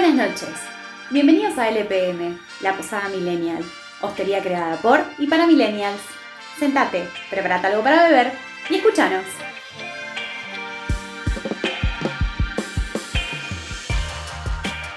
Buenas 0.00 0.14
noches. 0.28 0.54
Bienvenidos 1.10 1.58
a 1.58 1.68
LPM, 1.70 2.38
la 2.60 2.76
Posada 2.76 3.08
Millennial, 3.08 3.64
hostería 4.00 4.40
creada 4.40 4.76
por 4.76 5.00
y 5.18 5.26
para 5.26 5.44
millennials. 5.44 6.00
Sentate, 6.56 7.08
prepárate 7.28 7.66
algo 7.66 7.82
para 7.82 8.04
beber 8.04 8.30
y 8.70 8.76
escúchanos. 8.76 9.24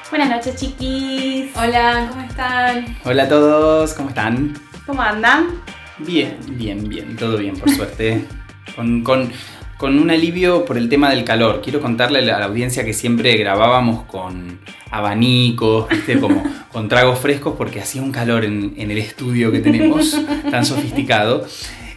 Buenas 0.09 0.30
noches, 0.30 0.55
chiquis. 0.55 1.52
Hola, 1.55 2.08
¿cómo 2.09 2.22
están? 2.22 2.98
Hola 3.05 3.23
a 3.23 3.30
todos, 3.30 3.94
¿cómo 3.94 4.09
están? 4.09 4.54
¿Cómo 4.86 5.02
andan? 5.02 5.48
Bien, 5.99 6.38
bien, 6.49 6.88
bien, 6.90 7.16
todo 7.16 7.38
bien, 7.38 7.55
por 7.58 7.70
suerte. 7.70 8.26
con, 8.76 9.04
con- 9.04 9.31
con 9.77 9.98
un 9.98 10.12
alivio 10.12 10.63
por 10.63 10.77
el 10.77 10.90
tema 10.90 11.09
del 11.09 11.23
calor. 11.23 11.62
Quiero 11.63 11.81
contarle 11.81 12.20
a 12.20 12.38
la 12.38 12.45
audiencia 12.45 12.86
que 12.86 12.94
siempre 12.94 13.36
grabábamos 13.38 14.04
con 14.05 14.59
abanicos, 14.91 15.90
¿viste? 15.90 16.20
como 16.20 16.44
con 16.72 16.88
tragos 16.88 17.20
frescos, 17.20 17.55
porque 17.58 17.81
hacía 17.81 18.02
un 18.02 18.12
calor 18.12 18.45
en, 18.45 18.73
en 18.77 18.91
el 18.91 18.98
estudio 18.98 19.52
que 19.52 19.59
tenemos, 19.59 20.16
tan 20.52 20.66
sofisticado. 20.66 21.45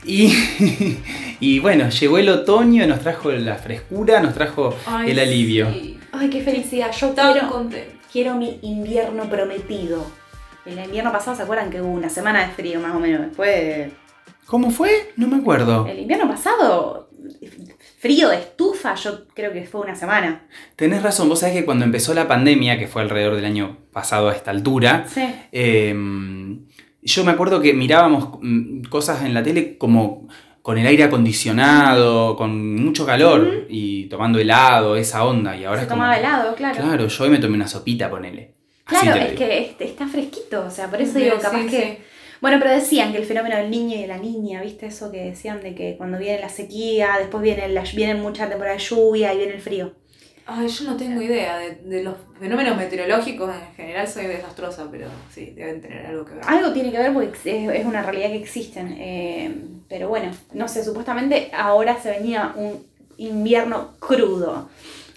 Y, 0.07 0.33
y 1.41 1.59
bueno, 1.61 1.89
llegó 1.89 2.19
el 2.19 2.29
otoño, 2.29 2.87
nos 2.87 3.01
trajo 3.01 3.33
la 3.33 3.57
frescura, 3.57 4.20
nos 4.20 4.34
trajo 4.34 4.77
Ay, 4.87 5.11
el 5.11 5.19
alivio. 5.19 5.70
sí. 5.73 5.98
Ay, 6.12 6.30
qué 6.30 6.43
felicidad. 6.43 6.93
Yo 6.93 7.09
Tan 7.11 7.33
quiero, 7.33 7.48
contenta. 7.51 7.93
quiero 8.12 8.37
mi 8.37 8.59
invierno 8.62 9.25
prometido. 9.29 10.06
El 10.65 10.79
invierno 10.79 11.11
pasado, 11.11 11.37
¿se 11.37 11.42
acuerdan 11.42 11.70
que 11.70 11.83
hubo 11.83 11.91
una 11.91 12.09
semana 12.09 12.47
de 12.47 12.53
frío 12.53 12.79
más 12.81 12.95
o 12.95 13.01
menos? 13.01 13.23
Después 13.23 13.91
¿Cómo 14.47 14.70
fue? 14.70 15.12
No 15.17 15.27
me 15.27 15.37
acuerdo. 15.39 15.87
El 15.89 15.98
invierno 15.98 16.29
pasado, 16.29 17.09
frío 18.05 18.28
de 18.28 18.36
estufa, 18.36 18.94
yo 18.97 19.27
creo 19.34 19.50
que 19.50 19.64
fue 19.64 19.80
una 19.80 19.94
semana. 19.94 20.42
Tenés 20.77 21.02
razón, 21.02 21.27
vos 21.30 21.41
sabés 21.41 21.55
que 21.56 21.64
cuando 21.64 21.86
empezó 21.86 22.12
la 22.12 22.28
pandemia, 22.28 22.78
que 22.78 22.86
fue 22.86 23.00
alrededor 23.00 23.34
del 23.36 23.47
año 23.47 23.78
pasado 23.92 24.28
a 24.28 24.34
esta 24.34 24.50
altura, 24.50 25.06
Sí. 25.08 25.22
Eh, 25.52 25.94
yo 27.02 27.25
me 27.25 27.32
acuerdo 27.32 27.60
que 27.62 27.72
mirábamos 27.72 28.38
mm, 28.42 28.82
cosas 28.91 29.22
en 29.25 29.32
la 29.32 29.42
tele 29.42 29.78
como 29.78 30.28
con 30.60 30.77
el 30.78 30.86
aire 30.86 31.05
acondicionado, 31.05 32.36
con 32.36 32.77
mucho 32.77 33.06
calor 33.06 33.66
y 33.69 34.05
tomando 34.06 34.38
helado, 34.38 34.97
esa 34.97 35.25
onda. 35.25 35.56
Y 35.56 35.64
ahora 35.64 35.80
Se 35.80 35.84
es 35.84 35.88
como- 35.88 36.02
tomaba 36.02 36.19
helado, 36.19 36.55
claro. 36.55 36.77
Claro, 36.77 37.06
yo 37.08 37.25
hoy 37.25 37.30
me 37.30 37.38
tomé 37.38 37.55
una 37.56 37.69
sopita, 37.69 38.08
ponele. 38.10 38.52
Así 38.86 39.00
Claro, 39.06 39.20
es 39.20 39.30
digo. 39.32 39.38
que 39.38 39.58
este- 39.60 39.84
está 39.84 40.06
fresquito, 40.08 40.64
o 40.66 40.70
sea, 40.70 40.91
por 40.91 41.00
eso 41.00 41.14
Sí, 41.14 41.25
digo, 41.25 41.36
capaz 41.41 41.62
sí, 41.62 41.69
que... 41.69 42.02
Bueno, 42.45 42.59
pero 42.61 42.73
decían 42.73 43.11
que 43.11 43.17
el 43.17 43.25
fenómeno 43.25 43.56
del 43.56 43.70
niño 43.70 43.97
y 43.97 44.03
de 44.03 44.06
la 44.06 44.19
niña, 44.19 44.61
¿viste? 44.61 44.84
Eso 44.89 45.11
que 45.11 45.25
decían 45.25 45.62
de 45.62 45.75
que 45.75 45.97
cuando 45.97 46.19
viene 46.19 46.42
la 46.42 46.50
sequía, 46.50 47.17
después 47.19 47.42
viene, 47.42 47.70
la, 47.70 47.84
viene 47.97 48.17
mucha 48.17 48.47
temporada 48.50 48.77
de 48.77 48.83
lluvia 48.83 49.33
y 49.33 49.39
viene 49.39 49.55
el 49.55 49.62
frío. 49.62 49.95
Ay, 50.45 50.69
yo 50.69 50.84
no 50.84 50.95
tengo 50.95 51.22
idea 51.22 51.56
de, 51.56 51.77
de 51.77 52.03
los 52.03 52.17
fenómenos 52.39 52.77
meteorológicos 52.77 53.50
en 53.50 53.75
general, 53.75 54.06
soy 54.06 54.27
desastrosa, 54.27 54.89
pero 54.91 55.06
sí, 55.31 55.55
deben 55.56 55.81
tener 55.81 56.05
algo 56.05 56.27
que 56.27 56.34
ver. 56.34 56.45
Algo 56.47 56.70
tiene 56.75 56.92
que 56.92 56.98
ver 56.98 57.15
porque 57.15 57.28
es, 57.28 57.81
es 57.81 57.87
una 57.87 58.03
realidad 58.03 58.28
que 58.28 58.37
existen. 58.37 58.95
eh, 58.98 59.55
pero 59.89 60.11
bueno, 60.11 60.31
no 60.53 60.69
sé, 60.69 60.84
supuestamente 60.84 61.50
ahora 61.55 61.98
se 61.98 62.11
venía 62.11 62.53
un 62.56 62.84
invierno 63.17 63.95
crudo. 63.98 64.69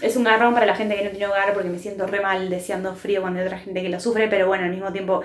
Es 0.02 0.16
un 0.16 0.24
garrón 0.24 0.54
para 0.54 0.66
la 0.66 0.78
gente 0.78 0.96
que 0.96 1.04
no 1.04 1.10
tiene 1.10 1.28
hogar 1.28 1.54
porque 1.54 1.68
me 1.68 1.80
siento 1.80 2.08
re 2.08 2.22
mal 2.22 2.50
deseando 2.50 2.96
frío 2.96 3.20
cuando 3.20 3.42
hay 3.42 3.48
otra 3.48 3.60
gente 3.60 3.82
que 3.82 3.90
lo 3.90 4.00
sufre, 4.00 4.30
pero 4.30 4.48
bueno, 4.48 4.64
al 4.64 4.72
mismo 4.72 4.94
tiempo, 4.94 5.24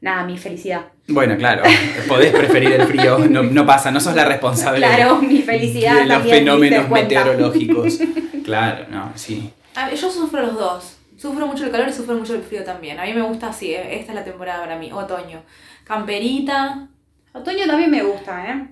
nada, 0.00 0.24
mi 0.24 0.38
felicidad. 0.38 0.95
Bueno, 1.08 1.36
claro, 1.36 1.62
podés 2.08 2.32
preferir 2.32 2.72
el 2.72 2.82
frío, 2.86 3.18
no, 3.30 3.42
no 3.44 3.64
pasa, 3.64 3.90
no 3.92 4.00
sos 4.00 4.16
la 4.16 4.24
responsable 4.24 4.78
Claro, 4.86 5.22
mi 5.22 5.40
felicidad 5.42 5.94
de 6.00 6.06
los 6.06 6.08
también, 6.18 6.34
¿te 6.34 6.40
fenómenos 6.40 6.88
meteorológicos. 6.90 7.98
Claro, 8.44 8.86
no, 8.90 9.10
sí. 9.16 9.50
A 9.74 9.88
ver, 9.88 9.96
yo 9.98 10.08
sufro 10.10 10.40
los 10.42 10.54
dos. 10.54 10.96
Sufro 11.16 11.46
mucho 11.48 11.64
el 11.64 11.70
calor 11.72 11.88
y 11.88 11.92
sufro 11.92 12.14
mucho 12.16 12.34
el 12.36 12.42
frío 12.42 12.62
también. 12.62 13.00
A 13.00 13.04
mí 13.04 13.12
me 13.12 13.22
gusta 13.22 13.48
así, 13.48 13.72
eh, 13.72 13.96
esta 13.98 14.12
es 14.12 14.14
la 14.16 14.22
temporada 14.24 14.60
para 14.60 14.78
mí, 14.78 14.90
otoño. 14.92 15.42
Camperita, 15.84 16.88
Otoño 17.32 17.66
también 17.66 17.90
me 17.90 18.02
gusta, 18.02 18.46
¿eh? 18.50 18.66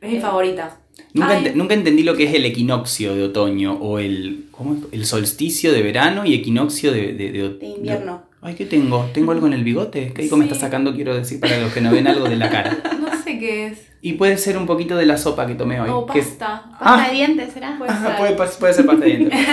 es 0.00 0.10
mi 0.10 0.16
Eh, 0.16 0.20
favorita. 0.20 0.78
Nunca, 1.14 1.38
nunca 1.54 1.74
entendí 1.74 2.02
lo 2.02 2.16
que 2.16 2.24
es 2.24 2.34
el 2.34 2.44
equinoccio 2.46 3.14
de 3.14 3.22
otoño 3.24 3.74
o 3.74 3.98
el, 3.98 4.46
¿cómo 4.50 4.74
es? 4.74 4.80
el 4.92 5.04
solsticio 5.06 5.72
de 5.72 5.82
verano 5.82 6.24
y 6.24 6.34
equinoccio 6.34 6.90
de, 6.92 7.12
de, 7.12 7.32
de- 7.32 7.48
De 7.50 7.66
invierno. 7.66 8.22
Ay, 8.44 8.54
¿qué 8.54 8.66
tengo? 8.66 9.08
¿Tengo 9.14 9.30
algo 9.32 9.46
en 9.46 9.52
el 9.52 9.62
bigote? 9.62 10.12
¿Qué 10.12 10.22
algo 10.22 10.36
me 10.36 10.44
Sí. 10.46 10.50
está 10.52 10.66
sacando? 10.66 10.94
Quiero 10.94 11.14
decir 11.14 11.38
para 11.38 11.58
los 11.58 11.72
que 11.72 11.80
no 11.80 11.92
ven 11.92 12.06
algo 12.08 12.28
de 12.28 12.36
la 12.36 12.50
cara. 12.50 12.76
No 13.00 13.22
sé 13.22 13.38
qué 13.38 13.66
es. 13.68 13.78
Y 14.00 14.14
puede 14.14 14.36
ser 14.36 14.58
un 14.58 14.66
poquito 14.66 14.96
de 14.96 15.06
la 15.06 15.16
sopa 15.16 15.46
que 15.46 15.54
tomé 15.54 15.80
hoy. 15.80 15.88
O 15.90 16.06
que- 16.06 16.20
pasta. 16.22 16.64
¿Pasta 16.72 17.04
Ah. 17.04 17.06
de 17.08 17.14
dientes 17.14 17.52
será? 17.52 17.76
Puede 17.78 17.92
ser. 17.92 18.16
puede, 18.16 18.32
puede 18.34 18.74
ser 18.74 18.86
pasta 18.86 19.04
de 19.04 19.16
dientes. 19.16 19.38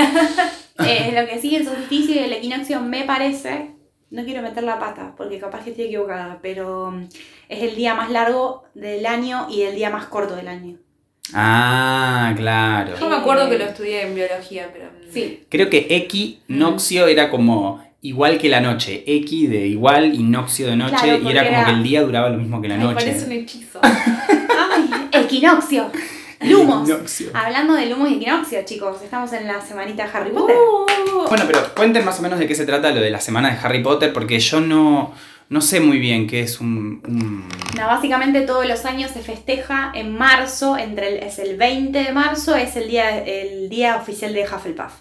Eh, 0.87 1.11
lo 1.13 1.27
que 1.27 1.39
sí, 1.41 1.53
el 1.57 1.65
solsticio 1.65 2.15
y 2.15 2.19
el 2.19 2.31
equinoccio 2.31 2.79
me 2.79 3.03
parece, 3.03 3.71
no 4.11 4.23
quiero 4.23 4.41
meter 4.41 4.63
la 4.63 4.79
pata 4.79 5.13
porque 5.17 5.37
capaz 5.37 5.65
que 5.65 5.71
estoy 5.71 5.85
equivocada, 5.87 6.39
pero 6.41 6.91
mm, 6.91 7.03
es 7.49 7.63
el 7.63 7.75
día 7.75 7.95
más 7.95 8.09
largo 8.09 8.63
del 8.75 9.05
año 9.05 9.47
y 9.51 9.63
el 9.63 9.75
día 9.75 9.89
más 9.89 10.05
corto 10.05 10.37
del 10.37 10.47
año. 10.47 10.77
Ah, 11.33 12.33
claro. 12.37 12.93
Yo 12.97 13.09
me 13.09 13.17
acuerdo 13.17 13.49
que 13.49 13.57
lo 13.57 13.65
estudié 13.65 14.03
en 14.07 14.15
biología, 14.15 14.69
pero. 14.71 14.85
mm, 14.85 15.11
Sí. 15.13 15.43
Creo 15.49 15.69
que 15.69 15.85
equinoccio 15.89 17.07
era 17.07 17.29
como 17.29 17.83
igual 18.01 18.37
que 18.37 18.49
la 18.49 18.61
noche. 18.61 19.03
Equi 19.05 19.47
de 19.47 19.67
igual 19.67 20.13
y 20.15 20.23
noxio 20.23 20.67
de 20.67 20.75
noche. 20.75 20.95
Claro, 21.01 21.21
y 21.23 21.31
era 21.31 21.45
como 21.47 21.65
que 21.65 21.71
el 21.71 21.83
día 21.83 22.01
duraba 22.03 22.29
lo 22.29 22.37
mismo 22.37 22.61
que 22.61 22.67
la 22.67 22.77
Me 22.77 22.83
noche. 22.83 22.95
parece 23.05 23.25
un 23.25 23.31
hechizo. 23.31 23.79
¡Ay! 23.83 24.89
¡Equinoccio! 25.11 25.91
¡Lumos! 26.41 26.87
Equinoccio. 26.89 27.29
Hablando 27.33 27.73
de 27.73 27.87
lumos 27.87 28.09
y 28.09 28.15
equinoccio, 28.15 28.59
chicos, 28.65 29.01
estamos 29.03 29.33
en 29.33 29.45
la 29.47 29.59
semanita 29.61 30.05
de 30.05 30.09
Harry 30.17 30.31
Potter. 30.31 30.55
Uh, 30.55 31.27
Bueno, 31.27 31.43
pero 31.47 31.73
cuenten 31.75 32.05
más 32.05 32.17
o 32.19 32.21
menos 32.21 32.39
de 32.39 32.47
qué 32.47 32.55
se 32.55 32.65
trata 32.65 32.91
lo 32.91 33.01
de 33.01 33.09
la 33.09 33.19
semana 33.19 33.51
de 33.51 33.57
Harry 33.61 33.83
Potter, 33.83 34.13
porque 34.13 34.39
yo 34.39 34.61
no, 34.61 35.13
no 35.49 35.59
sé 35.61 35.81
muy 35.81 35.99
bien 35.99 36.27
qué 36.27 36.39
es 36.41 36.61
un... 36.61 37.01
un- 37.05 37.49
No, 37.77 37.87
básicamente 37.87 38.41
todos 38.41 38.65
los 38.65 38.85
años 38.85 39.11
se 39.11 39.19
festeja 39.19 39.91
en 39.93 40.17
marzo, 40.17 40.77
entre 40.77 41.17
el, 41.17 41.23
es 41.23 41.39
el 41.39 41.57
20 41.57 42.03
de 42.05 42.11
marzo, 42.13 42.55
es 42.55 42.77
el 42.77 42.87
día, 42.87 43.19
el 43.21 43.67
día 43.67 43.97
oficial 43.97 44.33
de 44.33 44.43
Hufflepuff. 44.43 44.93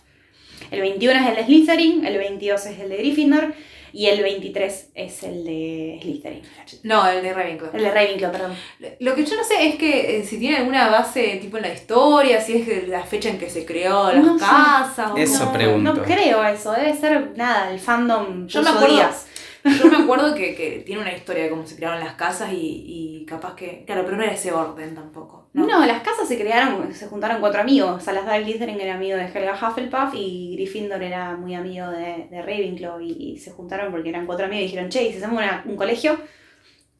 El 0.70 0.80
21 0.80 1.20
es 1.20 1.26
el 1.28 1.36
de 1.36 1.44
Slytherin, 1.44 2.04
el 2.06 2.18
22 2.18 2.66
es 2.66 2.78
el 2.80 2.88
de 2.88 2.96
Gryffindor 2.98 3.54
y 3.92 4.06
el 4.06 4.22
23 4.22 4.90
es 4.94 5.22
el 5.22 5.44
de 5.44 5.98
Slytherin. 6.02 6.42
No, 6.82 7.08
el 7.08 7.22
de 7.22 7.32
Ravenclaw. 7.32 7.70
El 7.74 7.82
de 7.82 7.90
Ravenclaw, 7.90 8.32
perdón. 8.32 8.54
Lo 9.00 9.14
que 9.14 9.24
yo 9.24 9.36
no 9.36 9.44
sé 9.44 9.66
es 9.68 9.76
que 9.76 10.18
eh, 10.18 10.24
si 10.24 10.38
tiene 10.38 10.58
alguna 10.58 10.90
base 10.90 11.38
tipo 11.40 11.56
en 11.56 11.62
la 11.62 11.72
historia, 11.72 12.40
si 12.40 12.58
es 12.58 12.68
que 12.68 12.86
la 12.86 13.02
fecha 13.02 13.30
en 13.30 13.38
que 13.38 13.48
se 13.48 13.64
creó 13.64 14.12
las 14.12 14.24
No 14.24 14.38
sé. 14.38 14.44
casas. 14.44 15.10
o 15.12 15.16
Eso 15.16 15.46
no. 15.46 15.52
pregunto. 15.52 15.94
No 15.94 16.02
creo 16.02 16.44
eso, 16.44 16.72
debe 16.72 16.94
ser 16.94 17.32
nada, 17.36 17.72
el 17.72 17.78
fandom 17.80 18.46
Yo 18.46 18.62
me 18.62 18.68
acuerdo- 18.70 18.94
días. 18.94 19.26
Yo 19.64 19.86
me 19.86 19.96
acuerdo 20.04 20.34
que, 20.34 20.54
que 20.54 20.82
tiene 20.86 21.02
una 21.02 21.12
historia 21.12 21.42
de 21.44 21.50
cómo 21.50 21.66
se 21.66 21.74
crearon 21.76 21.98
las 22.00 22.14
casas 22.14 22.52
y, 22.52 22.84
y 23.20 23.26
capaz 23.26 23.54
que. 23.56 23.82
Claro, 23.84 24.04
pero 24.04 24.16
no 24.16 24.22
era 24.22 24.32
ese 24.32 24.52
orden 24.52 24.94
tampoco. 24.94 25.47
No. 25.58 25.80
No, 25.80 25.86
las 25.86 26.02
casas 26.02 26.26
se 26.28 26.38
crearon, 26.38 26.92
se 26.94 27.06
juntaron 27.06 27.40
cuatro 27.40 27.60
amigos. 27.60 28.02
Salazar 28.02 28.42
Slytherin 28.42 28.80
era 28.80 28.94
amigo 28.94 29.16
de 29.16 29.24
Helga 29.26 29.54
Hufflepuff 29.60 30.14
y 30.14 30.54
Gryffindor 30.56 31.02
era 31.02 31.36
muy 31.36 31.54
amigo 31.54 31.90
de, 31.90 32.28
de 32.30 32.42
Ravenclaw 32.42 33.00
y, 33.00 33.10
y 33.12 33.38
se 33.38 33.50
juntaron 33.52 33.90
porque 33.90 34.08
eran 34.08 34.26
cuatro 34.26 34.46
amigos 34.46 34.62
y 34.64 34.66
dijeron, 34.66 34.88
che, 34.90 35.04
¿y 35.04 35.10
si 35.12 35.18
hacemos 35.18 35.38
una- 35.38 35.62
un 35.66 35.76
colegio? 35.76 36.18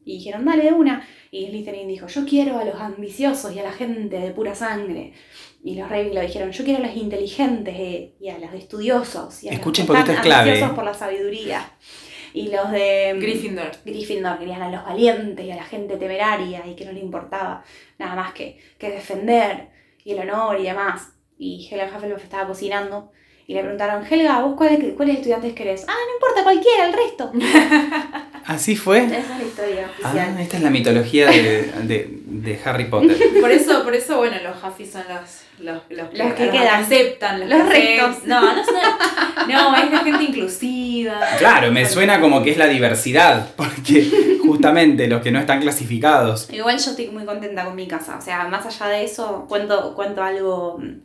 Y 0.05 0.13
dijeron, 0.17 0.45
dale 0.45 0.63
de 0.63 0.71
una. 0.73 1.05
Y 1.31 1.47
Slytherin 1.47 1.87
dijo, 1.87 2.07
yo 2.07 2.25
quiero 2.25 2.57
a 2.57 2.63
los 2.65 2.79
ambiciosos 2.79 3.53
y 3.53 3.59
a 3.59 3.63
la 3.63 3.71
gente 3.71 4.17
de 4.19 4.31
pura 4.31 4.55
sangre. 4.55 5.13
Y 5.63 5.75
los 5.75 5.89
Ravenclaw 5.89 6.23
dijeron, 6.25 6.51
yo 6.51 6.63
quiero 6.63 6.83
a 6.83 6.87
los 6.87 6.95
inteligentes 6.95 7.75
eh, 7.77 8.15
y 8.19 8.29
a 8.29 8.39
los 8.39 8.53
estudiosos. 8.53 9.43
Y 9.43 9.49
a 9.49 9.51
Escuchen 9.53 9.85
los 9.85 9.95
que 9.97 9.99
están 10.01 10.15
es 10.15 10.21
clave. 10.21 10.49
ambiciosos 10.51 10.75
por 10.75 10.85
la 10.85 10.93
sabiduría. 10.93 11.69
Y 12.33 12.49
los 12.49 12.71
de... 12.71 13.15
Gryffindor. 13.19 13.71
Gryffindor 13.85 14.37
querían 14.39 14.61
a 14.61 14.69
los 14.69 14.83
valientes 14.83 15.45
y 15.45 15.51
a 15.51 15.55
la 15.55 15.63
gente 15.63 15.97
temeraria 15.97 16.65
y 16.67 16.75
que 16.75 16.85
no 16.85 16.91
le 16.91 16.99
importaba 16.99 17.63
nada 17.97 18.15
más 18.15 18.33
que, 18.33 18.59
que 18.77 18.89
defender 18.91 19.69
y 20.03 20.11
el 20.11 20.19
honor 20.19 20.59
y 20.59 20.63
demás. 20.63 21.09
Y 21.37 21.67
Helga 21.71 21.89
Hufflepuff 21.95 22.23
estaba 22.23 22.47
cocinando 22.47 23.11
y 23.47 23.53
le 23.53 23.61
preguntaron, 23.61 24.05
Helga, 24.05 24.41
¿vos 24.41 24.55
cuáles, 24.55 24.93
cuáles 24.95 25.15
estudiantes 25.17 25.53
querés? 25.53 25.85
Ah, 25.87 25.93
no 26.07 26.13
importa, 26.15 26.43
cualquiera, 26.43 26.85
el 26.87 26.93
resto. 26.93 27.31
¿Así 28.45 28.75
fue? 28.75 29.05
Esa 29.05 29.17
es 29.19 29.29
la 29.29 29.43
historia 29.43 29.85
oficial. 29.85 30.35
Ah, 30.37 30.41
esta 30.41 30.57
es 30.57 30.63
la 30.63 30.69
mitología 30.69 31.29
de, 31.29 31.63
de- 31.83 32.09
de 32.25 32.59
Harry 32.65 32.85
Potter. 32.85 33.17
Por 33.41 33.51
eso, 33.51 33.83
por 33.83 33.95
eso, 33.95 34.17
bueno, 34.17 34.37
los 34.43 34.63
Huffy 34.63 34.85
son 34.85 35.03
los, 35.09 35.41
los, 35.59 35.81
los, 35.89 36.17
Los 36.17 36.33
que 36.33 36.49
quedan. 36.49 36.83
aceptan, 36.83 37.39
los, 37.39 37.49
Los. 37.49 38.23
No, 38.25 38.55
no 38.55 38.63
son. 38.63 38.75
No, 39.47 39.75
es 39.75 39.91
la 39.91 39.99
gente 39.99 40.23
inclusiva. 40.23 41.19
Claro, 41.37 41.71
me 41.71 41.85
suena 41.85 42.19
como 42.19 42.43
que 42.43 42.51
es 42.51 42.57
la 42.57 42.67
diversidad, 42.67 43.49
porque 43.55 44.37
justamente 44.45 45.07
los 45.07 45.21
que 45.21 45.31
no 45.31 45.39
están 45.39 45.61
clasificados. 45.61 46.51
Igual 46.51 46.77
yo 46.77 46.91
estoy 46.91 47.07
muy 47.07 47.25
contenta 47.25 47.65
con 47.65 47.75
mi 47.75 47.87
casa. 47.87 48.17
O 48.17 48.21
sea, 48.21 48.47
más 48.47 48.65
allá 48.65 48.87
de 48.87 49.03
eso, 49.03 49.45
cuento, 49.47 49.93
cuento 49.95 50.23
algo 50.23 50.77
mm, 50.79 51.01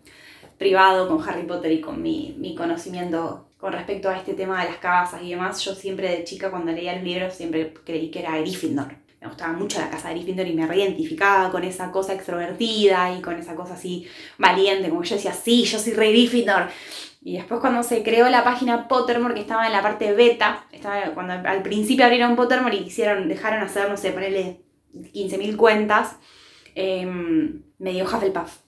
privado 0.58 1.08
con 1.08 1.26
Harry 1.28 1.44
Potter 1.44 1.72
y 1.72 1.80
con 1.80 2.02
mi, 2.02 2.34
mi 2.38 2.54
conocimiento 2.54 3.48
con 3.58 3.72
respecto 3.72 4.10
a 4.10 4.18
este 4.18 4.34
tema 4.34 4.62
de 4.62 4.70
las 4.70 4.78
casas 4.78 5.22
y 5.22 5.30
demás. 5.30 5.64
Yo 5.64 5.74
siempre 5.74 6.10
de 6.10 6.24
chica, 6.24 6.50
cuando 6.50 6.72
leía 6.72 6.94
los 6.94 7.02
libros, 7.04 7.34
siempre 7.34 7.72
creí 7.84 8.10
que 8.10 8.20
era 8.20 8.38
Gryffindor. 8.38 9.03
Me 9.24 9.30
gustaba 9.30 9.54
mucho 9.54 9.80
la 9.80 9.88
casa 9.88 10.08
de 10.08 10.16
Gryffindor 10.16 10.46
y 10.46 10.52
me 10.52 10.66
reidentificaba 10.66 11.50
con 11.50 11.64
esa 11.64 11.90
cosa 11.90 12.12
extrovertida 12.12 13.16
y 13.16 13.22
con 13.22 13.38
esa 13.38 13.54
cosa 13.54 13.72
así 13.72 14.06
valiente, 14.36 14.90
como 14.90 15.02
yo 15.02 15.16
decía, 15.16 15.32
sí, 15.32 15.64
yo 15.64 15.78
soy 15.78 15.94
re 15.94 16.10
Gryffindor. 16.10 16.68
Y 17.22 17.38
después 17.38 17.58
cuando 17.60 17.82
se 17.82 18.02
creó 18.02 18.28
la 18.28 18.44
página 18.44 18.86
Pottermore, 18.86 19.32
que 19.32 19.40
estaba 19.40 19.66
en 19.66 19.72
la 19.72 19.80
parte 19.80 20.12
beta, 20.12 20.66
estaba 20.70 21.00
cuando 21.14 21.32
al 21.32 21.62
principio 21.62 22.04
abrieron 22.04 22.36
Pottermore 22.36 22.76
y 22.76 22.80
hicieron, 22.80 23.26
dejaron 23.26 23.62
hacer, 23.62 23.88
no 23.88 23.96
sé, 23.96 24.10
ponerle 24.10 24.60
15.000 24.92 25.56
cuentas, 25.56 26.16
em, 26.74 27.62
me 27.78 27.92
dio 27.92 28.04
Hufflepuff. 28.04 28.58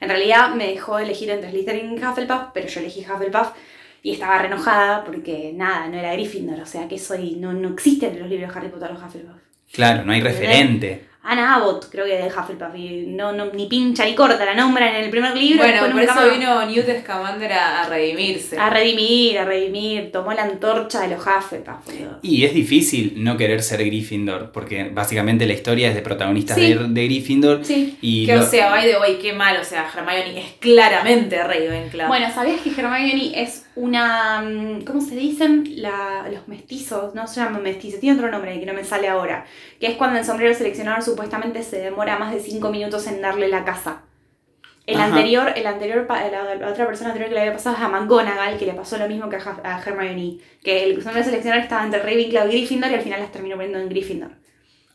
En 0.00 0.08
realidad 0.08 0.56
me 0.56 0.66
dejó 0.66 0.98
elegir 0.98 1.30
entre 1.30 1.50
Slytherin 1.50 1.96
y 1.96 2.04
Hufflepuff, 2.04 2.50
pero 2.52 2.66
yo 2.66 2.80
elegí 2.80 3.06
Hufflepuff 3.08 3.52
y 4.02 4.10
estaba 4.10 4.38
re 4.38 4.48
enojada 4.48 5.04
porque 5.04 5.52
nada, 5.54 5.86
no 5.86 5.96
era 5.96 6.14
Gryffindor, 6.14 6.60
o 6.60 6.66
sea 6.66 6.88
que 6.88 6.98
soy, 6.98 7.36
no, 7.36 7.52
no 7.52 7.68
existen 7.68 8.14
en 8.14 8.20
los 8.20 8.28
libros 8.28 8.54
Harry 8.56 8.70
Potter 8.70 8.90
los 8.90 9.00
Hufflepuff. 9.00 9.53
Claro, 9.74 10.04
no 10.04 10.12
hay 10.12 10.20
referente. 10.20 11.04
Ana 11.26 11.54
Abbott, 11.54 11.88
creo 11.90 12.04
que 12.04 12.18
de 12.18 12.26
Hufflepuff, 12.26 12.76
y 12.76 13.06
no, 13.08 13.32
no, 13.32 13.46
ni 13.46 13.64
pincha 13.64 14.04
ni 14.04 14.14
corta, 14.14 14.44
la 14.44 14.52
nombran 14.54 14.94
en 14.94 15.04
el 15.04 15.10
primer 15.10 15.34
libro. 15.34 15.62
Bueno, 15.64 15.80
por 15.80 15.88
nunca 15.88 16.02
eso 16.04 16.14
más. 16.16 16.30
vino 16.38 16.66
Newt 16.66 17.00
Scamander 17.00 17.50
a, 17.54 17.82
a 17.84 17.88
redimirse. 17.88 18.58
A 18.58 18.68
redimir, 18.68 19.38
a 19.38 19.46
redimir, 19.46 20.12
tomó 20.12 20.34
la 20.34 20.42
antorcha 20.42 21.00
de 21.00 21.08
los 21.16 21.26
Hufflepuff, 21.26 21.86
boludo. 21.86 22.18
Y 22.20 22.44
es 22.44 22.52
difícil 22.52 23.14
no 23.24 23.38
querer 23.38 23.62
ser 23.62 23.82
Gryffindor, 23.86 24.52
porque 24.52 24.90
básicamente 24.92 25.46
la 25.46 25.54
historia 25.54 25.88
es 25.88 25.94
de 25.94 26.02
protagonistas 26.02 26.58
Sí. 26.58 26.74
de, 26.74 26.88
de 26.88 27.04
Gryffindor. 27.06 27.64
Sí. 27.64 27.96
Y 28.02 28.26
Que 28.26 28.36
lo- 28.36 28.42
o 28.42 28.46
sea, 28.46 28.68
by 28.68 28.84
the 28.86 28.98
way, 28.98 29.14
qué 29.16 29.32
mal, 29.32 29.56
o 29.58 29.64
sea, 29.64 29.88
Hermione 29.96 30.38
es 30.38 30.52
claramente 30.60 31.42
Ravenclaw. 31.42 32.06
Bueno, 32.08 32.26
¿sabías 32.34 32.60
que 32.60 32.68
Hermione 32.68 33.32
es 33.42 33.63
una. 33.76 34.42
mm, 34.42 34.84
¿Cómo 34.84 35.00
se 35.00 35.16
dicen? 35.16 35.64
La, 35.82 36.28
los 36.32 36.48
mestizos, 36.48 37.14
no 37.14 37.26
se 37.26 37.40
llaman 37.40 37.62
mestizos, 37.62 38.00
tiene 38.00 38.16
otro 38.18 38.30
nombre 38.30 38.58
que 38.60 38.66
no 38.66 38.74
me 38.74 38.84
sale 38.84 39.08
ahora. 39.08 39.46
Que 39.80 39.88
es 39.88 39.96
cuando 39.96 40.18
el 40.18 40.24
sombrero 40.24 40.54
seleccionador 40.54 41.02
supuestamente 41.02 41.62
se 41.62 41.78
demora 41.80 42.18
más 42.18 42.32
de 42.34 42.40
5 42.40 42.70
minutos 42.70 43.06
en 43.06 43.20
darle 43.20 43.48
la 43.48 43.64
casa. 43.64 44.02
El 44.86 45.00
Ajá. 45.00 45.06
anterior, 45.06 45.52
el 45.56 45.66
anterior, 45.66 46.06
la, 46.08 46.54
la 46.56 46.68
otra 46.70 46.86
persona 46.86 47.10
anterior 47.10 47.28
que 47.30 47.34
le 47.34 47.40
había 47.42 47.52
pasado 47.54 47.76
es 47.76 47.82
a 47.82 47.88
McGonagall, 47.88 48.58
que 48.58 48.66
le 48.66 48.74
pasó 48.74 48.98
lo 48.98 49.08
mismo 49.08 49.28
que 49.30 49.36
a, 49.36 49.60
a 49.64 49.80
Hermione. 49.82 50.38
Que 50.62 50.84
el 50.84 51.02
sombrero 51.02 51.24
seleccionador 51.24 51.62
estaba 51.64 51.84
entre 51.84 52.00
Ravenclaw 52.02 52.48
y 52.48 52.50
Gryffindor 52.52 52.90
y 52.90 52.94
al 52.94 53.00
final 53.02 53.20
las 53.20 53.32
terminó 53.32 53.56
poniendo 53.56 53.78
en 53.78 53.88
Gryffindor. 53.88 54.32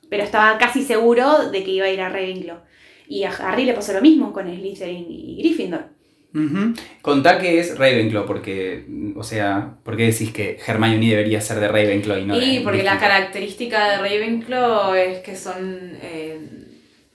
Pero 0.09 0.23
estaba 0.23 0.57
casi 0.57 0.83
seguro 0.83 1.49
de 1.51 1.63
que 1.63 1.71
iba 1.71 1.85
a 1.85 1.89
ir 1.91 2.01
a 2.01 2.09
Ravenclaw. 2.09 2.59
Y 3.07 3.23
a 3.23 3.31
Harry 3.31 3.65
le 3.65 3.73
pasó 3.73 3.93
lo 3.93 4.01
mismo 4.01 4.33
con 4.33 4.45
Slytherin 4.47 5.05
y 5.09 5.37
Gryffindor. 5.39 5.89
Ujú. 6.33 6.73
Contá 7.01 7.39
que 7.39 7.59
es 7.59 7.77
Ravenclaw, 7.77 8.25
porque, 8.25 8.85
o 9.15 9.23
sea, 9.23 9.77
¿por 9.83 9.97
qué 9.97 10.03
decís 10.11 10.31
que 10.31 10.59
Hermione 10.65 11.09
debería 11.09 11.41
ser 11.41 11.59
de 11.59 11.67
Ravenclaw 11.67 12.19
y 12.19 12.25
no 12.25 12.37
y 12.37 12.57
de 12.57 12.61
porque 12.61 12.83
la 12.83 12.99
característica 12.99 13.89
de 13.91 13.97
Ravenclaw 13.97 14.93
es 14.93 15.19
que 15.19 15.35
son 15.35 15.97
eh, 16.01 16.39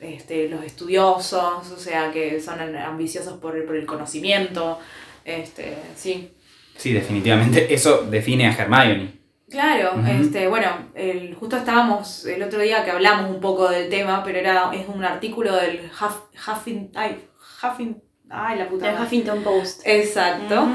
este, 0.01 0.49
los 0.49 0.65
estudiosos, 0.65 1.71
o 1.71 1.79
sea, 1.79 2.11
que 2.11 2.41
son 2.41 2.59
ambiciosos 2.77 3.39
por 3.39 3.57
el, 3.57 3.63
por 3.65 3.77
el 3.77 3.87
conocimiento. 3.87 4.79
Este, 5.25 5.75
sí. 5.97 6.31
Sí, 6.77 6.93
definitivamente 6.93 7.73
eso 7.73 8.03
define 8.11 8.49
a 8.49 8.53
Hermione. 8.53 9.13
Claro, 9.49 9.93
este, 10.09 10.49
bueno, 10.49 10.89
el- 10.97 11.35
justo 11.35 11.57
estábamos 11.57 12.25
el 12.27 12.43
otro 12.43 12.59
día 12.59 12.85
que 12.85 12.91
hablamos 12.91 13.31
un 13.31 13.41
poco 13.41 13.69
del 13.71 13.89
tema, 13.89 14.25
pero 14.25 14.39
era, 14.41 14.73
es 14.75 14.89
un 14.89 15.05
artículo 15.05 15.55
del 15.55 15.83
Huff, 15.85 16.17
Huffin, 16.49 16.91
ay, 16.97 17.25
Huffin, 17.63 18.03
ay, 18.31 18.59
la 18.59 18.69
puta 18.69 18.91
madre. 18.93 19.05
Huffington 19.05 19.43
Post. 19.43 19.83
Exacto, 19.85 20.69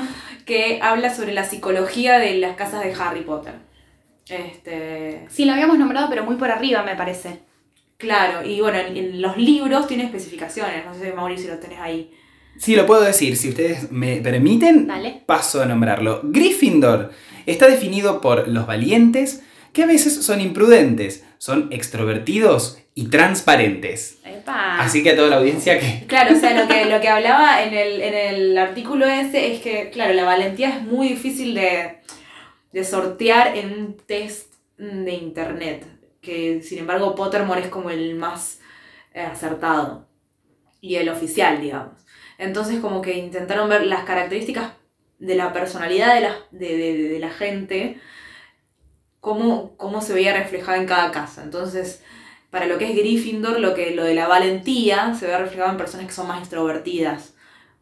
que 0.46 0.80
habla 0.82 1.14
sobre 1.14 1.34
la 1.34 1.44
psicología 1.44 2.18
de 2.20 2.36
las 2.36 2.56
casas 2.56 2.84
de 2.84 2.94
Harry 2.94 3.22
Potter. 3.22 3.54
Este, 4.28 5.26
Sí, 5.30 5.46
lo 5.46 5.54
habíamos 5.54 5.78
nombrado, 5.80 6.08
pero 6.10 6.24
muy 6.24 6.36
por 6.36 6.52
arriba, 6.52 6.84
me 6.84 6.96
parece. 6.96 7.40
claro, 7.98 8.48
y 8.48 8.62
bueno, 8.62 8.78
en, 8.78 8.96
en 8.96 9.22
los 9.22 9.38
libros 9.38 9.88
tiene 9.88 10.06
especificaciones, 10.06 10.86
no 10.86 10.94
sé, 10.94 11.12
Mauricio, 11.14 11.46
si 11.46 11.52
lo 11.52 11.60
tenés 11.60 11.80
ahí. 11.80 12.14
Sí, 12.58 12.76
lo 12.76 12.86
puedo 12.86 13.02
decir, 13.02 13.36
si 13.38 13.50
ustedes 13.50 13.92
me 13.92 14.18
permiten, 14.18 14.88
Dale. 14.88 15.24
paso 15.26 15.62
a 15.62 15.66
nombrarlo. 15.66 16.22
Gryffindor 16.24 17.12
está 17.46 17.68
definido 17.68 18.22
por 18.22 18.48
los 18.48 18.68
valientes, 18.68 19.44
que 19.74 19.84
a 19.84 19.88
veces 19.88 20.24
son 20.26 20.42
imprudentes, 20.42 21.24
son 21.38 21.68
extrovertidos 21.72 22.80
y 23.02 23.08
transparentes. 23.08 24.20
Epa. 24.26 24.80
Así 24.80 25.04
que 25.04 25.12
a 25.12 25.16
toda 25.16 25.30
la 25.30 25.38
audiencia 25.38 25.80
que... 25.80 26.06
Claro, 26.08 26.36
o 26.36 26.40
sea, 26.40 26.60
lo 26.60 26.68
que, 26.68 26.86
lo 26.94 27.00
que 27.00 27.08
hablaba 27.08 27.64
en 27.64 27.74
el, 27.74 28.02
en 28.02 28.14
el 28.14 28.58
artículo 28.58 29.06
ese 29.06 29.54
es 29.54 29.62
que, 29.62 29.90
claro, 29.90 30.14
la 30.14 30.24
valentía 30.26 30.70
es 30.70 30.82
muy 30.82 31.10
difícil 31.10 31.54
de, 31.54 32.00
de 32.74 32.84
sortear 32.84 33.56
en 33.58 33.72
un 33.74 33.98
test 33.98 34.54
de 34.78 35.14
internet, 35.14 35.86
que 36.22 36.62
sin 36.62 36.80
embargo 36.80 37.16
Pottermore 37.16 37.62
es 37.62 37.68
como 37.68 37.90
el 37.90 38.16
más 38.16 38.60
eh, 39.14 39.22
acertado 39.22 40.08
y 40.82 40.96
el 40.96 41.10
oficial, 41.10 41.62
digamos. 41.62 41.94
Entonces 42.38 42.80
como 42.80 43.02
que 43.02 43.18
intentaron 43.18 43.68
ver 43.70 43.86
las 43.86 44.04
características 44.06 44.72
de 45.20 45.36
la 45.36 45.52
personalidad 45.54 46.16
de 46.16 46.22
la, 46.22 46.36
de, 46.52 46.78
de- 46.78 47.10
de 47.10 47.20
la 47.20 47.30
gente, 47.30 47.98
cómo, 49.20 49.76
cómo 49.78 50.02
se 50.02 50.14
veía 50.14 50.34
reflejada 50.38 50.78
en 50.78 50.86
cada 50.88 51.12
casa. 51.12 51.44
Entonces, 51.44 52.02
para 52.50 52.66
lo 52.68 52.78
que 52.78 52.90
es 52.90 52.96
Gryffindor, 52.96 53.60
lo, 53.60 53.74
que, 53.74 53.96
lo 53.96 54.04
de 54.04 54.16
la 54.16 54.28
valentía 54.28 55.14
se 55.14 55.28
ve 55.28 55.38
reflejado 55.38 55.72
en 55.72 55.78
personas 55.78 56.08
que 56.08 56.14
son 56.14 56.28
más 56.28 56.40
extrovertidas 56.40 57.36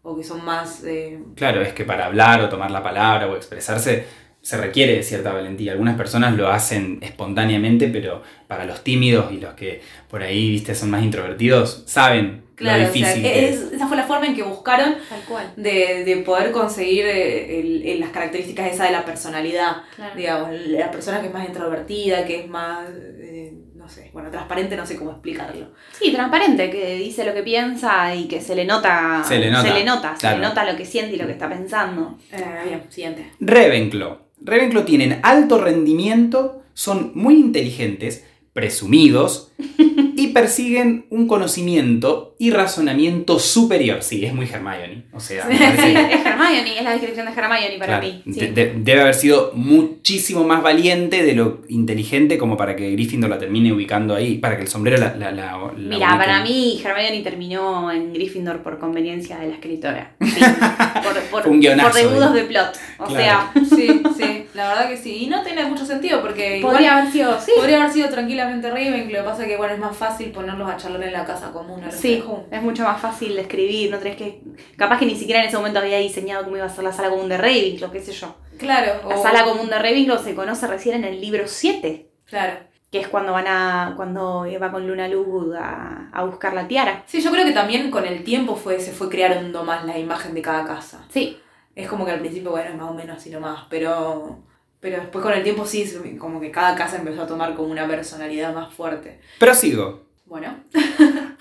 o 0.04 0.18
que 0.18 0.24
son 0.24 0.44
más... 0.46 0.84
eh, 0.84 1.20
Claro, 1.36 1.62
es 1.62 1.74
que 1.74 1.86
para 1.86 2.06
hablar 2.06 2.42
o 2.42 2.50
tomar 2.50 2.72
la 2.72 2.84
palabra 2.84 3.28
o 3.28 3.36
expresarse 3.36 4.06
se 4.42 4.58
requiere 4.58 5.04
cierta 5.04 5.34
valentía. 5.34 5.74
Algunas 5.74 5.98
personas 5.98 6.36
lo 6.38 6.48
hacen 6.50 7.00
espontáneamente, 7.02 7.90
pero 7.90 8.24
para 8.48 8.66
los 8.66 8.84
tímidos 8.84 9.32
y 9.34 9.42
los 9.42 9.54
que 9.56 9.82
por 10.10 10.24
ahí, 10.24 10.50
viste, 10.52 10.74
son 10.76 10.90
más 10.90 11.04
introvertidos, 11.04 11.84
saben 11.86 12.44
claro, 12.58 12.84
lo 12.84 12.90
o 12.90 12.94
sea, 12.94 13.14
que 13.14 13.48
es. 13.50 13.56
es- 13.62 13.72
esa 13.74 13.88
fue 13.88 13.96
la 13.96 14.04
forma 14.04 14.26
en 14.28 14.36
que 14.36 14.44
buscaron 14.44 14.96
Tal 15.08 15.22
cual. 15.22 15.54
de, 15.56 16.04
de 16.04 16.18
poder 16.18 16.52
conseguir 16.52 17.06
eh, 17.06 17.60
el- 17.62 17.86
el- 17.88 18.00
las 18.02 18.10
características 18.10 18.74
esa 18.74 18.84
de 18.86 18.92
la 18.92 19.06
personalidad. 19.06 19.78
Claro. 19.96 20.16
Digamos, 20.16 20.50
la 20.68 20.92
persona 20.92 21.22
que 21.22 21.28
es 21.28 21.34
más 21.34 21.48
introvertida, 21.48 22.26
que 22.26 22.42
es 22.42 22.48
más, 22.50 22.86
eh, 23.20 23.54
no 23.76 23.88
sé, 23.88 24.10
bueno, 24.12 24.30
transparente, 24.32 24.76
no 24.76 24.86
sé 24.86 24.98
cómo 24.98 25.12
explicarlo. 25.12 25.72
Sí, 25.98 26.12
transparente, 26.12 26.70
que 26.70 26.96
dice 26.98 27.24
lo 27.24 27.34
que 27.34 27.44
piensa 27.44 28.14
y 28.14 28.28
que 28.28 28.42
se 28.42 28.54
le 28.56 28.66
nota. 28.66 29.24
Se 29.26 29.38
le 29.40 29.50
nota, 29.50 29.64
Se 29.70 29.74
le 29.74 29.86
nota, 29.86 30.14
se 30.16 30.20
claro. 30.22 30.40
le 30.42 30.48
nota 30.48 30.70
lo 30.70 30.76
que 30.78 30.86
siente 30.86 31.16
y 31.16 31.18
lo 31.20 31.26
que 31.26 31.32
está 31.34 31.48
pensando. 31.48 32.18
Eh, 32.34 32.44
bien, 32.66 32.84
siguiente. 32.90 33.32
Ravenclaw. 33.40 34.18
Ravenclaw 34.42 34.84
tienen 34.84 35.20
alto 35.24 35.58
rendimiento, 35.60 36.64
son 36.74 37.12
muy 37.16 37.36
inteligentes, 37.36 38.26
presumidos 38.54 39.52
persiguen 40.42 41.06
un 41.10 41.28
conocimiento 41.28 42.36
y 42.40 42.52
razonamiento 42.52 43.40
superior. 43.40 44.04
Sí, 44.04 44.24
es 44.26 44.34
muy 44.34 44.46
Hermione. 44.48 45.06
O 45.14 45.20
sea, 45.20 45.44
parece 45.44 45.92
es 46.14 46.26
Hermione, 46.26 46.78
es 46.78 46.84
la 46.84 46.92
descripción 46.92 47.26
de 47.26 47.32
Hermione 47.32 47.78
para 47.80 48.00
Claro, 48.00 48.08
mí. 48.08 48.22
sí. 48.32 48.40
de- 48.40 48.52
de- 48.52 48.74
debe 48.78 49.02
haber 49.02 49.16
sido 49.16 49.52
muchísimo 49.56 50.44
más 50.44 50.62
valiente 50.62 51.24
de 51.24 51.34
lo 51.34 51.62
inteligente 51.70 52.38
como 52.38 52.56
para 52.56 52.76
que 52.76 52.92
Gryffindor 52.92 53.30
la 53.32 53.40
termine 53.40 53.74
ubicando 53.74 54.14
ahí, 54.16 54.38
para 54.38 54.56
que 54.56 54.62
el 54.64 54.68
sombrero 54.68 54.98
la, 54.98 55.16
la, 55.16 55.32
la- 55.32 55.58
la 55.58 55.72
Mira, 55.76 56.08
ubique. 56.10 56.18
para 56.18 56.44
mí 56.44 56.82
Hermione 56.86 57.22
terminó 57.24 57.92
en 57.92 58.14
Gryffindor 58.14 58.62
por 58.62 58.78
conveniencia 58.78 59.38
de 59.40 59.48
la 59.48 59.54
escritora. 59.56 60.12
Sí, 60.22 60.40
por, 61.04 61.42
por, 61.44 61.48
un 61.52 61.60
guionazo, 61.60 61.90
por 61.90 61.98
deudos 62.00 62.36
eh. 62.36 62.40
de 62.42 62.44
plot. 62.46 62.80
O 63.00 63.06
Claro. 63.06 63.24
sea, 63.24 63.52
Sí, 63.76 64.02
sí, 64.18 64.46
la 64.54 64.70
verdad 64.70 64.90
que 64.90 64.98
sí. 64.98 65.24
Y 65.24 65.28
no 65.28 65.44
tiene 65.44 65.66
mucho 65.66 65.86
sentido 65.86 66.22
porque 66.22 66.58
igual 66.60 66.74
podría 66.74 66.98
haber 67.00 67.12
sido. 67.12 67.40
Sí, 67.42 67.52
podría 67.56 67.82
haber 67.82 67.92
sido 67.94 68.10
tranquilamente 68.10 68.70
Ravenclaw. 68.70 69.08
Lo 69.08 69.18
que 69.24 69.30
pasa 69.30 69.44
es 69.44 69.50
que 69.50 69.58
bueno, 69.58 69.74
es 69.74 69.80
más 69.80 69.96
fácil 69.96 70.27
ponerlos 70.30 70.70
a 70.70 70.78
charlar 70.78 71.04
en 71.04 71.14
la 71.14 71.26
casa 71.26 71.52
común. 71.52 71.82
los 71.84 71.94
Sí, 71.94 72.24
es 72.52 72.62
mucho 72.62 72.84
más 72.84 73.00
fácil 73.02 73.36
de 73.36 73.42
escribir, 73.42 73.92
no 73.92 73.98
tenés 74.00 74.16
que... 74.18 74.42
Capaz 74.78 75.00
que 75.00 75.06
ni 75.06 75.16
siquiera 75.16 75.42
en 75.42 75.48
ese 75.48 75.58
momento 75.58 75.80
había 75.80 75.98
diseñado 75.98 76.44
cómo 76.44 76.58
iba 76.58 76.66
a 76.66 76.70
ser 76.70 76.84
la 76.84 76.92
sala 76.94 77.10
común 77.10 77.30
de 77.30 77.38
Ravenclaw, 77.38 77.92
qué 77.92 78.00
sé 78.02 78.12
yo. 78.14 78.36
Claro. 78.58 79.08
La 79.08 79.16
o- 79.18 79.22
sala 79.22 79.44
común 79.44 79.70
de 79.70 79.78
Ravenclaw 79.80 80.24
se 80.24 80.36
conoce 80.36 80.68
recién 80.68 81.04
en 81.04 81.14
el 81.14 81.22
libro 81.22 81.44
7, 81.48 82.10
Claro. 82.26 82.58
que 82.92 83.00
es 83.02 83.08
cuando 83.08 83.32
van 83.34 83.46
a 83.48 83.94
cuando 83.96 84.46
va 84.62 84.72
con 84.72 84.88
Luna 84.88 85.08
Lovegood 85.08 85.56
a, 85.56 86.10
a 86.12 86.24
buscar 86.24 86.54
la 86.54 86.68
tiara. 86.68 87.04
Sí, 87.06 87.22
yo 87.22 87.32
creo 87.32 87.46
que 87.46 87.52
también 87.54 87.92
con 87.92 88.06
el 88.06 88.24
tiempo 88.24 88.56
fue, 88.56 88.80
se 88.80 88.92
fue 88.94 89.10
creando 89.10 89.64
más 89.64 89.86
la 89.86 89.98
imagen 89.98 90.34
de 90.34 90.42
cada 90.42 90.66
casa. 90.66 91.06
Sí, 91.10 91.38
Es 91.76 91.88
como 91.88 92.06
que 92.06 92.12
al 92.12 92.20
principio, 92.20 92.52
bueno, 92.52 92.70
es 92.70 92.76
más 92.76 92.90
o 92.90 92.94
menos 92.94 93.18
así 93.18 93.30
nomás, 93.30 93.66
pero, 93.70 94.40
pero 94.80 94.98
después 95.02 95.22
con 95.24 95.34
el 95.34 95.44
tiempo 95.44 95.64
sí, 95.66 95.86
como 96.18 96.40
que 96.40 96.50
cada 96.50 96.74
casa 96.76 96.98
empezó 96.98 97.22
a 97.24 97.28
tomar 97.28 97.54
como 97.54 97.70
una 97.70 97.88
personalidad 97.88 98.54
más 98.56 98.74
fuerte. 98.74 99.20
Prosigo. 99.38 100.07
Bueno, 100.28 100.56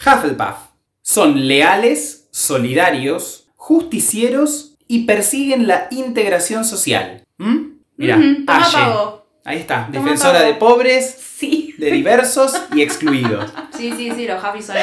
Hufflepuff. 0.00 0.56
Son 1.02 1.46
leales, 1.46 2.28
solidarios, 2.30 3.48
justicieros 3.56 4.76
y 4.88 5.04
persiguen 5.04 5.66
la 5.66 5.88
integración 5.90 6.64
social. 6.64 7.22
¿Mm? 7.38 7.56
Mira, 7.96 8.18
pavo. 8.46 9.26
Ahí 9.44 9.58
está, 9.58 9.86
Toma 9.86 10.02
defensora 10.04 10.42
de 10.42 10.54
pobres, 10.54 11.16
Sí. 11.36 11.74
de 11.78 11.90
diversos 11.92 12.52
y 12.74 12.82
excluidos. 12.82 13.52
sí, 13.76 13.92
sí, 13.96 14.10
sí, 14.14 14.26
los 14.26 14.42
Huffy 14.42 14.62
son 14.62 14.76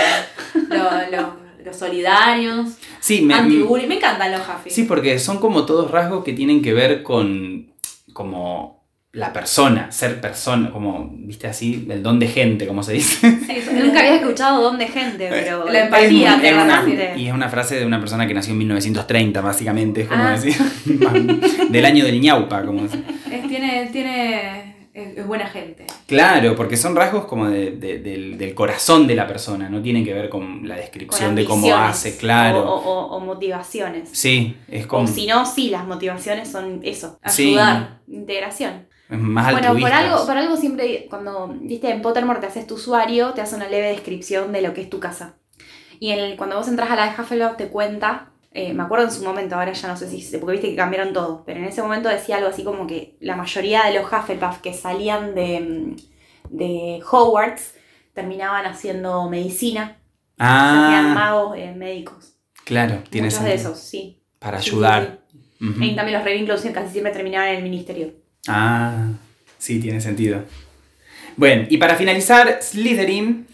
los, 0.70 1.12
los- 1.12 1.44
los 1.66 1.76
solidarios, 1.78 2.72
Sí, 3.00 3.22
me, 3.22 3.42
me 3.42 3.96
encantan 3.96 4.32
los 4.34 4.42
Huffy. 4.42 4.70
Sí, 4.70 4.84
porque 4.84 5.18
son 5.20 5.40
como 5.40 5.66
todos 5.66 5.90
rasgos 5.92 6.24
que 6.26 6.34
tienen 6.34 6.62
que 6.62 6.74
ver 6.74 7.04
con 7.04 7.72
como 8.14 8.83
la 9.14 9.32
persona, 9.32 9.92
ser 9.92 10.20
persona, 10.20 10.72
como, 10.72 11.12
viste 11.14 11.46
así, 11.48 11.86
el 11.88 12.02
don 12.02 12.18
de 12.18 12.28
gente, 12.28 12.66
como 12.66 12.82
se 12.82 12.94
dice. 12.94 13.28
Nunca 13.72 14.00
había 14.00 14.16
escuchado 14.16 14.64
don 14.64 14.80
de 14.80 14.88
gente, 14.88 15.28
pero. 15.30 15.70
La 15.70 15.86
empatía, 15.86 16.40
Es 16.42 16.54
una- 16.56 16.84
y 17.16 17.28
es 17.28 17.34
una 17.34 17.48
frase 17.48 17.76
de 17.80 17.86
una 17.86 18.00
persona 18.00 18.26
que 18.28 18.34
nació 18.34 18.54
en 18.54 18.58
1930, 18.58 19.40
básicamente, 19.42 20.02
es 20.02 20.08
como 20.08 20.24
Ah. 20.24 20.32
decir, 20.32 20.56
del 21.70 21.86
año 21.86 22.04
del 22.06 22.20
ñaupa, 22.20 22.66
como 22.66 22.82
decir. 22.84 23.04
Es- 23.32 23.48
tiene, 23.48 23.88
tiene, 23.92 24.88
es, 24.96 25.18
es 25.20 25.28
buena 25.28 25.46
gente. 25.48 25.86
Claro, 26.08 26.56
porque 26.56 26.76
son 26.76 26.96
rasgos 26.96 27.26
como 27.26 27.48
de- 27.50 27.70
de- 27.70 28.00
del, 28.00 28.40
del 28.40 28.56
corazón 28.56 29.06
de 29.06 29.14
la 29.14 29.28
persona, 29.28 29.70
no 29.70 29.80
tienen 29.84 30.04
que 30.04 30.14
ver 30.16 30.28
con 30.30 30.68
la 30.68 30.74
con 30.74 30.82
descripción 30.82 31.36
de 31.36 31.46
cómo 31.46 31.76
hace, 31.76 32.18
claro. 32.18 32.68
O, 32.68 32.76
o- 32.82 33.16
o 33.16 33.20
motivaciones. 33.20 34.10
Sí, 34.12 34.56
es 34.68 34.88
como 34.88 35.04
O 35.04 35.08
si 35.08 35.28
no, 35.28 35.46
sí, 35.46 35.70
las 35.70 35.86
motivaciones 35.86 36.50
son 36.50 36.80
eso. 36.84 37.20
Sí. 37.28 37.50
Ayudar. 37.50 38.00
Integración. 38.08 38.92
Más 39.10 39.52
Bueno, 39.52 39.74
por 39.80 39.92
algo, 39.92 40.26
por 40.26 40.38
algo 40.38 40.56
siempre, 40.58 41.08
cuando 41.10 41.48
viste 41.62 41.90
en 41.90 42.02
Pottermore 42.02 42.40
te 42.40 42.48
haces 42.48 42.68
tu 42.68 42.76
usuario, 42.76 43.34
te 43.34 43.42
hace 43.42 43.56
una 43.56 43.68
leve 43.70 43.90
descripción 43.90 44.52
de 44.52 44.62
lo 44.62 44.74
que 44.74 44.82
es 44.82 44.90
tu 44.90 45.00
casa. 45.00 45.36
Y 46.00 46.12
en 46.12 46.20
el- 46.20 46.38
cuando 46.38 46.58
vos 46.58 46.68
entras 46.68 46.92
a 46.92 46.96
la 46.96 47.06
de 47.12 47.22
Hufflepuff 47.22 47.58
te 47.58 47.70
cuenta, 47.70 48.32
eh, 48.52 48.74
me 48.74 48.84
acuerdo 48.84 49.06
en 49.06 49.12
su 49.12 49.24
momento, 49.24 49.56
ahora 49.56 49.74
ya 49.74 49.88
no 49.88 49.98
sé 49.98 50.10
si, 50.10 50.38
porque 50.38 50.54
viste 50.54 50.70
que 50.70 50.76
cambiaron 50.76 51.14
todo, 51.14 51.44
pero 51.46 51.60
en 51.60 51.66
ese 51.66 51.82
momento 51.82 52.10
decía 52.10 52.38
algo 52.38 52.50
así 52.50 52.64
como 52.64 52.88
que 52.88 53.18
la 53.20 53.36
mayoría 53.36 53.84
de 53.86 53.96
los 54.00 54.12
Hufflepuff 54.12 54.60
que 54.60 54.74
salían 54.74 55.36
de, 55.36 55.60
mm, 55.60 55.96
de 56.58 57.02
Hogwarts 57.10 57.76
terminaban 58.14 58.66
haciendo 58.66 59.30
medicina, 59.30 59.98
se 60.38 60.44
hacían 60.44 61.12
Ah, 61.12 61.14
magos 61.16 61.58
eh, 61.58 61.74
médicos. 61.76 62.36
claro, 62.66 63.00
tiene 63.10 63.28
Muchos 63.28 63.44
de 63.44 63.54
esos, 63.56 63.80
sí. 63.80 64.24
Para 64.40 64.62
Sí, 64.62 64.70
ayudar. 64.72 65.22
sí. 65.32 65.38
Y 65.60 65.96
también 65.96 66.18
los 66.18 66.26
Ravenclaw 66.26 66.58
casi 66.74 66.92
siempre 66.92 67.14
terminaban 67.14 67.50
en 67.50 67.56
el 67.58 67.64
ministerio. 67.64 68.14
Ah, 68.48 69.08
sí, 69.58 69.80
tiene 69.80 70.02
sentido. 70.02 70.44
Bueno, 71.38 71.66
y 71.70 71.78
para 71.78 71.96
finalizar, 71.96 72.60
Slytherin. 72.62 73.48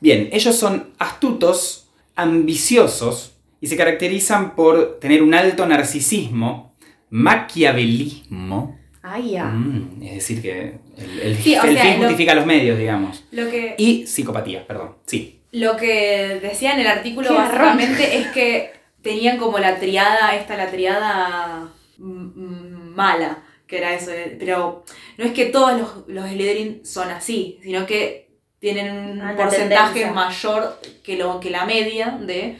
Bien, 0.00 0.28
ellos 0.32 0.54
son 0.56 0.90
astutos, 0.98 1.88
ambiciosos 2.14 3.32
y 3.60 3.66
se 3.68 3.76
caracterizan 3.76 4.54
por 4.54 4.98
tener 5.00 5.22
un 5.22 5.32
alto 5.34 5.66
narcisismo, 5.66 6.74
maquiavelismo. 7.10 8.78
Ay, 9.02 9.32
ya. 9.32 9.44
mm, 9.44 10.02
es 10.02 10.14
decir, 10.14 10.40
que 10.42 10.78
el, 10.96 11.20
el- 11.20 11.36
Sí, 11.36 11.56
o 11.56 11.62
el 11.64 11.74
sea, 11.74 11.82
fin 11.84 11.92
lo- 11.94 12.08
justifica 12.08 12.34
los 12.34 12.46
medios, 12.46 12.78
digamos. 12.78 13.24
Lo 13.32 13.50
que, 13.50 13.74
Y 13.78 14.06
psicopatía, 14.06 14.66
perdón. 14.66 14.94
Sí. 15.06 15.40
lo 15.52 15.76
que 15.76 16.38
decía 16.42 16.72
en 16.74 16.80
el 16.80 16.86
artículo 16.86 17.28
Qué 17.28 17.34
básicamente 17.34 18.18
es 18.18 18.26
que 18.28 18.72
tenían 19.02 19.36
como 19.38 19.58
la 19.58 19.78
triada, 19.78 20.34
esta 20.36 20.56
la 20.56 20.70
triada 20.70 21.68
mala, 21.98 23.38
que 23.66 23.78
era 23.78 23.94
eso. 23.94 24.10
eh, 24.12 24.36
Pero 24.38 24.84
no 25.18 25.24
es 25.24 25.32
que 25.32 25.46
todos 25.46 25.78
los, 25.78 25.90
los 26.08 26.28
Slytherin 26.28 26.84
son 26.84 27.10
así, 27.10 27.58
sino 27.62 27.86
que 27.86 28.30
tienen 28.58 28.90
un 28.96 29.20
Ah, 29.20 29.34
porcentaje 29.36 30.00
tendencia. 30.00 30.12
mayor 30.12 30.80
que, 31.02 31.16
lo, 31.16 31.38
que 31.40 31.50
la 31.50 31.64
media 31.66 32.18
de 32.20 32.58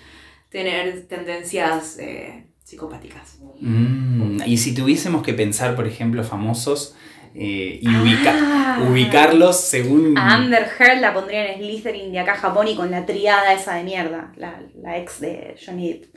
tener 0.51 1.07
tendencias 1.09 1.99
eh, 1.99 2.47
psicopáticas. 2.63 3.39
Mm, 3.61 4.43
y 4.47 4.57
si 4.59 4.75
tuviésemos 4.75 5.23
que 5.23 5.33
pensar, 5.33 5.75
por 5.75 5.87
ejemplo, 5.87 6.23
famosos 6.25 6.95
eh, 7.35 7.79
y 7.83 7.89
ubica- 7.89 8.35
Ah. 8.37 8.87
ubicarlos 8.89 9.59
según... 9.61 10.17
A 10.17 10.35
Amber 10.35 10.69
Heard 10.79 11.01
la 11.01 11.13
pondría 11.15 11.53
en 11.53 11.61
Slytherin 11.61 12.13
de 12.13 12.19
acá 12.21 12.33
a 12.35 12.37
Japón 12.37 12.69
y 12.69 12.77
con 12.77 12.91
la 12.91 13.05
triada 13.07 13.53
esa 13.53 13.75
de 13.75 13.83
mierda, 13.85 14.33
la, 14.37 14.61
la 14.81 14.99
ex 14.99 15.21
de 15.21 15.57
Johnny 15.65 15.93
Depp. 15.95 16.15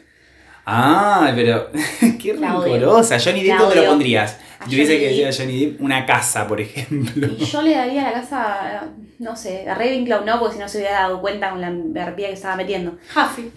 Ah, 0.66 1.32
pero 1.36 1.70
qué 2.22 2.34
rencorosa. 2.34 3.18
Johnny 3.20 3.44
Depp, 3.44 3.58
¿dónde 3.58 3.76
lo 3.78 3.86
pondrías? 3.86 4.38
Tuviese 4.66 4.94
Johnny 4.94 5.00
que 5.00 5.08
decir 5.10 5.28
a. 5.28 5.32
Johnny 5.34 5.66
Depp 5.66 5.82
una 5.82 6.06
casa, 6.06 6.48
por 6.48 6.60
ejemplo. 6.62 7.28
Y 7.38 7.46
yo 7.46 7.62
le 7.62 7.72
daría 7.76 8.04
la 8.04 8.14
casa, 8.14 8.88
no 9.20 9.36
sé, 9.36 9.68
a 9.70 9.76
Ravenclaw 9.76 10.26
no, 10.26 10.40
porque 10.40 10.56
si 10.56 10.60
no 10.60 10.68
se 10.68 10.78
hubiera 10.80 11.02
dado 11.02 11.22
cuenta 11.22 11.50
con 11.52 11.62
la 11.62 11.72
verpía 11.74 12.28
que 12.28 12.34
estaba 12.34 12.56
metiendo. 12.56 12.98
Huffy. 13.16 13.52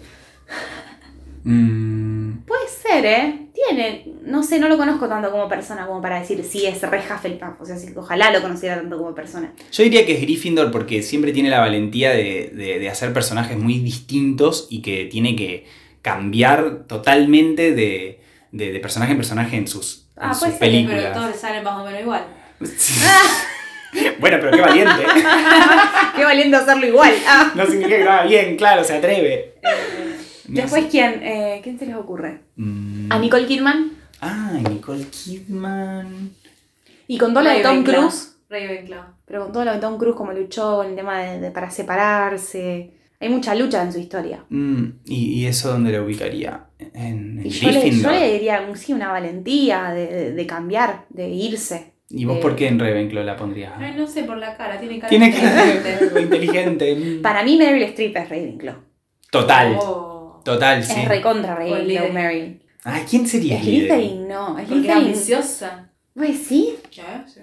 Mm, 1.43 2.41
Puede 2.45 2.67
ser, 2.67 3.05
¿eh? 3.05 3.37
Tiene, 3.53 4.05
no 4.23 4.43
sé, 4.43 4.59
no 4.59 4.67
lo 4.67 4.77
conozco 4.77 5.07
tanto 5.07 5.31
como 5.31 5.47
persona 5.49 5.85
como 5.87 6.01
para 6.01 6.19
decir 6.19 6.43
si 6.43 6.65
es 6.65 6.81
re 6.81 6.99
Hufflepuff. 6.99 7.59
O 7.61 7.65
sea, 7.65 7.77
sí, 7.77 7.87
ojalá 7.95 8.31
lo 8.31 8.41
conociera 8.41 8.75
tanto 8.77 8.97
como 8.97 9.13
persona. 9.15 9.53
yo 9.71 9.83
diría 9.83 10.05
que 10.05 10.13
es 10.13 10.21
Gryffindor 10.21 10.71
porque 10.71 11.01
siempre 11.01 11.31
tiene 11.31 11.49
la 11.49 11.59
valentía 11.59 12.11
de, 12.11 12.51
de- 12.53 12.79
de 12.79 12.89
hacer 12.89 13.13
personajes 13.13 13.57
muy 13.57 13.79
distintos 13.79 14.67
y 14.69 14.81
que 14.81 15.05
tiene 15.05 15.35
que 15.35 15.65
cambiar 16.01 16.85
totalmente 16.87 17.71
de, 17.73 18.21
de- 18.51 18.71
de 18.71 18.79
personaje 18.79 19.11
en 19.11 19.17
personaje 19.17 19.55
en 19.57 19.67
sus, 19.67 20.07
Ah, 20.29 20.33
ser, 20.33 20.57
películas. 20.57 20.99
Pero 21.01 21.13
todos 21.13 21.35
salen 21.35 21.63
más 21.63 21.79
o 21.81 21.85
menos 21.85 22.01
igual. 22.01 22.23
bueno, 24.19 24.37
pero 24.39 24.51
qué 24.51 24.61
valiente. 24.61 25.03
Qué 26.15 26.23
valiente 26.25 26.55
hacerlo 26.57 26.85
igual. 26.85 27.13
Ah. 27.27 27.51
No 27.55 27.65
significa 27.65 27.97
que 27.97 28.03
lo 28.03 28.11
haga 28.11 28.23
bien, 28.25 28.55
claro, 28.57 28.83
se 28.83 28.93
atreve. 28.97 29.55
No 30.47 30.61
Después, 30.61 30.83
sé. 30.83 30.89
¿quién? 30.89 31.21
Eh, 31.23 31.61
¿Quién 31.63 31.79
se 31.79 31.85
les 31.85 31.95
ocurre? 31.95 32.41
Mm. 32.57 33.11
A 33.11 33.17
Nicole 33.19 33.45
Kidman. 33.47 33.91
Ah, 34.21 34.51
Nicole 34.69 35.05
Kidman. 35.05 36.31
Y 37.07 37.17
con 37.17 37.33
todo 37.33 37.43
lo 37.43 37.49
de 37.49 37.61
Tom. 37.61 37.83
Cruise. 37.83 38.35
Ravenclaw. 38.49 39.03
Pero 39.25 39.43
con 39.43 39.53
todo 39.53 39.65
lo 39.65 39.71
de 39.73 39.79
Tom 39.79 39.97
Cruise, 39.97 40.15
como 40.15 40.33
luchó 40.33 40.77
con 40.77 40.87
el 40.87 40.95
tema 40.95 41.19
de, 41.21 41.39
de- 41.39 41.51
para 41.51 41.71
separarse. 41.71 42.91
Hay 43.21 43.29
mucha 43.29 43.53
lucha 43.55 43.83
en 43.83 43.93
su 43.93 43.99
historia. 43.99 44.43
Mm, 44.49 44.83
¿y, 45.05 45.41
y 45.41 45.45
eso 45.45 45.69
dónde 45.71 45.91
lo 45.91 46.03
ubicaría? 46.03 46.65
En, 46.79 47.39
en 47.39 47.45
Y 47.45 47.49
yo 47.49 47.69
le, 47.71 47.91
yo 47.91 48.09
le 48.09 48.33
diría 48.33 48.65
un- 48.67 48.75
sí, 48.75 48.91
una 48.93 49.11
valentía 49.11 49.91
de, 49.91 50.07
de- 50.07 50.31
de 50.33 50.45
cambiar, 50.47 51.05
de 51.09 51.29
irse. 51.29 51.93
¿Y 52.09 52.25
vos 52.25 52.39
por 52.39 52.55
qué 52.55 52.67
en 52.67 52.79
Ravenclaw 52.79 53.23
la 53.23 53.37
pondrías? 53.37 53.73
Ay, 53.77 53.93
no 53.95 54.05
sé, 54.07 54.23
por 54.23 54.37
la 54.37 54.57
cara, 54.57 54.77
tiene 54.79 54.97
cara 54.99 55.09
Tiene 55.09 55.27
de 55.27 55.31
que 55.31 55.37
inteligente. 55.45 56.09
ser 56.09 56.21
inteligente. 56.23 56.95
mm. 56.95 57.21
Para 57.21 57.43
mí, 57.43 57.55
Meryl 57.57 57.83
Streep 57.83 58.17
es 58.17 58.29
Ravenclaw. 58.29 58.75
Total, 59.31 59.77
Oh. 59.79 60.41
total, 60.43 60.83
sí. 60.83 60.99
Es 61.01 61.07
recontra 61.07 61.55
Ravenclaw. 61.55 62.11
Meryl. 62.11 62.61
Ay, 62.83 63.03
¿quién 63.09 63.27
sería? 63.27 63.61
Slytherin, 63.61 64.27
no. 64.27 64.57
Es 64.57 64.67
Porque 64.67 64.91
ambiciosa. 64.91 65.91
Pues 66.15 66.37
sí. 66.39 66.75
Sí, 66.89 67.01
sí. 67.27 67.39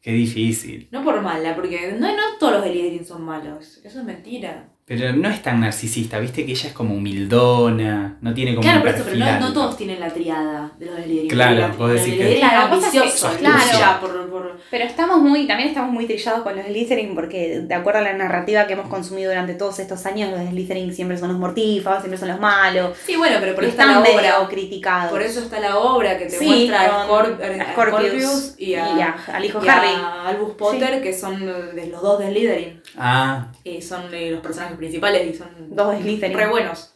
Qué 0.00 0.12
difícil. 0.12 0.88
No 0.92 1.02
por 1.02 1.20
mala, 1.20 1.56
porque 1.56 1.92
no, 1.98 2.06
no 2.08 2.22
todos 2.38 2.52
los 2.54 2.62
Slytherin 2.64 3.04
son 3.04 3.22
malos. 3.24 3.80
Eso 3.84 3.98
es 3.98 4.04
mentira. 4.04 4.68
Pero 4.88 5.12
no 5.14 5.28
es 5.28 5.42
tan 5.42 5.58
narcisista, 5.60 6.20
viste 6.20 6.46
que 6.46 6.52
ella 6.52 6.68
es 6.68 6.72
como 6.72 6.94
humildona, 6.94 8.18
no 8.20 8.32
tiene 8.34 8.52
como 8.54 8.62
claro, 8.62 8.76
un 8.78 8.82
por 8.84 8.94
eso, 8.94 9.04
pero 9.04 9.16
no, 9.18 9.40
no 9.40 9.52
todos 9.52 9.76
tienen 9.76 9.98
la 9.98 10.10
triada 10.10 10.70
de 10.78 10.86
los 10.86 10.94
Slytherin. 11.00 11.28
Claro, 11.28 11.56
La- 11.56 11.66
vos 11.68 11.90
decís 11.90 12.14
que- 12.14 12.36
Claro, 12.38 12.76
es 12.76 13.14
que- 13.14 13.38
claro. 13.38 13.56
lucha 13.72 14.00
por, 14.00 14.30
por- 14.30 14.60
Pero 14.70 14.84
estamos 14.84 15.18
muy, 15.20 15.46
también 15.48 15.68
estamos 15.70 15.90
muy 15.92 16.06
trillados 16.06 16.42
con 16.42 16.54
los 16.54 16.64
Slytherin 16.66 17.14
porque 17.16 17.60
de 17.62 17.74
acuerdo 17.74 17.98
a 17.98 18.02
la 18.02 18.12
narrativa 18.12 18.68
que 18.68 18.74
hemos 18.74 18.88
consumido 18.88 19.30
durante 19.30 19.54
todos 19.54 19.78
estos 19.80 20.06
años, 20.06 20.30
los 20.30 20.48
Slytherin 20.50 20.94
siempre 20.94 21.18
son 21.18 21.28
los 21.30 21.38
mortífagos, 21.38 22.00
siempre 22.02 22.18
son 22.18 22.28
los 22.28 22.38
malos. 22.40 22.96
Sí, 23.04 23.16
bueno, 23.16 23.38
pero 23.40 23.56
por 23.56 23.64
eso 23.64 23.72
está 23.72 23.86
la 23.86 23.98
obra. 24.00 24.48
criticados. 24.48 25.10
Por 25.10 25.22
eso 25.22 25.40
está 25.40 25.58
la 25.58 25.78
obra 25.78 26.16
que 26.16 26.26
te 26.26 26.38
Sí, 26.38 26.46
muestra 26.46 26.80
a, 26.82 26.84
a 26.84 27.02
a 27.02 27.06
Scorpius 27.06 27.72
Scorpius 27.72 28.54
y, 28.58 28.74
a, 28.74 28.96
y 28.96 29.00
a- 29.00 29.16
al 29.32 29.44
hijo 29.44 29.60
y 29.64 29.68
a 29.68 29.72
Harry. 29.78 29.88
Albus 30.36 30.54
Potter, 30.54 31.02
que 31.02 31.12
son 31.12 31.44
de 31.44 31.86
los 31.90 32.00
dos 32.02 32.20
de 32.20 32.28
Slytherin. 32.30 32.82
Ah, 32.96 33.48
Y 33.64 33.82
son 33.82 34.02
los 34.12 34.40
personajes 34.40 34.75
principales 34.76 35.34
y 35.34 35.36
son 35.36 35.48
Dos 35.70 35.96
Slytherin. 36.00 36.36
re 36.36 36.48
buenos. 36.48 36.94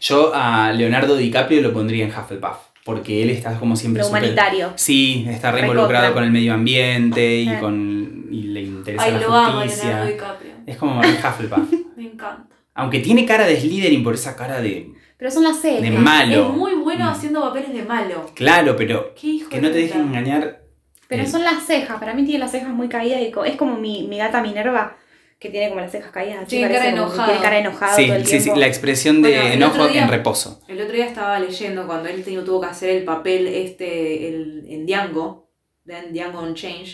Yo 0.00 0.32
a 0.34 0.72
Leonardo 0.72 1.16
DiCaprio 1.16 1.60
lo 1.60 1.72
pondría 1.72 2.04
en 2.04 2.10
Hufflepuff, 2.10 2.56
porque 2.84 3.22
él 3.22 3.30
está 3.30 3.58
como 3.58 3.76
siempre 3.76 4.02
Lo 4.02 4.08
humanitario. 4.08 4.72
Sí, 4.76 5.26
está 5.28 5.50
re 5.52 5.60
Re 5.62 5.66
involucrado 5.68 6.14
con 6.14 6.24
el 6.24 6.30
medio 6.30 6.54
ambiente 6.54 7.36
y, 7.42 7.48
Eh. 7.48 7.58
con, 7.60 8.26
y 8.30 8.42
le 8.44 8.62
interesa 8.62 9.04
Ay, 9.04 9.12
la 9.12 9.18
lo 9.20 9.32
amo, 9.34 9.60
justicia. 9.60 9.84
Leonardo 9.88 10.10
DiCaprio. 10.12 10.52
es 10.66 10.76
como 10.78 11.00
Hufflepuff. 11.00 11.72
Me 11.96 12.04
encanta. 12.04 12.46
Aunque 12.74 13.00
tiene 13.00 13.24
cara 13.26 13.46
de 13.46 13.58
Slytherin 13.60 14.02
por 14.04 14.14
esa 14.14 14.36
cara 14.36 14.60
de... 14.60 14.92
Pero 15.18 15.30
son 15.30 15.44
las 15.44 15.60
cejas. 15.60 15.80
De 15.82 15.90
malo. 15.90 16.48
Es 16.50 16.54
muy 16.56 16.74
bueno 16.74 17.04
Mm. 17.06 17.08
haciendo 17.08 17.40
papeles 17.40 17.72
de 17.72 17.82
malo. 17.82 18.30
Claro, 18.34 18.76
pero 18.76 19.14
Qué 19.18 19.28
hijo 19.28 19.48
que 19.48 19.56
de 19.56 19.62
no 19.62 19.68
te 19.70 19.78
dejen 19.78 20.02
engañar. 20.02 20.60
Pero 21.08 21.22
eh, 21.22 21.26
son 21.26 21.42
las 21.42 21.64
cejas. 21.64 21.98
Para 21.98 22.12
mí 22.14 22.24
tiene 22.24 22.40
las 22.40 22.50
cejas 22.50 22.68
muy 22.70 22.88
caídas. 22.88 23.20
Y 23.22 23.32
es 23.48 23.56
como 23.56 23.76
mi, 23.78 24.06
mi 24.08 24.18
gata 24.18 24.42
Minerva, 24.42 24.96
que 25.38 25.50
tiene 25.50 25.68
como 25.68 25.80
las 25.80 25.92
cejas 25.92 26.10
caídas. 26.12 26.38
así, 26.42 26.56
Tiene 26.56 26.72
cara 26.74 26.88
enojado. 26.88 27.24
Tiene 27.26 27.42
cara 27.42 27.58
enojado 27.58 27.96
Sí, 27.96 28.06
todo 28.06 28.16
el 28.16 28.26
sí, 28.26 28.36
sí, 28.38 28.42
tiempo. 28.44 28.60
la 28.60 28.66
expresión 28.66 29.22
de 29.22 29.30
Bueno, 29.36 29.52
enojo 29.54 29.88
día- 29.88 30.02
en 30.04 30.08
reposo. 30.10 30.62
El 30.68 30.80
otro 30.80 30.94
día 30.94 31.06
estaba 31.06 31.38
leyendo 31.38 31.86
cuando 31.86 32.08
él 32.08 32.24
tenía- 32.24 32.42
tuvo 32.44 32.60
que 32.62 32.66
hacer 32.68 32.90
el 32.90 33.04
papel 33.04 33.46
este 33.48 34.28
el, 34.28 34.64
en 34.68 34.86
Django, 34.86 35.50
de 35.84 35.94
Django 36.12 36.42
Unchained, 36.42 36.88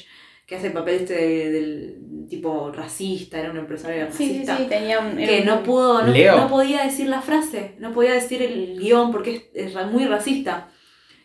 que 0.46 0.56
hace 0.56 0.66
el 0.66 0.72
papel 0.72 0.94
este 0.96 1.14
de- 1.14 1.50
del 1.52 2.26
tipo 2.28 2.72
racista, 2.72 3.38
era 3.38 3.50
un 3.50 3.58
empresario 3.58 4.06
Sí, 4.10 4.16
sí, 4.26 4.28
racista. 4.32 4.56
sí, 4.58 4.64
tenía 4.68 4.98
un... 4.98 5.16
Que 5.16 5.40
un- 5.40 5.46
no 5.46 5.62
pudo, 5.62 6.02
no, 6.02 6.12
Leo. 6.12 6.36
no 6.36 6.48
podía 6.48 6.82
decir 6.84 7.06
la 7.08 7.22
frase, 7.22 7.76
no 7.78 7.92
podía 7.92 8.12
decir 8.12 8.42
el 8.42 8.76
guion 8.78 9.12
porque 9.12 9.50
es, 9.54 9.72
es 9.76 9.86
muy 9.86 10.04
racista. 10.06 10.68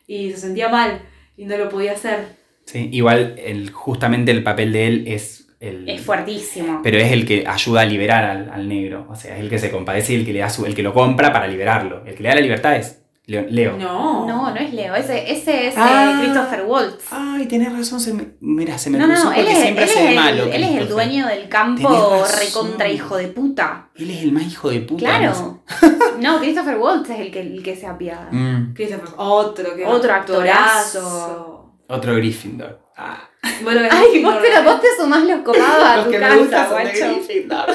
Y 0.05 0.31
se 0.31 0.38
sentía 0.38 0.69
mal 0.69 1.01
y 1.36 1.45
no 1.45 1.57
lo 1.57 1.67
podía 1.67 1.93
hacer. 1.93 2.19
Sí, 2.65 2.89
igual 2.91 3.36
el, 3.39 3.71
justamente 3.71 4.31
el 4.31 4.43
papel 4.43 4.71
de 4.71 4.88
él 4.88 5.03
es 5.07 5.46
el... 5.59 5.89
Es 5.89 6.01
fuertísimo. 6.01 6.81
Pero 6.83 6.97
es 6.99 7.11
el 7.11 7.25
que 7.25 7.45
ayuda 7.47 7.81
a 7.81 7.85
liberar 7.85 8.23
al, 8.25 8.49
al 8.49 8.67
negro. 8.69 9.07
O 9.09 9.15
sea, 9.15 9.35
es 9.35 9.41
el 9.41 9.49
que 9.49 9.59
se 9.59 9.71
compadece 9.71 10.13
y 10.13 10.17
el 10.17 10.25
que, 10.25 10.33
le 10.33 10.39
da 10.39 10.49
su, 10.49 10.65
el 10.65 10.75
que 10.75 10.83
lo 10.83 10.93
compra 10.93 11.31
para 11.33 11.47
liberarlo. 11.47 12.03
El 12.05 12.15
que 12.15 12.23
le 12.23 12.29
da 12.29 12.35
la 12.35 12.41
libertad 12.41 12.75
es 12.75 13.01
Leo. 13.25 13.45
Leo. 13.49 13.75
No. 13.77 14.25
No, 14.25 14.51
no 14.51 14.55
es 14.55 14.73
Leo, 14.73 14.95
ese, 14.95 15.29
ese 15.29 15.67
es 15.67 15.73
eh, 15.75 15.79
Ah. 15.79 16.17
Christopher 16.21 16.63
Waltz. 16.65 17.05
Ay, 17.11 17.45
tenés 17.47 17.73
razón. 17.75 17.99
Se 17.99 18.13
me, 18.13 18.25
mira, 18.39 18.77
se 18.77 18.89
me 18.89 18.97
No, 18.97 19.05
no, 19.07 19.13
cruzó 19.15 19.29
no, 19.31 19.35
él 19.35 19.39
porque 19.45 19.51
es, 19.51 19.59
siempre 19.63 19.83
él 19.83 19.89
hace 19.89 20.03
es 20.05 20.09
el, 20.11 20.15
malo. 20.15 20.43
él 20.45 20.63
es 20.63 20.75
el 20.77 20.87
dueño 20.87 21.27
del 21.27 21.49
campo 21.49 22.23
recontra 22.39 22.87
hijo 22.89 23.17
de 23.17 23.27
puta. 23.27 23.89
Él 23.95 24.11
es 24.11 24.21
el 24.23 24.31
más 24.31 24.43
hijo 24.45 24.69
de 24.69 24.79
puta. 24.81 24.99
Claro. 24.99 25.63
No, 26.19 26.39
Christopher 26.39 26.77
Waltz 26.77 27.09
es 27.11 27.19
el 27.19 27.29
que, 27.31 27.41
el 27.41 27.61
que 27.61 27.75
se 27.75 27.85
apiada. 27.85 28.29
Mm, 28.31 28.73
Christopher, 28.73 29.09
otro 29.17 29.75
que 29.75 29.85
Otro 29.85 30.11
actorazo. 30.13 31.73
otro 31.87 32.15
Gryffindor. 32.15 32.79
Ah. 32.97 33.19
Bueno, 33.63 33.81
Ay, 33.91 34.23
vos 34.23 34.35
te, 34.41 34.61
vos 34.63 34.81
te 34.81 34.87
sumás 34.97 35.23
los 35.23 35.41
copados 35.41 35.83
a 35.83 36.03
tu 36.03 36.11
casa, 36.11 36.69
guacho. 36.69 37.13
Gryffindor. 37.15 37.65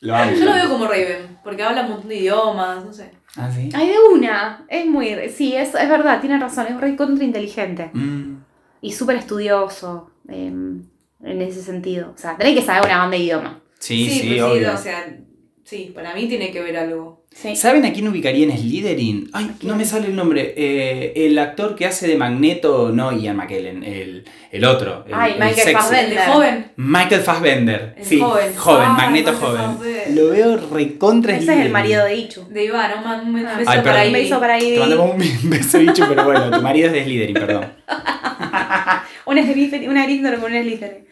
Lo 0.00 0.14
amo. 0.14 0.32
Yo 0.32 0.44
lo 0.44 0.52
veo 0.54 0.68
como 0.68 0.86
Raven, 0.86 1.38
porque 1.42 1.62
habla 1.62 1.82
un 1.82 1.90
montón 1.90 2.08
de 2.08 2.16
idiomas, 2.16 2.84
no 2.84 2.92
sé. 2.92 3.10
Ah, 3.36 3.50
sí. 3.50 3.70
Ay, 3.74 3.88
de 3.88 3.98
una. 4.12 4.64
Es 4.68 4.86
muy. 4.86 5.16
Sí, 5.34 5.56
es, 5.56 5.74
es 5.74 5.88
verdad, 5.88 6.20
tiene 6.20 6.38
razón. 6.38 6.66
Es 6.68 6.80
re 6.80 6.94
contra 6.96 7.24
inteligente. 7.24 7.90
Mm. 7.92 8.36
Y 8.82 8.92
súper 8.92 9.16
estudioso. 9.16 10.10
em, 10.28 10.82
en 11.22 11.40
ese 11.42 11.62
sentido. 11.62 12.12
O 12.14 12.18
sea, 12.18 12.36
tenés 12.36 12.54
que 12.54 12.62
saber 12.62 12.84
una 12.84 12.98
banda 12.98 13.16
de 13.16 13.22
idioma. 13.22 13.60
Sí, 13.78 14.08
sí, 14.10 14.28
pues 14.28 14.42
obvio. 14.42 14.74
o 14.74 14.76
sea, 14.76 15.16
sí, 15.64 15.92
para 15.94 16.14
mí 16.14 16.26
tiene 16.28 16.50
que 16.50 16.60
ver 16.62 16.76
algo. 16.76 17.24
Sí. 17.34 17.56
¿Saben 17.56 17.84
a 17.84 17.92
quién 17.92 18.06
ubicaría 18.06 18.44
en 18.44 18.56
Slytherin? 18.56 19.30
Ay, 19.32 19.50
no 19.62 19.74
me 19.74 19.84
sale 19.84 20.06
el 20.06 20.14
nombre. 20.14 20.54
Eh, 20.56 21.12
el 21.26 21.36
actor 21.38 21.74
que 21.74 21.84
hace 21.84 22.06
de 22.06 22.16
Magneto, 22.16 22.90
no 22.94 23.10
Ian 23.10 23.36
McKellen, 23.36 23.82
el, 23.82 24.24
el 24.52 24.64
otro. 24.64 25.04
el- 25.08 25.14
Ay, 25.14 25.32
el 25.32 25.38
Michael 25.40 25.56
sexy. 25.56 25.72
Fassbender. 25.74 26.18
de 26.20 26.26
joven. 26.32 26.66
Michael 26.76 27.20
Fassbender. 27.22 27.94
El 27.98 28.04
sí, 28.04 28.20
joven. 28.20 28.54
joven, 28.54 28.86
Ay, 28.88 28.96
Magneto 28.96 29.32
Michael 29.32 29.50
joven. 29.52 29.62
Fassbender. 29.78 30.10
Lo 30.14 30.28
veo 30.30 30.56
recontra 30.72 31.36
Ese 31.36 31.52
es 31.54 31.60
el 31.66 31.70
marido 31.72 32.04
de 32.04 32.14
Ichu. 32.16 32.46
De 32.50 32.64
Iván, 32.66 32.92
un 32.98 33.04
man- 33.04 33.26
un 33.26 33.34
beso 33.34 33.48
Ah. 33.48 33.54
Ay, 33.58 33.64
para 33.64 33.82
perdón. 33.82 34.00
Un 34.00 34.08
Ivy. 34.10 34.22
beso 34.22 34.40
para 34.40 34.58
Te 34.58 34.64
Ivy. 34.66 34.78
mandamos 34.78 35.10
un 35.16 35.18
beso 35.50 35.78
dicho, 35.78 36.06
pero 36.08 36.24
bueno, 36.24 36.50
tu 36.52 36.62
marido 36.62 36.86
es 36.86 36.92
de 36.92 37.04
Slytherin, 37.04 37.34
perdón. 37.34 37.66
Una 39.26 39.42
Gryffindor, 39.42 39.88
una 39.90 40.04
Gryffindor 40.04 40.38
con 40.38 40.52
una 40.52 40.62
Slytherin. 40.62 41.04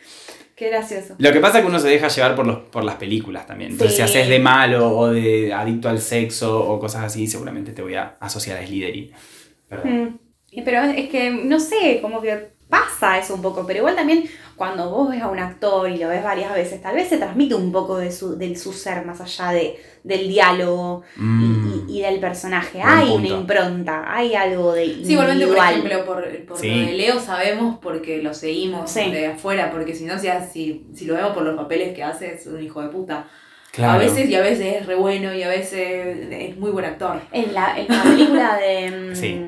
Qué 0.62 0.68
gracioso. 0.68 1.16
Lo 1.18 1.32
que 1.32 1.40
pasa 1.40 1.58
es 1.58 1.64
que 1.64 1.68
uno 1.70 1.80
se 1.80 1.88
deja 1.88 2.06
llevar 2.06 2.36
por, 2.36 2.46
los, 2.46 2.58
por 2.60 2.84
las 2.84 2.94
películas 2.94 3.48
también. 3.48 3.72
Entonces, 3.72 3.96
Sí. 3.96 3.96
si 3.96 4.02
haces 4.02 4.28
de 4.28 4.38
malo 4.38 4.96
o 4.96 5.08
de 5.10 5.52
adicto 5.52 5.88
al 5.88 5.98
sexo 6.00 6.64
o 6.68 6.78
cosas 6.78 7.02
así, 7.02 7.26
seguramente 7.26 7.72
te 7.72 7.82
voy 7.82 7.96
a 7.96 8.16
asociar 8.20 8.58
a 8.58 8.64
Slytherin. 8.64 9.10
Mm. 9.82 10.06
Pero 10.64 10.82
es 10.82 11.08
que, 11.08 11.30
no 11.32 11.58
sé, 11.58 11.98
como 12.00 12.20
que 12.22 12.52
pasa 12.68 13.18
eso 13.18 13.34
un 13.34 13.42
poco, 13.42 13.66
pero 13.66 13.80
igual 13.80 13.96
también 13.96 14.22
cuando 14.62 14.90
vos 14.90 15.10
ves 15.10 15.20
a 15.22 15.28
un 15.28 15.40
actor 15.40 15.90
y 15.90 15.96
lo 15.96 16.08
ves 16.08 16.22
varias 16.22 16.54
veces, 16.54 16.80
tal 16.80 16.94
vez 16.94 17.08
se 17.08 17.16
transmite 17.18 17.56
un 17.56 17.72
poco 17.72 17.98
de 17.98 18.12
su, 18.12 18.38
del 18.38 18.56
su 18.56 18.72
ser 18.72 19.04
más 19.04 19.20
allá 19.20 19.50
de, 19.50 19.76
del 20.04 20.28
diálogo 20.28 21.02
y- 21.16 21.20
Mm. 21.20 21.84
y, 21.88 21.98
y 21.98 22.02
del 22.02 22.20
personaje. 22.20 22.78
Buen 22.78 22.88
hay 22.88 23.08
punto. 23.08 23.16
una 23.16 23.40
impronta, 23.40 24.04
hay 24.06 24.34
algo 24.36 24.72
de 24.72 24.84
Sí, 24.86 25.12
igualmente, 25.14 25.46
por 25.48 25.56
ejemplo, 25.58 26.04
por, 26.06 26.46
por 26.46 26.58
Sí. 26.58 26.68
lo 26.70 26.86
de 26.86 26.92
Leo 26.92 27.18
sabemos 27.18 27.78
porque 27.82 28.22
lo 28.22 28.32
seguimos 28.34 28.88
Sí. 28.88 29.10
de 29.10 29.26
afuera, 29.26 29.70
porque 29.72 29.94
si 29.96 30.04
no, 30.04 30.16
si, 30.18 30.28
si, 30.52 30.86
si 30.94 31.04
lo 31.06 31.14
vemos 31.14 31.32
por 31.32 31.42
los 31.42 31.56
papeles 31.56 31.92
que 31.92 32.04
hace, 32.04 32.34
es 32.34 32.46
un 32.46 32.62
hijo 32.62 32.80
de 32.82 32.88
puta. 32.88 33.26
Claro. 33.72 33.94
A 33.94 33.98
veces 33.98 34.28
y 34.28 34.34
a 34.36 34.42
veces 34.42 34.76
es 34.82 34.86
re 34.86 34.94
bueno 34.94 35.34
y 35.34 35.42
a 35.42 35.48
veces 35.48 36.18
es 36.30 36.56
muy 36.56 36.70
buen 36.70 36.84
actor. 36.84 37.20
En 37.32 37.52
la, 37.52 37.74
en 37.76 37.88
la 37.88 38.02
película 38.04 38.58
de 38.58 38.90
mm, 39.10 39.16
Sí. 39.16 39.40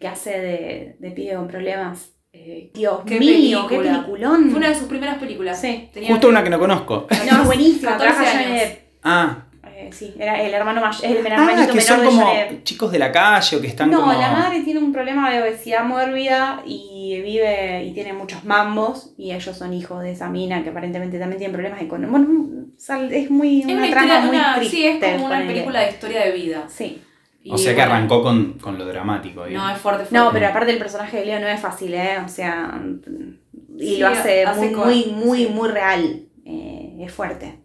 que 0.00 0.08
hace 0.08 0.30
de, 0.40 0.96
de 0.98 1.10
pibe 1.12 1.34
con 1.36 1.46
problemas, 1.46 2.15
eh, 2.38 2.70
Dios 2.74 3.00
Qué 3.06 3.18
mío, 3.18 3.66
qué 3.68 3.78
peliculón. 3.78 4.50
Fue 4.50 4.58
una 4.58 4.68
de 4.68 4.74
sus 4.74 4.88
primeras 4.88 5.18
películas. 5.18 5.60
Sí. 5.60 5.88
Tenía 5.92 6.10
Justo 6.10 6.28
una 6.28 6.42
que 6.44 6.50
no 6.50 6.58
conozco. 6.58 7.06
No, 7.30 7.40
es 7.42 7.46
buenísima, 7.52 7.92
14 7.96 8.14
trabaja 8.14 8.32
Johnny 8.32 8.44
años. 8.44 8.60
Depp. 8.60 8.78
Ah, 9.02 9.42
Eh, 9.78 9.90
sí, 9.92 10.14
era 10.18 10.40
el 10.42 10.54
hermano 10.54 10.80
mayor, 10.80 11.04
es 11.04 11.10
el 11.10 11.16
ah 11.18 11.28
hermanito 11.28 11.72
que 11.72 11.78
menor 11.78 11.82
son 11.82 12.04
como 12.06 12.32
chicos 12.64 12.90
de 12.92 12.98
la 12.98 13.12
calle 13.12 13.56
o 13.56 13.60
que 13.60 13.66
están 13.66 13.90
No, 13.90 14.00
como... 14.00 14.12
la 14.14 14.30
madre 14.30 14.60
tiene 14.62 14.80
un 14.80 14.90
problema 14.90 15.30
de 15.30 15.42
obesidad 15.42 15.84
mórbida 15.84 16.62
y 16.64 17.20
vive 17.22 17.84
y 17.84 17.92
tiene 17.92 18.14
muchos 18.14 18.42
mambos 18.44 19.12
y 19.18 19.32
ellos 19.32 19.54
son 19.56 19.74
hijos 19.74 20.02
de 20.02 20.12
esa 20.12 20.30
mina 20.30 20.62
que 20.62 20.70
aparentemente 20.70 21.18
también 21.18 21.38
tiene 21.38 21.52
problemas 21.52 21.82
económicos. 21.82 22.26
Bueno, 22.26 22.66
sal- 22.78 23.12
es 23.12 23.30
muy 23.30 23.60
Es 23.60 23.66
una, 23.66 23.74
una, 23.76 23.90
trama 23.90 24.06
historia, 24.06 24.26
muy 24.26 24.36
una- 24.38 24.54
triste. 24.56 24.76
sí, 24.76 24.86
es 24.86 25.12
como 25.12 25.26
una 25.26 25.46
película 25.46 25.80
de 25.80 25.90
historia 25.90 26.20
de 26.24 26.32
vida. 26.32 26.64
Sí. 26.68 27.02
Y 27.46 27.52
O 27.52 27.58
sea 27.58 27.72
que 27.74 27.80
bueno, 27.80 27.94
arrancó 27.94 28.22
con, 28.22 28.54
con 28.54 28.76
lo 28.76 28.84
dramático. 28.86 29.46
No, 29.46 29.70
es 29.70 29.78
fuerte, 29.78 30.04
fuerte. 30.04 30.14
No, 30.16 30.30
pero 30.32 30.48
aparte 30.48 30.72
el 30.72 30.78
personaje 30.78 31.18
de 31.18 31.26
Leo 31.26 31.38
no 31.40 31.46
es 31.46 31.60
fácil, 31.60 31.94
¿eh? 31.94 32.18
O 32.24 32.28
sea, 32.28 32.80
y 33.78 33.94
Sí, 33.94 33.96
lo 33.98 34.08
hace, 34.08 34.44
hace 34.44 34.70
muy, 34.70 35.04
muy, 35.06 35.12
muy, 35.14 35.38
sí. 35.44 35.48
muy 35.52 35.68
real. 35.68 36.22
Eh, 36.44 36.96
es 37.00 37.12
fuerte. 37.12 37.60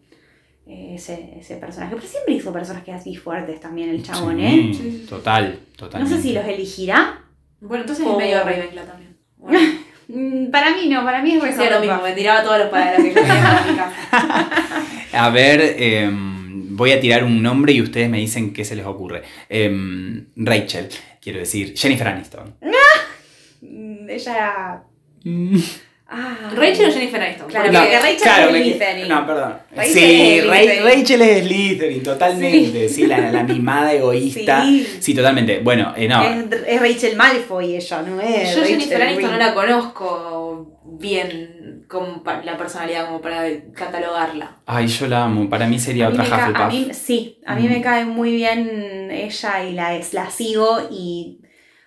eh, 0.67 0.93
Ese, 0.95 1.33
ese 1.39 1.55
personaje. 1.57 1.95
Pero 1.95 2.07
siempre 2.07 2.33
hizo 2.35 2.53
personajes 2.53 2.93
así 2.95 3.15
fuertes 3.15 3.59
también 3.59 3.89
el 3.89 4.03
chabón, 4.03 4.37
Sí, 4.37 4.43
¿eh? 4.45 4.71
Sí, 4.73 4.91
sí. 5.01 5.05
Total, 5.09 5.59
No 5.99 6.07
sé 6.07 6.21
si 6.21 6.33
los 6.33 6.45
elegirá. 6.45 7.23
Bueno, 7.59 7.81
entonces 7.83 8.05
es 8.05 8.17
medio 8.17 8.39
Ravenclaw 8.43 8.85
también. 8.85 9.17
Bueno, 9.37 9.59
Para 10.51 10.71
mí 10.75 10.89
no, 10.89 11.03
para 11.05 11.21
mí 11.23 11.35
es 11.35 11.57
yo 11.57 11.69
lo 11.69 11.79
mismo, 11.79 12.01
me 12.03 12.11
tiraba 12.11 12.43
todos 12.43 12.57
los 12.59 12.67
palabras 12.69 12.97
que 13.01 13.09
yo 13.09 13.13
tenía 13.15 13.41
para 13.41 13.65
mi 13.71 13.77
casa. 13.77 14.49
A 15.25 15.29
ver, 15.29 15.75
em, 15.77 16.30
voy 16.81 16.91
a 16.93 16.99
tirar 16.99 17.23
un 17.23 17.43
nombre 17.43 17.73
y 17.73 17.81
ustedes 17.81 18.09
me 18.09 18.17
dicen 18.17 18.53
qué 18.53 18.65
se 18.65 18.75
les 18.75 18.85
ocurre. 18.87 19.21
Em, 19.49 20.25
Rachel, 20.35 20.89
quiero 21.21 21.37
decir, 21.37 21.73
Jennifer 21.77 22.07
Aniston. 22.07 22.55
Mm, 23.61 24.09
Ella. 24.09 24.83
Mm, 25.23 25.57
Ah, 26.13 26.51
Rachel 26.53 26.89
o 26.89 26.91
Jennifer 26.93 27.21
Aniston. 27.21 27.47
Claro, 27.47 27.67
Porque- 27.71 27.79
porque 27.79 27.99
Rachel 27.99 28.17
claro, 28.21 28.49
es 28.55 28.63
Slytherin. 28.63 29.07
No, 29.07 29.25
perdón. 29.25 29.53
Rachel 29.73 29.93
sí, 29.93 30.39
es 30.39 30.45
Ra-. 30.45 30.83
Rachel 30.83 31.21
es 31.21 31.45
Slytherin, 31.45 32.03
totalmente. 32.03 32.89
Sí, 32.89 33.07
la, 33.07 33.31
la 33.31 33.43
mimada 33.43 33.93
egoísta. 33.93 34.61
Sí. 34.65 34.87
Sí, 34.99 35.13
totalmente. 35.13 35.59
Bueno, 35.59 35.93
eh, 35.95 36.09
no. 36.09 36.21
Es, 36.21 36.45
es 36.67 36.81
Rachel 36.81 37.15
Malfoy 37.15 37.75
ella, 37.77 38.01
no 38.01 38.19
es. 38.19 38.53
Yo 38.53 38.59
Rachel 38.59 38.65
Jennifer 38.67 39.01
Aniston 39.01 39.31
no 39.31 39.37
la 39.37 39.53
conozco 39.53 40.79
bien 40.99 41.60
como 41.91 42.23
la 42.45 42.57
personalidad 42.57 43.05
como 43.07 43.19
para 43.21 43.43
catalogarla. 43.73 44.55
Ay, 44.65 44.87
yo 44.87 45.07
la 45.07 45.25
amo. 45.25 45.49
Para 45.49 45.67
mí 45.67 45.77
sería 45.77 46.07
A 46.07 46.09
mí 46.09 46.13
otra 46.15 46.23
me 46.23 46.29
ca- 46.29 46.45
a 46.45 46.49
Hufflepuff. 46.67 46.87
mí- 46.87 46.93
sí, 46.93 47.39
a 47.45 47.55
mí 47.55 47.67
Mm. 47.67 47.69
me 47.71 47.81
cae 47.81 48.05
muy 48.05 48.31
bien 48.33 49.09
ella 49.11 49.63
y 49.63 49.73
la, 49.73 49.95
es- 49.95 50.13
la 50.13 50.29
sigo 50.29 50.79
y 50.89 51.41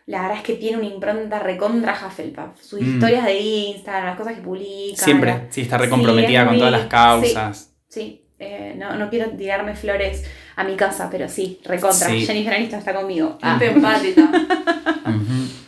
la 0.06 0.20
verdad 0.22 0.36
es 0.36 0.42
que 0.42 0.54
tiene 0.54 0.76
una 0.76 0.86
impronta 0.86 1.38
recontra 1.38 1.94
Hufflepuff. 2.06 2.60
Sus 2.60 2.80
Mm. 2.82 2.94
historias 2.94 3.24
de 3.24 3.40
Instagram, 3.40 4.04
las 4.06 4.16
cosas 4.16 4.34
que 4.34 4.42
publica. 4.42 5.02
Siempre, 5.02 5.30
la- 5.30 5.46
sí, 5.50 5.62
está 5.62 5.78
recomprometida 5.78 6.40
con 6.44 6.50
muy- 6.54 6.58
todas 6.58 6.72
las 6.72 6.86
causas. 6.86 7.72
Sí, 7.88 8.26
eh, 8.38 8.74
no, 8.76 8.96
no 8.96 9.08
quiero 9.08 9.30
tirarme 9.30 9.74
flores 9.74 10.24
a 10.56 10.64
mi 10.64 10.76
casa, 10.76 11.08
pero 11.10 11.28
sí, 11.28 11.58
recontra. 11.64 12.08
Sí. 12.08 12.26
Jennifer 12.26 12.52
Aniston 12.54 12.78
está 12.80 12.92
conmigo. 12.94 13.38
Ah, 13.40 13.58
empática. 13.60 14.30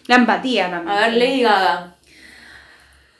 La 0.09 0.17
empatía 0.17 0.71
también. 0.71 0.97
A 0.97 1.01
ver, 1.01 1.15
Lady 1.15 1.43
Gaga. 1.43 1.96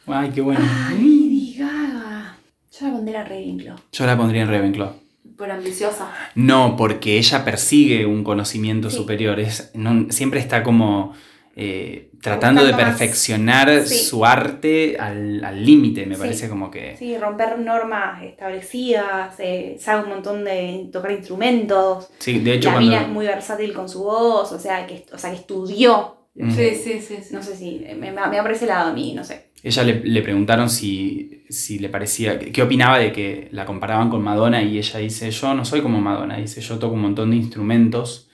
Ay, 0.07 0.31
qué 0.35 0.41
bueno. 0.41 0.61
Ah, 0.63 0.91
Lady 0.93 1.55
Gaga. 1.59 2.37
Yo 2.79 2.87
la 2.87 2.93
pondré 2.93 3.17
a 3.17 3.25
Ravenclaw. 3.25 3.77
Yo 3.93 4.07
la 4.07 4.17
pondría 4.17 4.43
en 4.43 4.49
Ravenclaw. 4.49 4.93
Por 5.37 5.51
ambiciosa. 5.51 6.11
No, 6.35 6.77
porque 6.77 7.19
ella 7.19 7.45
persigue 7.45 8.07
un 8.07 8.25
conocimiento 8.25 8.91
Sí. 8.91 8.97
superior. 8.97 9.41
Es, 9.41 9.71
no- 9.75 10.11
siempre 10.11 10.41
está 10.41 10.63
como 10.63 11.15
eh, 11.59 12.11
tratando 12.21 12.63
de 12.67 12.75
perfeccionar 12.75 13.87
Sí. 13.87 13.97
su 14.05 14.27
arte 14.27 14.99
al 14.99 15.43
al 15.43 15.65
límite, 15.65 16.05
me 16.05 16.15
Sí. 16.17 16.21
parece 16.21 16.49
como 16.51 16.71
que... 16.71 16.97
Sí, 16.99 17.17
romper 17.17 17.59
normas 17.59 18.23
establecidas, 18.25 19.35
eh, 19.39 19.79
sabe 19.81 20.03
un 20.03 20.11
montón 20.11 20.45
de 20.45 20.91
tocar 20.93 21.13
instrumentos. 21.13 22.11
Sí, 22.19 22.41
de 22.41 22.55
hecho 22.57 22.69
la 22.69 22.75
cuando... 22.75 22.91
mina 22.91 23.03
es 23.03 23.09
muy 23.09 23.25
versátil 23.27 23.73
con 23.73 23.89
su 23.89 24.05
voz, 24.05 24.53
o 24.53 24.59
sea, 24.59 24.87
que, 24.87 25.07
o 25.15 25.17
sea, 25.17 25.31
que 25.31 25.37
estudió. 25.37 26.17
Mm. 26.35 26.51
Sí, 26.51 26.75
sí, 26.75 27.01
sí. 27.01 27.17
sí. 27.23 27.35
No 27.35 27.43
sé 27.43 27.57
si 27.57 27.79
me, 27.99 28.13
me, 28.13 28.29
me 28.29 28.39
aparece 28.39 28.67
el 28.67 28.69
lado 28.69 28.91
a 28.91 28.93
mí, 28.93 29.15
no 29.15 29.25
sé. 29.25 29.46
Ella 29.63 29.83
le, 29.83 30.01
le 30.05 30.23
preguntaron 30.23 30.71
si, 30.71 31.45
si 31.49 31.79
le 31.79 31.89
parecía, 31.89 32.39
qué 32.39 32.63
opinaba 32.63 32.99
de 32.99 33.13
que 33.13 33.49
la 33.53 33.65
comparaban 33.65 34.11
con 34.11 34.23
Madonna 34.23 34.63
y 34.63 34.79
ella 34.79 34.99
dice, 35.01 35.31
yo 35.31 35.55
no 35.55 35.65
soy 35.65 35.81
como 35.81 36.01
Madonna, 36.01 36.37
dice, 36.37 36.61
yo 36.61 36.79
toco 36.79 36.95
un 36.95 37.03
montón 37.03 37.31
de 37.31 37.37
instrumentos, 37.37 38.29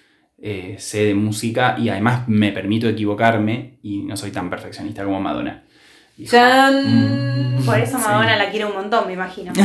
eh, 0.44 0.76
sé 0.78 1.04
de 1.04 1.14
música 1.14 1.76
y 1.78 1.88
además 1.88 2.28
me 2.28 2.52
permito 2.52 2.88
equivocarme 2.88 3.78
y 3.82 4.02
no 4.02 4.16
soy 4.16 4.30
tan 4.32 4.50
perfeccionista 4.50 5.04
como 5.04 5.20
Madonna. 5.20 5.62
Dijo, 6.16 6.32
Chan. 6.32 7.56
Mm. 7.56 7.64
Por 7.64 7.78
eso 7.78 7.96
Sí. 7.96 8.04
Madonna 8.04 8.36
la 8.36 8.50
quiere 8.50 8.66
un 8.66 8.74
montón, 8.74 9.06
me 9.06 9.14
imagino. 9.14 9.52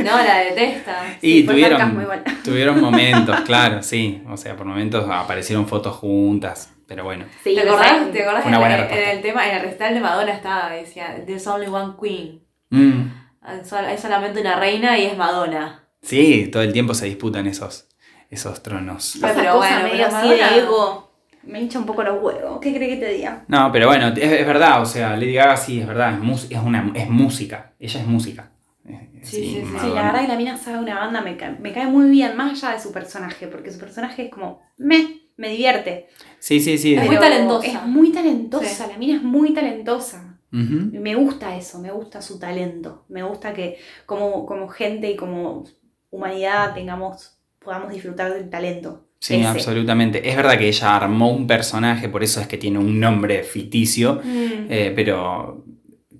No, 0.00 0.16
la 0.16 0.38
detesta. 0.38 1.18
Y 1.20 1.42
fue 1.42 1.54
tuvieron, 1.54 2.00
tuvieron 2.42 2.80
momentos, 2.80 3.40
claro, 3.44 3.82
sí. 3.82 4.22
O 4.30 4.36
sea, 4.36 4.56
por 4.56 4.66
momentos 4.66 5.06
aparecieron 5.10 5.68
fotos 5.68 5.96
juntas, 5.96 6.69
pero 6.90 7.04
bueno. 7.04 7.24
Sí, 7.44 7.54
¿Te 7.54 7.60
acordás? 7.60 8.10
¿Te 8.10 8.22
acordás 8.24 8.44
en, 8.44 8.52
en 8.98 9.08
el 9.10 9.22
tema, 9.22 9.48
en 9.48 9.54
el 9.58 9.62
recital 9.62 9.94
de 9.94 10.00
Madonna 10.00 10.32
estaba, 10.32 10.70
decía, 10.70 11.22
There's 11.24 11.46
only 11.46 11.68
one 11.68 11.92
queen. 12.02 12.42
Mm. 12.70 13.12
Hay 13.42 13.96
solamente 13.96 14.40
una 14.40 14.58
reina 14.58 14.98
y 14.98 15.04
es 15.06 15.16
Madonna. 15.16 15.84
Sí, 16.02 16.48
todo 16.52 16.64
el 16.64 16.72
tiempo 16.72 16.92
se 16.94 17.06
disputan 17.06 17.46
esos, 17.46 17.86
esos 18.28 18.60
tronos. 18.64 19.18
Pero 19.20 19.56
bueno, 19.58 19.76
medio 19.84 19.92
pero 19.92 20.06
así 20.16 20.28
Madonna- 20.28 20.50
de 20.50 20.58
ego. 20.58 21.10
Me 21.44 21.60
hincha 21.60 21.78
un 21.78 21.86
poco 21.86 22.02
los 22.02 22.20
huevos. 22.20 22.58
¿Qué 22.60 22.74
crees 22.74 22.98
que 22.98 23.06
te 23.06 23.12
diga? 23.14 23.44
No, 23.46 23.70
pero 23.70 23.86
bueno, 23.86 24.08
es, 24.08 24.18
es 24.18 24.46
verdad, 24.46 24.82
o 24.82 24.86
sea, 24.86 25.16
Lady 25.16 25.32
Gaga 25.34 25.56
sí, 25.56 25.80
es 25.80 25.86
verdad, 25.86 26.12
es, 26.14 26.18
mus- 26.18 26.50
es, 26.50 26.58
una, 26.58 26.90
es 26.94 27.08
música, 27.08 27.72
ella 27.78 28.00
es 28.00 28.06
música. 28.06 28.50
Eh, 28.86 29.06
Sí, 29.22 29.36
sí, 29.36 29.62
sí. 29.64 29.78
Sí, 29.80 29.86
la 29.94 30.02
verdad 30.02 30.22
que 30.22 30.28
la 30.28 30.36
mina 30.36 30.56
sabe 30.56 30.78
una 30.78 30.98
banda, 30.98 31.20
me 31.20 31.36
cae, 31.36 31.52
me 31.60 31.72
cae 31.72 31.86
muy 31.86 32.10
bien, 32.10 32.36
más 32.36 32.62
allá 32.62 32.74
de 32.74 32.82
su 32.82 32.90
personaje, 32.92 33.46
porque 33.46 33.70
su 33.70 33.78
personaje 33.78 34.24
es 34.24 34.30
como, 34.30 34.60
me, 34.78 34.96
me 35.40 35.48
divierte. 35.48 36.06
Sí, 36.38 36.60
sí, 36.60 36.78
sí. 36.78 36.94
Es 36.94 37.06
muy 37.06 37.16
talentosa. 37.18 37.66
Es 37.66 37.86
muy 37.86 38.12
talentosa, 38.12 38.84
Sí. 38.86 38.90
la 38.92 38.98
mina 38.98 39.16
es 39.16 39.22
muy 39.22 39.52
talentosa. 39.54 40.38
Me 40.52 41.14
gusta 41.14 41.56
eso, 41.56 41.78
me 41.78 41.92
gusta 41.92 42.20
su 42.20 42.38
talento. 42.38 43.04
Me 43.08 43.22
gusta 43.22 43.52
que 43.52 43.78
como, 44.06 44.44
como 44.46 44.68
gente 44.68 45.10
y 45.10 45.16
como 45.16 45.64
humanidad 46.10 46.74
tengamos, 46.74 47.38
podamos 47.58 47.92
disfrutar 47.92 48.32
del 48.34 48.50
talento. 48.50 49.06
Sí, 49.20 49.36
Ese. 49.36 49.46
absolutamente. 49.46 50.28
Es 50.28 50.34
verdad 50.36 50.58
que 50.58 50.66
ella 50.68 50.96
armó 50.96 51.30
un 51.30 51.46
personaje, 51.46 52.08
por 52.08 52.22
eso 52.24 52.40
es 52.40 52.46
que 52.48 52.56
tiene 52.58 52.78
un 52.78 52.98
nombre 52.98 53.42
ficticio, 53.44 54.20
Mm. 54.24 54.66
eh, 54.70 54.92
pero, 54.96 55.64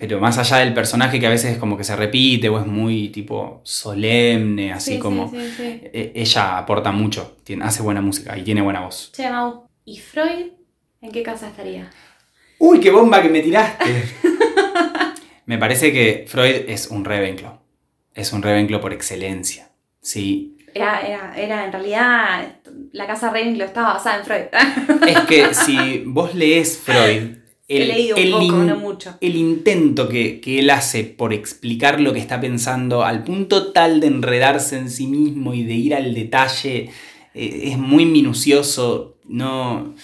pero 0.01 0.19
más 0.21 0.39
allá 0.39 0.57
del 0.59 0.73
personaje 0.75 1.21
que 1.21 1.27
a 1.27 1.31
veces 1.31 1.53
es 1.53 1.59
como 1.59 1.77
que 1.77 1.85
se 1.85 1.95
repite 1.95 2.49
o 2.49 2.59
es 2.59 2.67
muy 2.67 3.11
tipo 3.11 3.61
solemne, 3.65 4.73
así 4.73 4.93
Sí, 4.93 4.97
sí, 4.97 4.99
como... 5.01 5.31
sí, 5.31 5.37
sí. 5.57 5.81
eh, 5.85 6.13
Ella 6.15 6.59
aporta 6.59 6.91
mucho, 6.93 7.37
tiene, 7.45 7.65
hace 7.65 7.83
buena 7.83 8.01
música 8.01 8.37
y 8.37 8.43
tiene 8.43 8.63
buena 8.63 8.81
voz. 8.81 9.13
Che, 9.15 9.31
Mau, 9.31 9.67
¿y 9.85 9.99
Freud 9.99 10.47
en 11.03 11.13
qué 11.13 11.23
casa 11.23 11.49
estaría? 11.49 11.91
¡Uy, 12.59 12.81
qué 12.81 12.91
bomba 12.91 13.23
que 13.23 13.29
me 13.29 13.41
tiraste! 13.41 13.85
me 15.47 15.59
parece 15.59 15.93
que 15.93 16.25
Freud 16.29 16.69
es 16.69 16.89
un 16.89 17.05
Ravenclaw. 17.05 17.59
Es 18.15 18.33
un 18.33 18.43
Ravenclaw 18.43 18.81
por 18.81 18.93
excelencia. 18.93 19.71
Sí, 20.03 20.57
Era, 20.75 21.01
era, 21.07 21.35
era 21.37 21.65
en 21.65 21.73
realidad 21.73 22.57
la 22.93 23.07
casa 23.07 23.29
Ravenclaw 23.29 23.67
estaba 23.69 23.95
basada 23.95 24.19
en 24.19 24.25
Freud. 24.25 25.09
Es 25.09 25.21
que 25.21 25.55
si 25.55 26.05
vos 26.07 26.35
lees 26.35 26.79
Freud, 26.79 27.37
He 27.73 27.83
el, 27.83 27.89
leído 27.89 28.17
un 28.17 28.23
el 28.23 28.31
poco, 28.33 28.45
in- 28.45 28.67
no 28.67 28.77
mucho. 28.77 29.15
el 29.21 29.37
intento 29.37 30.09
que, 30.09 30.41
que 30.41 30.59
él 30.59 30.71
hace 30.71 31.05
por 31.05 31.33
explicar 31.33 32.01
lo 32.01 32.13
que 32.13 32.19
está 32.19 32.41
pensando 32.41 33.05
al 33.05 33.23
punto 33.23 33.73
tal 33.73 34.01
de 34.01 34.09
enredarse 34.09 34.77
en 34.77 34.91
sí 34.91 35.07
mismo 35.07 35.55
y 35.55 35.63
de 35.63 35.75
ir 35.75 35.95
al 35.95 36.13
detalle 36.13 36.91
eh, 37.35 37.61
es 37.71 37.79
muy 37.79 38.05
minucioso. 38.07 39.17
No. 39.29 39.95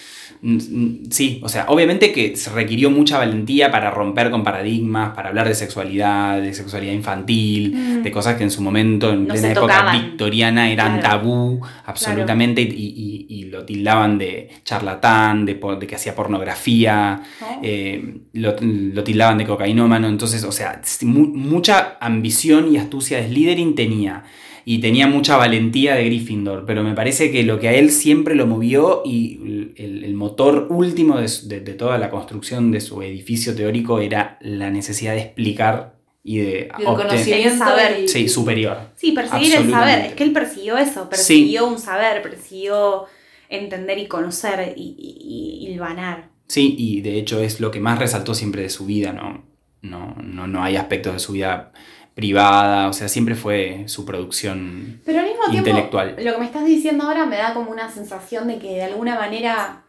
Mm, 0.41 0.55
mm, 0.55 0.97
Sí, 1.09 1.39
o 1.43 1.49
sea, 1.49 1.65
obviamente 1.69 2.11
que 2.11 2.35
se 2.35 2.49
requirió 2.51 2.89
mucha 2.91 3.17
valentía 3.17 3.71
para 3.71 3.91
romper 3.91 4.29
con 4.29 4.43
paradigmas, 4.43 5.13
para 5.15 5.29
hablar 5.29 5.47
de 5.47 5.55
sexualidad, 5.55 6.41
de 6.41 6.53
sexualidad 6.53 6.93
infantil, 6.93 7.73
Mm. 7.75 8.03
de 8.03 8.11
cosas 8.11 8.35
que 8.35 8.43
en 8.43 8.51
su 8.51 8.61
momento, 8.61 9.11
en 9.11 9.27
No 9.27 9.33
plena 9.33 9.51
época 9.51 9.61
tocaban. 9.73 10.01
victoriana, 10.01 10.69
eran 10.71 10.99
Claro. 10.99 11.09
tabú 11.17 11.61
absolutamente 11.85 12.61
y, 12.61 12.65
y- 12.67 13.25
y 13.29 13.43
lo 13.45 13.65
tildaban 13.65 14.17
de 14.17 14.49
charlatán, 14.63 15.45
de, 15.45 15.59
que 15.87 15.95
hacía 15.95 16.13
pornografía, 16.15 17.21
¿no? 17.41 17.59
eh, 17.63 18.19
lo, 18.33 18.55
lo 18.61 19.03
tildaban 19.03 19.37
de 19.37 19.45
cocainómano, 19.45 20.07
entonces, 20.07 20.43
o 20.43 20.51
sea, 20.51 20.81
mu- 21.03 21.27
mucha 21.33 21.97
ambición 21.99 22.73
y 22.73 22.77
astucia 22.77 23.17
de 23.21 23.27
Slytherin 23.27 23.75
tenía. 23.75 24.23
Y 24.69 24.79
tenía 24.79 25.07
mucha 25.07 25.37
valentía 25.37 25.95
de 25.95 26.03
Gryffindor, 26.03 26.65
pero 26.65 26.83
me 26.83 26.93
parece 26.93 27.31
que 27.31 27.43
lo 27.43 27.57
que 27.57 27.69
a 27.69 27.73
él 27.73 27.89
siempre 27.89 28.35
lo 28.35 28.45
movió 28.47 29.01
y 29.05 29.71
el, 29.77 30.03
el 30.03 30.13
motor 30.13 30.67
último 30.69 31.17
de, 31.21 31.29
de- 31.45 31.61
de 31.61 31.73
toda 31.73 31.97
la 31.97 32.09
construcción 32.09 32.69
de 32.71 32.81
su 32.81 33.01
edificio 33.01 33.55
teórico 33.55 34.01
era 34.01 34.37
la 34.41 34.69
necesidad 34.69 35.13
de 35.13 35.21
explicar 35.21 35.95
y 36.21 36.39
de 36.39 36.69
Y 36.77 36.81
el 36.81 36.87
obtener- 36.87 37.07
conocimiento 37.07 37.47
El 37.53 37.57
saber. 37.57 37.99
y- 38.03 38.07
Sí, 38.09 38.27
superior. 38.27 38.77
Sí, 38.97 39.13
perseguir 39.13 39.55
el 39.55 39.71
saber. 39.71 40.05
Es 40.07 40.13
que 40.15 40.23
él 40.25 40.33
persiguió 40.33 40.77
eso, 40.77 41.09
persiguió 41.09 41.65
un 41.65 41.79
saber, 41.79 42.21
persiguió 42.21 43.05
entender 43.47 43.97
y 43.99 44.07
conocer 44.07 44.73
y, 44.75 44.81
y, 44.99 45.63
y 45.63 45.67
hilvanar. 45.71 46.27
Sí, 46.47 46.75
y 46.77 46.99
de 46.99 47.17
hecho 47.17 47.39
es 47.41 47.61
lo 47.61 47.71
que 47.71 47.79
más 47.79 47.99
resaltó 47.99 48.33
siempre 48.33 48.63
de 48.63 48.69
su 48.69 48.85
vida, 48.85 49.13
¿no? 49.13 49.45
No, 49.81 50.13
no, 50.21 50.45
no 50.47 50.61
hay 50.61 50.75
aspectos 50.75 51.13
de 51.13 51.19
su 51.19 51.31
vida 51.31 51.71
privada, 52.17 52.89
o 52.89 52.93
sea, 52.93 53.07
siempre 53.07 53.35
fue 53.35 53.83
su 53.85 54.03
producción. 54.03 54.99
Pero 55.05 55.19
al 55.19 55.25
mismo 55.27 55.43
tiempo, 55.51 55.69
Intelectual. 55.69 56.15
lo 56.19 56.33
que 56.33 56.39
me 56.39 56.45
estás 56.45 56.65
diciendo 56.65 57.03
ahora 57.05 57.27
me 57.27 57.37
da 57.37 57.53
como 57.53 57.69
una 57.71 57.89
sensación 57.91 58.47
de 58.47 58.57
que 58.57 58.73
de 58.73 58.83
alguna 58.83 59.15
manera. 59.15 59.83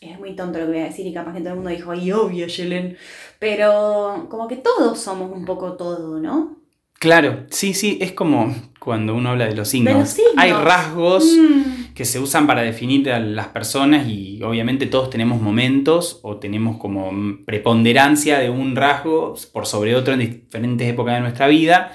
Es 0.00 0.18
muy 0.20 0.36
tonto 0.36 0.58
lo 0.60 0.66
que 0.66 0.72
voy 0.72 0.80
a 0.82 0.84
decir 0.84 1.06
y 1.06 1.12
capaz 1.12 1.32
que 1.32 1.40
todo 1.40 1.50
el 1.50 1.54
mundo 1.56 1.70
dijo, 1.70 1.90
ay, 1.90 2.12
obvio, 2.12 2.46
Yelen. 2.46 2.96
Pero 3.40 4.26
como 4.30 4.46
que 4.46 4.56
todos 4.56 5.00
somos 5.00 5.32
un 5.32 5.44
poco 5.44 5.72
todo, 5.72 6.20
¿no? 6.20 6.56
Claro, 6.98 7.44
sí, 7.50 7.74
sí, 7.74 7.98
es 8.00 8.12
como 8.12 8.54
cuando 8.78 9.14
uno 9.16 9.30
habla 9.30 9.46
de 9.46 9.56
los 9.56 9.68
signos. 9.68 9.92
De 9.94 10.00
los 10.00 10.08
signos. 10.10 10.34
Hay 10.36 10.52
rasgos 10.52 11.24
Mm. 11.24 11.75
Que 11.96 12.04
se 12.04 12.20
usan 12.20 12.46
para 12.46 12.60
definir 12.62 13.10
a 13.10 13.18
las 13.18 13.48
personas 13.48 14.06
y 14.06 14.42
obviamente 14.42 14.86
todos 14.86 15.08
tenemos 15.08 15.40
momentos 15.40 16.20
o 16.22 16.36
tenemos 16.36 16.76
como 16.76 17.10
preponderancia 17.46 18.38
de 18.38 18.50
un 18.50 18.76
rasgo 18.76 19.34
por 19.52 19.66
sobre 19.66 19.94
otro 19.96 20.12
en 20.12 20.20
diferentes 20.20 20.86
épocas 20.88 21.14
de 21.14 21.20
nuestra 21.22 21.48
vida. 21.48 21.92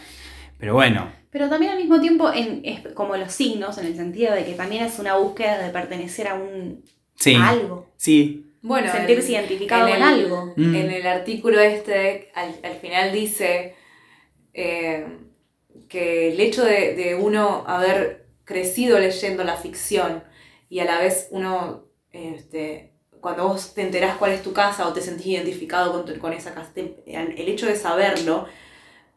Pero 0.57 0.73
bueno, 0.73 1.07
Pero 1.29 1.47
también 1.49 1.73
al 1.73 1.77
mismo 1.77 2.01
tiempo 2.01 2.31
en, 2.33 2.61
es 2.65 2.79
como 2.95 3.15
los 3.15 3.31
signos, 3.31 3.77
en 3.77 3.85
el 3.85 3.95
sentido 3.95 4.33
de 4.33 4.43
que 4.43 4.53
también 4.53 4.83
es 4.83 4.97
una 4.99 5.15
búsqueda 5.17 5.61
de 5.63 5.69
pertenecer 5.69 6.27
a 6.27 6.33
un 6.33 6.83
sí, 7.15 7.35
a 7.35 7.49
algo. 7.49 7.85
sí, 7.95 8.47
Bueno, 8.63 8.91
sentirse 8.91 9.27
en- 9.27 9.33
identificado 9.35 9.87
en 9.87 9.93
con 9.93 10.01
el- 10.01 10.07
algo. 10.07 10.53
Mm. 10.57 10.75
En 10.75 10.91
el 10.91 11.05
artículo 11.05 11.59
este, 11.59 12.31
al, 12.33 12.55
al 12.63 12.73
final 12.81 13.11
dice 13.13 13.75
eh, 14.53 15.05
que 15.87 16.31
el 16.33 16.39
hecho 16.39 16.63
de, 16.65 16.95
de 16.95 17.15
uno 17.15 17.63
haber 17.67 18.20
crecido 18.45 18.99
leyendo 18.99 19.43
la 19.43 19.55
ficción 19.55 20.23
y 20.69 20.79
a 20.79 20.85
la 20.85 20.99
vez 20.99 21.27
uno, 21.31 21.85
este, 22.11 22.93
cuando 23.19 23.47
vos 23.47 23.73
te 23.73 23.81
enterás 23.81 24.17
cuál 24.17 24.31
es 24.31 24.41
tu 24.43 24.53
casa 24.53 24.87
o 24.87 24.93
te 24.93 25.01
sentís 25.01 25.27
identificado 25.27 25.91
con, 25.91 26.05
tu- 26.05 26.17
con 26.19 26.33
esa 26.33 26.53
casa, 26.53 26.71
te- 26.73 27.03
el 27.05 27.47
hecho 27.47 27.65
de 27.67 27.75
saberlo 27.75 28.45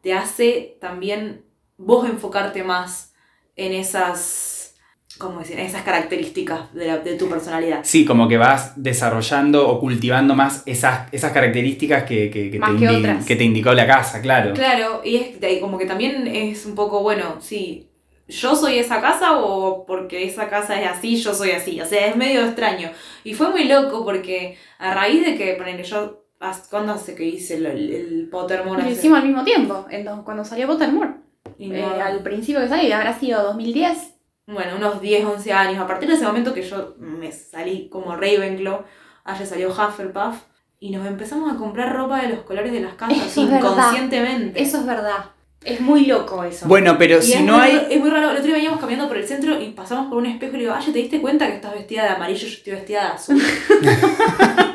te 0.03 0.13
hace 0.13 0.77
también 0.81 1.45
vos 1.79 2.07
enfocarte 2.09 2.63
más 2.63 3.15
en 3.57 3.73
esas, 3.73 4.75
¿cómo 5.19 5.39
decir? 5.39 5.59
En 5.59 5.67
esas 5.67 5.83
características 5.83 6.75
de, 6.75 6.87
la- 6.87 6.99
de 6.99 7.15
tu 7.17 7.29
personalidad. 7.29 7.81
Sí, 7.85 8.05
como 8.05 8.29
que 8.29 8.37
vas 8.37 8.73
desarrollando 8.83 9.67
o 9.69 9.81
cultivando 9.81 10.35
más 10.35 10.63
esas, 10.67 11.11
esas 11.13 11.33
características 11.33 12.05
que, 12.05 12.31
que- 12.31 12.51
que 12.51 12.59
Más 12.59 12.73
te 12.73 12.77
que 12.79 12.85
indi- 12.87 12.99
otras. 12.99 13.25
que 13.27 13.37
te 13.37 13.45
indicó 13.45 13.73
la 13.73 13.87
casa, 13.87 14.21
claro. 14.21 14.53
Claro, 14.55 15.01
y 15.05 15.17
es 15.17 15.41
de- 15.41 15.61
como 15.61 15.79
que 15.79 15.87
también 15.87 16.27
es 16.27 16.67
un 16.67 16.75
poco, 16.75 17.01
bueno, 17.03 17.37
sí, 17.41 17.89
yo 18.29 18.57
soy 18.57 18.79
esa 18.79 19.01
casa 19.01 19.39
o 19.39 19.85
porque 19.87 20.25
esa 20.25 20.49
casa 20.49 20.81
es 20.81 20.89
así, 20.91 21.17
yo 21.17 21.35
soy 21.35 21.51
así. 21.53 21.81
O 21.81 21.85
sea, 21.87 22.07
es 22.07 22.17
medio 22.17 22.45
extraño. 22.45 22.91
Y 23.23 23.35
fue 23.35 23.51
muy 23.51 23.65
loco 23.65 24.05
porque 24.05 24.57
a 24.79 24.95
raíz 24.95 25.25
de 25.25 25.37
que, 25.37 25.55
ponele, 25.55 25.83
yo, 25.85 26.25
¿haz- 26.41 26.69
¿cuándo 26.71 26.93
hace 26.93 27.15
que 27.15 27.25
hice 27.25 27.57
el, 27.57 27.67
el 27.67 28.29
Pottermore? 28.31 28.83
Lo 28.83 28.91
hicimos 28.91 29.19
al 29.19 29.27
mismo 29.27 29.45
tiempo, 29.45 29.87
entonces, 29.91 30.25
cuando 30.25 30.45
salió 30.45 30.67
Pottermore. 30.67 31.11
y 31.59 31.69
no- 31.69 31.77
Eh, 31.77 32.01
al 32.03 32.23
principio 32.23 32.61
que 32.63 32.69
salió, 32.69 32.95
habrá 32.97 33.19
sido 33.19 33.43
2010. 33.43 34.15
bueno, 34.47 34.77
unos 34.77 35.01
10, 35.01 35.25
11 35.25 35.53
años. 35.53 35.81
A 35.83 35.87
partir 35.87 36.09
de 36.09 36.15
ese 36.17 36.25
momento 36.27 36.53
que 36.55 36.63
yo 36.63 36.95
me 36.99 37.31
salí 37.33 37.89
como 37.89 38.15
Ravenclaw, 38.17 38.85
allá 39.25 39.47
salió 39.47 39.69
Hufflepuff. 39.71 40.37
Y 40.81 40.91
nos 40.91 41.07
empezamos 41.07 41.51
a 41.51 41.57
comprar 41.57 41.95
ropa 41.97 42.21
de 42.21 42.29
los 42.29 42.41
colores 42.41 42.71
de 42.71 42.81
las 42.81 42.93
casas 42.95 43.17
Eso 43.17 43.43
es 43.43 43.49
inconscientemente. 43.53 44.61
Eso 44.63 44.79
es 44.79 44.87
verdad. 44.87 45.27
Es 45.65 45.81
muy 45.81 46.07
loco 46.07 46.45
eso. 46.45 46.67
Bueno, 46.69 46.97
pero 46.99 47.19
Y 47.19 47.23
si 47.23 47.43
no 47.43 47.55
muy 47.55 47.63
hay... 47.63 47.73
raro- 47.77 47.87
Es 47.91 48.01
muy 48.01 48.11
raro. 48.11 48.31
El 48.31 48.37
otro 48.37 48.47
día 48.47 48.55
veníamos 48.57 48.81
caminando 48.81 49.09
por 49.09 49.17
el 49.17 49.27
centro 49.27 49.61
y 49.61 49.71
pasamos 49.71 50.07
por 50.09 50.19
un 50.19 50.27
espejo 50.27 50.55
y 50.55 50.59
le 50.59 50.65
digo, 50.65 50.75
ay, 50.77 50.93
¿te 50.93 50.99
diste 50.99 51.21
cuenta 51.21 51.47
que 51.49 51.55
estás 51.55 51.73
vestida 51.75 52.03
de 52.05 52.09
amarillo 52.11 52.47
y 52.47 52.51
yo 52.51 52.57
estoy 52.57 52.73
vestida 52.75 53.01
de 53.03 53.09
azul? 53.09 53.43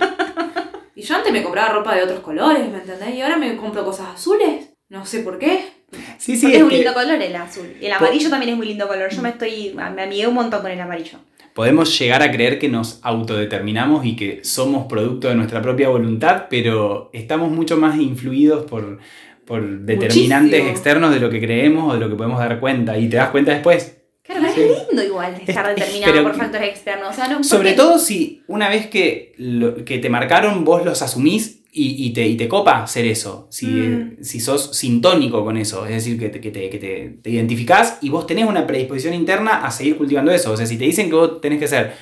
y 0.96 1.02
yo 1.02 1.16
antes 1.16 1.32
me 1.32 1.44
compraba 1.44 1.70
ropa 1.74 1.96
de 1.96 2.04
otros 2.04 2.20
colores, 2.22 2.70
¿me 2.72 2.80
entendés? 2.80 3.16
Y 3.16 3.22
ahora 3.22 3.38
me 3.38 3.56
compro 3.56 3.86
cosas 3.86 4.08
azules. 4.16 4.70
No 4.90 5.06
sé 5.06 5.20
por 5.20 5.38
qué. 5.38 5.66
Sí, 6.18 6.36
sí, 6.36 6.42
Porque 6.48 6.58
es 6.58 6.64
que 6.66 6.76
lindo 6.78 6.94
color 6.94 7.22
el 7.22 7.36
azul. 7.36 7.74
Y 7.80 7.86
el 7.86 7.92
amarillo 7.94 8.30
también 8.30 8.52
es 8.52 8.58
muy 8.58 8.68
lindo 8.68 8.88
color. 8.88 9.10
Yo 9.10 9.22
me 9.22 9.30
estoy. 9.30 9.74
Me 9.76 10.02
amigué 10.04 10.28
un 10.28 10.34
montón 10.34 10.62
con 10.62 10.72
el 10.72 10.80
amarillo. 10.80 11.20
podemos 11.54 11.98
llegar 12.00 12.22
a 12.24 12.32
creer 12.32 12.58
que 12.60 12.70
nos 12.70 13.00
autodeterminamos 13.04 14.06
y 14.06 14.16
que 14.16 14.44
somos 14.44 14.88
producto 14.88 15.28
de 15.30 15.36
nuestra 15.36 15.62
propia 15.62 15.90
voluntad, 15.90 16.46
pero 16.50 17.10
estamos 17.14 17.52
mucho 17.52 17.78
más 17.78 17.98
influidos 17.98 18.66
por, 18.66 19.00
por 19.50 19.62
determinantes 19.82 20.52
Muchísimo. 20.62 20.70
externos 20.70 21.14
de 21.14 21.20
lo 21.20 21.30
que 21.30 21.42
creemos 21.42 21.90
o 21.92 21.94
de 21.96 22.00
lo 22.00 22.08
que 22.10 22.16
podemos 22.16 22.40
dar 22.40 22.58
cuenta. 22.62 22.98
Y 22.98 23.10
te 23.10 23.18
das 23.18 23.32
cuenta 23.32 23.52
después. 23.52 23.98
Claro, 24.24 24.46
Sí. 24.54 24.62
es 24.62 24.88
lindo 24.88 25.04
igual 25.04 25.34
estar 25.46 25.68
Es- 25.72 25.76
determinado 25.76 26.24
por 26.24 26.36
factores 26.36 26.70
externos. 26.70 27.10
O 27.10 27.14
sea, 27.14 27.28
no, 27.28 27.44
Sobre 27.44 27.74
todo 27.74 27.98
si 28.00 28.44
una 28.48 28.70
vez 28.70 28.88
que, 28.88 29.34
lo- 29.38 29.84
que 29.84 29.98
te 29.98 30.08
marcaron, 30.10 30.64
vos 30.64 30.86
los 30.86 31.02
asumís 31.02 31.64
y, 31.72 32.06
y 32.06 32.14
te, 32.14 32.28
y 32.28 32.38
te 32.38 32.48
copa 32.48 32.86
ser 32.88 33.06
eso. 33.08 33.48
Si, 33.52 33.66
Mm. 33.66 34.18
si 34.24 34.40
sos 34.40 34.76
sintónico 34.78 35.44
con 35.44 35.58
eso, 35.58 35.86
es 35.86 35.94
decir, 35.96 36.20
que, 36.20 36.30
te, 36.30 36.40
que, 36.40 36.52
te, 36.52 36.70
que 36.70 36.78
te- 36.78 37.18
te 37.24 37.30
identificás 37.32 37.98
y 38.02 38.10
vos 38.10 38.28
tenés 38.28 38.46
una 38.46 38.66
predisposición 38.68 39.14
interna 39.16 39.66
a 39.66 39.72
seguir 39.72 39.98
cultivando 39.98 40.32
eso. 40.32 40.52
O 40.52 40.58
sea, 40.58 40.66
si 40.68 40.78
te 40.78 40.86
dicen 40.86 41.10
que 41.10 41.16
vos 41.16 41.42
tenés 41.42 41.60
que 41.60 41.68
ser, 41.68 41.94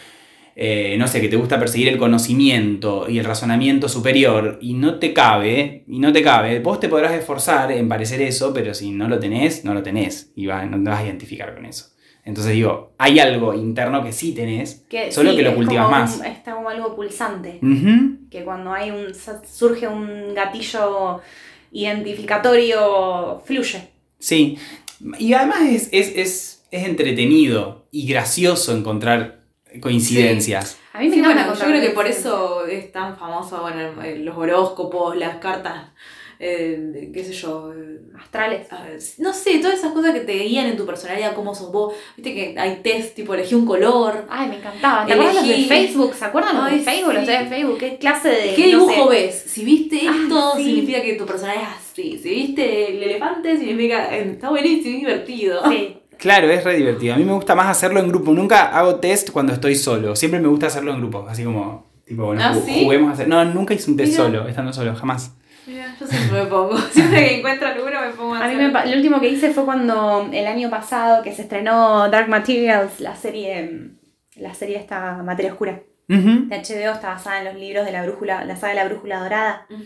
eh, 0.60 0.96
no 0.98 1.08
sé, 1.08 1.22
que 1.22 1.28
te 1.30 1.36
gusta 1.36 1.60
perseguir 1.60 1.88
el 1.90 2.00
conocimiento 2.00 3.08
y 3.08 3.20
el 3.20 3.26
razonamiento 3.26 3.88
superior 3.88 4.58
y 4.60 4.74
no 4.74 4.98
te 4.98 5.14
cabe, 5.14 5.84
y 5.88 6.00
no 6.00 6.12
te 6.12 6.24
cabe, 6.24 6.60
vos 6.60 6.80
te 6.80 6.90
podrás 6.90 7.14
esforzar 7.14 7.72
en 7.72 7.88
parecer 7.88 8.22
eso, 8.24 8.54
pero 8.56 8.74
si 8.74 8.90
no 8.90 9.08
lo 9.08 9.20
tenés, 9.20 9.64
no 9.64 9.74
lo 9.76 9.84
tenés 9.84 10.32
y 10.36 10.48
va- 10.48 10.66
no 10.66 10.82
te 10.84 10.90
vas 10.90 11.00
a 11.02 11.06
identificar 11.06 11.54
con 11.54 11.66
eso. 11.68 11.86
Entonces 12.26 12.54
digo, 12.54 12.92
hay 12.98 13.20
algo 13.20 13.54
interno 13.54 14.04
que 14.04 14.12
sí 14.12 14.34
tenés, 14.34 14.84
que 14.90 15.12
solo 15.14 15.30
sí, 15.32 15.38
que 15.38 15.44
lo 15.44 15.56
cultivas 15.56 15.86
como 15.86 15.98
más. 15.98 16.18
un- 16.18 16.26
está 16.26 16.56
como 16.56 16.70
algo 16.70 16.96
pulsante. 16.96 17.60
Que 18.32 18.44
cuando 18.44 18.74
hay 18.74 18.90
un. 18.92 19.14
surge 19.50 19.88
un 19.88 20.34
gatillo 20.34 21.22
identificatorio, 21.72 23.42
fluye. 23.46 23.90
Sí, 24.20 24.58
y 25.20 25.34
además 25.34 25.62
es, 25.70 25.90
es, 25.92 26.08
es, 26.16 26.64
es 26.72 26.88
entretenido 26.88 27.86
y 27.92 28.08
gracioso 28.08 28.76
encontrar 28.76 29.37
coincidencias. 29.80 30.78
A 30.94 31.00
mí 31.00 31.08
me 31.10 31.14
Sí, 31.16 31.20
encanta 31.20 31.46
bueno, 31.48 31.60
yo 31.60 31.66
creo 31.68 31.82
que 31.82 31.90
por 31.92 32.08
eso 32.08 32.66
es 32.66 32.92
tan 32.92 33.16
famoso 33.18 33.62
bueno, 33.62 33.92
los 34.24 34.36
horóscopos, 34.38 35.16
las 35.16 35.36
cartas, 35.38 35.92
eh, 36.40 37.10
qué 37.14 37.24
sé 37.24 37.34
yo. 37.34 37.72
eh, 37.74 38.00
Astrales. 38.20 38.68
ver, 38.70 39.00
no 39.20 39.32
sé, 39.34 39.60
todas 39.60 39.78
esas 39.78 39.92
cosas 39.92 40.14
que 40.14 40.22
te 40.22 40.34
guían 40.34 40.66
en 40.68 40.76
tu 40.78 40.86
personalidad, 40.88 41.36
cómo 41.36 41.54
sos 41.54 41.72
vos. 41.72 41.94
Viste 42.16 42.34
que 42.34 42.56
hay 42.60 42.78
test, 42.84 43.16
tipo 43.16 43.34
elegí 43.36 43.54
un 43.56 43.66
color. 43.68 44.26
Ay, 44.30 44.50
me 44.50 44.58
encantaba. 44.58 45.06
¿Te 45.06 45.14
acuerdas 45.14 45.36
los 45.36 45.48
de 45.48 45.54
Elegí- 45.56 45.68
Facebook? 45.68 46.14
¿Se 46.16 46.26
acuerdan 46.26 46.56
los 46.58 46.72
de 46.72 46.80
Facebook? 46.80 47.14
Los 47.14 47.26
sí. 47.26 47.32
de 47.32 47.46
Facebook. 47.46 47.78
¿Qué 47.78 47.98
clase 47.98 48.30
de. 48.30 48.54
¿Qué 48.56 48.62
no 48.74 48.80
dibujo 48.88 49.12
sé? 49.12 49.18
ves? 49.26 49.44
Si 49.48 49.64
viste 49.64 50.02
Ah, 50.08 50.16
esto, 50.24 50.54
sí. 50.58 50.64
significa 50.64 51.02
que 51.04 51.14
tu 51.14 51.26
personalidad 51.28 51.64
es 51.72 51.92
así. 51.92 52.18
Si 52.22 52.30
viste 52.30 52.92
el 52.98 53.04
elefante, 53.04 53.58
significa. 53.58 54.16
eh, 54.18 54.32
Está 54.32 54.50
buenísimo, 54.50 54.96
es 54.96 55.02
divertido. 55.02 55.62
Sí. 55.70 55.98
Claro, 56.18 56.50
es 56.50 56.64
re 56.64 56.76
divertido. 56.76 57.14
A 57.16 57.18
mí 57.18 57.24
me 57.24 57.34
gusta 57.34 57.56
más 57.56 57.68
hacerlo 57.68 58.00
en 58.00 58.08
grupo. 58.10 58.32
Nunca 58.34 58.78
hago 58.78 58.96
test 58.96 59.32
cuando 59.32 59.54
estoy 59.54 59.76
solo. 59.76 60.16
Siempre 60.16 60.40
me 60.40 60.48
gusta 60.48 60.68
hacerlo 60.68 60.92
en 60.94 60.98
grupo. 61.00 61.26
Así 61.30 61.44
como, 61.44 61.86
tipo, 62.06 62.26
bueno, 62.26 62.42
¿Ah, 62.44 62.54
sí? 62.54 62.84
juguemos 62.84 63.10
a 63.12 63.14
hacer. 63.14 63.28
No, 63.28 63.44
nunca 63.46 63.74
hice 63.74 63.92
un 63.92 63.98
test 63.98 64.12
Mira. 64.14 64.24
solo, 64.24 64.48
estando 64.48 64.74
solo, 64.74 64.96
jamás. 64.96 65.34
Mira, 65.68 65.94
yo 66.00 66.08
siempre 66.08 66.44
me 66.44 66.46
pongo. 66.50 66.78
Siempre 66.92 67.28
que 67.28 67.38
encuentro 67.40 67.68
alguno 67.68 68.00
me 68.02 68.10
pongo 68.12 68.36
a 68.36 68.46
A 68.46 68.48
mí 68.48 68.56
hacer. 68.56 68.72
me, 68.72 68.86
lo 68.90 68.96
último 68.96 69.20
que 69.20 69.28
hice 69.30 69.52
fue 69.52 69.66
cuando 69.66 70.30
el 70.32 70.48
año 70.48 70.70
pasado 70.70 71.22
que 71.24 71.34
se 71.34 71.42
estrenó 71.42 72.10
Dark 72.10 72.30
Materials, 72.30 73.00
la 73.02 73.16
serie, 73.18 73.90
la 74.38 74.54
serie 74.54 74.78
esta 74.78 75.22
Materia 75.24 75.52
Oscura 75.52 75.82
Ujú. 76.10 76.48
de 76.48 76.56
HBO, 76.56 76.94
está 76.94 77.10
basada 77.10 77.40
en 77.40 77.46
los 77.46 77.56
libros 77.56 77.86
de 77.86 77.92
la 77.92 78.04
brújula, 78.04 78.46
la 78.46 78.56
saga 78.56 78.70
de 78.70 78.76
la 78.76 78.86
brújula 78.86 79.20
dorada. 79.20 79.66
Ujú. 79.70 79.84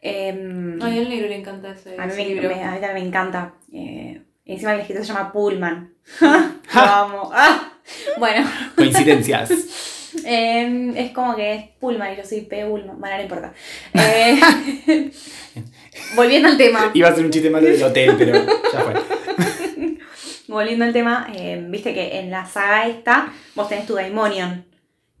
Em, 0.00 0.78
Ay, 0.82 0.98
al 0.98 1.08
negro 1.10 1.28
le 1.28 1.36
encanta 1.36 1.72
ese, 1.72 1.94
a, 1.98 2.06
mí 2.06 2.12
ese 2.12 2.22
me, 2.22 2.28
libro. 2.30 2.48
me- 2.48 2.64
a 2.64 2.70
mí 2.72 2.80
también 2.80 2.94
me 2.94 3.00
encanta. 3.08 3.52
Eh, 3.72 4.22
encima 4.44 4.74
el 4.74 4.80
escritor 4.80 5.04
se 5.04 5.12
llama 5.12 5.32
Pullman. 5.32 5.94
Amo. 6.72 7.30
Ah. 7.32 7.72
Bueno, 8.18 8.48
Coincidencias. 8.76 9.50
em, 10.24 10.96
es 10.96 11.10
como 11.12 11.34
que 11.34 11.54
es 11.54 11.64
Pullman 11.80 12.14
y 12.14 12.16
yo 12.16 12.24
soy 12.24 12.42
P. 12.42 12.64
Pullman. 12.64 13.00
Bueno, 13.00 13.16
no 13.16 13.22
importa. 13.22 13.52
Eh, 13.94 14.40
volviendo 16.16 16.48
al 16.48 16.56
tema. 16.56 16.90
Iba 16.94 17.08
a 17.08 17.14
ser 17.14 17.24
un 17.24 17.30
chiste 17.30 17.50
malo 17.50 17.66
del 17.66 17.82
hotel, 17.82 18.14
pero 18.18 18.44
ya 18.72 18.80
fue. 18.80 18.94
Volviendo 20.48 20.84
al 20.84 20.92
tema, 20.92 21.28
eh, 21.34 21.64
viste 21.66 21.94
que 21.94 22.18
en 22.18 22.30
la 22.30 22.44
saga 22.46 22.86
esta 22.86 23.32
vos 23.54 23.68
tenés 23.68 23.86
tu 23.86 23.94
daimonion, 23.94 24.66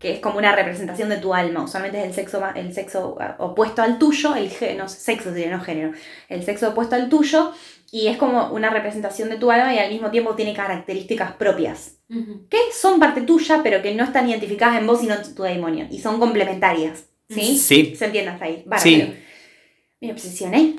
que 0.02 0.14
es 0.14 0.18
como 0.18 0.38
una 0.38 0.54
representación 0.54 1.08
de 1.08 1.18
tu 1.18 1.32
alma. 1.32 1.62
Usualmente 1.62 2.00
es 2.00 2.06
el 2.06 2.12
sexo, 2.12 2.42
el 2.56 2.74
sexo 2.74 3.16
ah, 3.20 3.36
opuesto 3.38 3.82
al 3.82 4.00
tuyo, 4.00 4.34
el 4.34 4.50
no, 4.76 4.88
sexo 4.88 5.30
no 5.30 5.60
género. 5.60 5.92
El 6.28 6.42
sexo 6.42 6.70
opuesto 6.70 6.96
al 6.96 7.08
tuyo, 7.08 7.52
y 7.92 8.08
es 8.08 8.16
como 8.16 8.52
una 8.52 8.70
representación 8.70 9.28
de 9.28 9.36
tu 9.36 9.52
alma 9.52 9.72
y 9.72 9.78
al 9.78 9.92
mismo 9.92 10.10
tiempo 10.10 10.34
tiene 10.34 10.54
características 10.54 11.34
propias, 11.34 11.98
que 12.08 12.58
son 12.72 12.98
parte 12.98 13.20
tuya, 13.20 13.60
pero 13.62 13.80
que 13.80 13.94
no 13.94 14.02
están 14.02 14.28
identificadas 14.28 14.80
en 14.80 14.88
vos 14.88 14.98
sino 14.98 15.14
en 15.14 15.34
tu 15.36 15.44
daimonion, 15.44 15.86
y 15.92 16.00
son 16.00 16.18
complementarias. 16.18 17.04
¿Sí? 17.28 17.56
Sí, 17.56 17.94
¿Se 17.96 18.06
entiende 18.06 18.32
hasta 18.32 18.46
ahí? 18.46 18.64
Bárbaro. 18.66 18.82
Sí. 18.82 19.14
Me 20.00 20.10
obsesioné. 20.10 20.76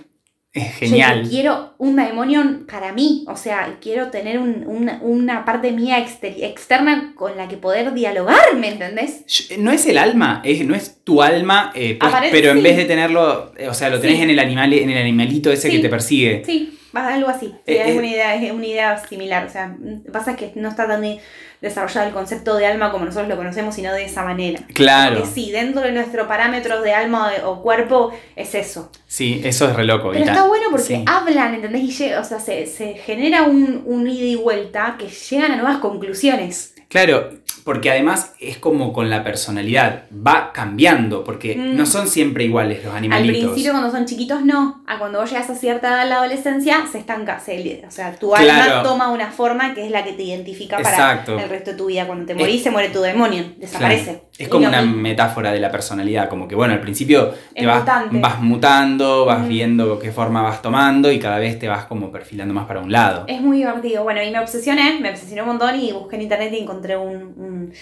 Es 0.53 0.71
Yo 0.73 0.87
genial. 0.87 1.19
dije, 1.23 1.31
quiero 1.31 1.73
un 1.79 1.95
daemonion 1.95 2.67
para 2.71 2.93
mí, 2.93 3.25
o 3.27 3.35
sea, 3.35 3.77
quiero 3.81 4.09
tener 4.11 4.37
un- 4.37 4.63
una, 4.67 4.99
una 5.01 5.45
parte 5.45 5.71
mía 5.71 5.97
exter- 5.97 6.35
externa 6.43 7.13
con 7.15 7.35
la 7.37 7.47
que 7.47 7.57
poder 7.57 7.93
dialogar, 7.93 8.55
¿me 8.57 8.69
entendés? 8.69 9.25
Yo- 9.25 9.57
No 9.57 9.71
es 9.71 9.85
el 9.87 9.97
alma, 9.97 10.41
es, 10.45 10.63
no 10.65 10.75
es 10.75 10.97
tu 11.03 11.23
alma, 11.23 11.71
eh, 11.73 11.97
pues, 11.99 12.13
Aparece- 12.13 12.31
pero 12.31 12.51
en 12.51 12.57
sí. 12.57 12.63
vez 12.63 12.77
de 12.77 12.85
tenerlo, 12.85 13.51
eh, 13.57 13.67
o 13.67 13.73
sea, 13.73 13.89
lo 13.89 13.99
tenés 13.99 14.17
Sí. 14.17 14.23
en 14.23 14.29
el 14.29 14.39
animal, 14.39 14.71
en 14.73 14.89
el 14.91 14.97
animalito 14.99 15.51
ese 15.51 15.69
Sí. 15.69 15.77
que 15.77 15.81
te 15.81 15.89
persigue. 15.89 16.43
Sí, 16.45 16.77
algo 16.93 17.29
así. 17.29 17.47
Sí, 17.65 17.73
Eh, 17.73 17.81
hay 17.81 17.91
eh. 17.95 17.97
una 17.97 18.07
idea, 18.07 18.35
es 18.35 18.51
una 18.51 18.65
idea 18.65 18.97
similar. 19.07 19.45
O 19.45 19.49
sea, 19.49 19.75
pasa 20.11 20.31
es 20.31 20.37
que 20.37 20.51
no 20.55 20.69
está 20.69 20.87
tan 20.87 21.01
de- 21.01 21.19
desarrollado 21.61 22.07
el 22.07 22.13
concepto 22.13 22.55
de 22.55 22.65
alma 22.65 22.91
como 22.91 23.05
nosotros 23.05 23.29
lo 23.29 23.37
conocemos, 23.37 23.73
sino 23.75 23.93
de 23.93 24.03
esa 24.05 24.23
manera. 24.23 24.59
Claro, 24.73 25.15
Porque 25.19 25.31
sí, 25.33 25.51
dentro 25.51 25.81
de 25.81 25.91
nuestro 25.93 26.27
parámetro 26.27 26.81
de 26.81 26.93
alma 26.93 27.31
o, 27.45 27.61
cuerpo 27.61 28.11
es 28.35 28.53
eso. 28.53 28.91
sí, 29.07 29.41
eso 29.45 29.69
es 29.69 29.75
re 29.75 29.85
loco. 29.85 30.09
Pero 30.11 30.25
está 30.25 30.45
bueno 30.45 30.65
porque 30.71 30.85
sí. 30.85 31.03
hablan, 31.07 31.55
¿entendés? 31.55 31.81
Y 31.83 31.91
llega- 31.91 32.19
o 32.19 32.23
sea, 32.25 32.39
se, 32.39 32.65
se 32.67 32.95
genera 32.95 33.43
un, 33.43 33.81
un 33.85 34.07
ida 34.09 34.25
y 34.25 34.35
vuelta 34.35 34.95
que 34.99 35.07
llegan 35.07 35.51
a 35.53 35.55
nuevas 35.55 35.77
conclusiones. 35.77 36.75
Claro, 36.89 37.31
porque 37.63 37.89
además 37.91 38.33
es 38.39 38.57
como 38.57 38.91
con 38.93 39.09
la 39.09 39.23
personalidad, 39.23 40.03
va 40.15 40.51
cambiando, 40.53 41.23
porque 41.23 41.55
Mm. 41.55 41.75
no 41.77 41.85
son 41.85 42.07
siempre 42.07 42.43
iguales 42.43 42.83
los 42.83 42.91
Al 42.91 42.97
animalitos. 42.99 43.51
principio 43.51 43.71
cuando 43.71 43.91
son 43.91 44.05
chiquitos 44.05 44.43
no, 44.43 44.83
a 44.87 44.99
cuando 44.99 45.19
vos 45.19 45.29
llegas 45.29 45.49
a 45.49 45.55
cierta 45.55 45.87
edad 45.89 46.03
en 46.03 46.09
la 46.09 46.17
adolescencia 46.17 46.85
se 46.91 46.99
estanca, 46.99 47.39
se- 47.39 47.83
o 47.87 47.91
sea, 47.91 48.15
tu 48.15 48.35
alma 48.35 48.65
Claro. 48.65 48.83
toma 48.83 49.09
una 49.11 49.31
forma 49.31 49.73
que 49.73 49.85
es 49.85 49.91
la 49.91 50.03
que 50.03 50.13
te 50.13 50.23
identifica 50.23 50.77
Exacto. 50.77 51.33
para 51.33 51.43
el 51.45 51.49
resto 51.49 51.71
de 51.71 51.77
tu 51.77 51.85
vida. 51.85 52.05
Cuando 52.07 52.25
te 52.25 52.35
morís 52.35 52.61
se 52.63 52.71
muere 52.71 52.89
tu 52.89 53.01
demonio, 53.01 53.45
desaparece. 53.57 54.03
Claro. 54.03 54.21
Es 54.37 54.47
como 54.47 54.67
una 54.67 54.81
metáfora 54.81 55.51
de 55.51 55.59
la 55.59 55.69
personalidad, 55.71 56.27
como 56.27 56.47
que 56.47 56.55
bueno, 56.55 56.73
al 56.73 56.81
principio 56.81 57.33
te 57.55 57.65
vas, 57.67 57.85
vas 58.11 58.39
mutando, 58.41 59.25
vas 59.25 59.39
Ujú. 59.41 59.47
viendo 59.47 59.99
qué 59.99 60.11
forma 60.11 60.41
vas 60.41 60.61
tomando 60.61 61.11
y 61.11 61.19
cada 61.19 61.37
vez 61.37 61.59
te 61.59 61.67
vas 61.67 61.85
como 61.85 62.11
perfilando 62.11 62.51
más 62.53 62.65
para 62.65 62.79
un 62.79 62.91
lado. 62.91 63.25
Es 63.27 63.41
muy 63.41 63.57
divertido. 63.59 64.03
Bueno, 64.03 64.23
y 64.23 64.31
me 64.31 64.39
obsesioné, 64.39 64.99
me 64.99 65.11
obsesioné 65.11 65.41
un 65.43 65.49
montón 65.49 65.79
y 65.79 65.91
busqué 65.91 66.15
en 66.15 66.23
internet 66.23 66.51
y 66.53 66.59
encontré 66.59 66.97
un... 66.97 67.15
un, 67.15 67.73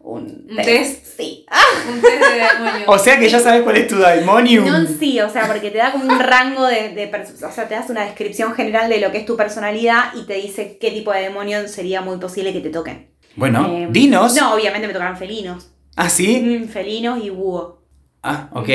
un 0.00 0.46
¿Un 0.50 0.56
test? 0.56 1.06
Sí. 1.16 1.46
Un 1.88 2.00
test 2.02 2.20
de 2.20 2.34
demonio. 2.36 2.84
O 2.88 2.98
sea 2.98 3.18
que 3.18 3.26
ya 3.30 3.40
sabes 3.40 3.62
cuál 3.62 3.78
es 3.78 3.88
tu 3.88 3.96
daimonium. 3.98 4.66
No, 4.66 4.86
sí, 4.86 5.18
o 5.20 5.30
sea, 5.30 5.46
porque 5.46 5.70
te 5.70 5.78
da 5.78 5.90
como 5.92 6.04
un 6.04 6.18
rango 6.20 6.66
de, 6.66 6.90
de 6.90 7.10
o 7.46 7.50
sea, 7.50 7.66
te 7.66 7.74
das 7.74 7.88
una 7.88 8.02
descripción 8.04 8.52
general 8.54 8.90
de 8.90 9.00
lo 9.00 9.10
que 9.10 9.16
es 9.18 9.24
tu 9.26 9.36
personalidad 9.38 10.12
y 10.14 10.26
te 10.26 10.34
dice 10.34 10.76
qué 10.78 10.90
tipo 10.90 11.12
de 11.12 11.20
demonio 11.22 11.66
sería 11.68 12.02
muy 12.02 12.18
posible 12.18 12.52
que 12.52 12.60
te 12.60 12.68
toquen. 12.68 13.08
Bueno, 13.36 13.66
Eh, 13.70 13.88
dinos. 13.90 14.34
No, 14.36 14.54
obviamente 14.54 14.86
me 14.86 14.92
tocaron 14.92 15.16
felinos. 15.16 15.70
Ah, 15.96 16.08
sí. 16.08 16.40
Mm, 16.40 16.68
felinos 16.68 17.22
y 17.24 17.30
búho. 17.30 17.82
Ah, 18.22 18.48
ok. 18.52 18.68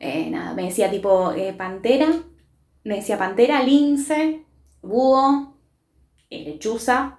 Eh, 0.00 0.28
nada, 0.30 0.54
me 0.54 0.64
decía 0.64 0.90
tipo 0.90 1.32
eh, 1.32 1.52
pantera, 1.52 2.08
me 2.84 2.96
decía 2.96 3.16
pantera, 3.18 3.62
lince, 3.62 4.42
búho, 4.82 5.56
eh, 6.30 6.44
lechuza 6.44 7.18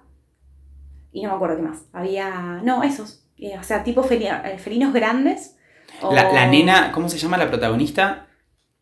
y 1.12 1.22
no 1.22 1.30
me 1.30 1.34
acuerdo 1.36 1.56
qué 1.56 1.62
más. 1.62 1.84
Había, 1.92 2.60
no, 2.62 2.82
esos. 2.82 3.26
Eh, 3.38 3.56
o 3.58 3.62
sea, 3.62 3.82
tipo 3.84 4.02
feli- 4.04 4.58
felinos 4.58 4.92
grandes. 4.92 5.56
o- 6.02 6.12
La, 6.14 6.32
la 6.32 6.46
nena, 6.46 6.92
¿cómo 6.92 7.08
se 7.08 7.18
llama 7.18 7.36
la 7.38 7.48
protagonista? 7.48 8.26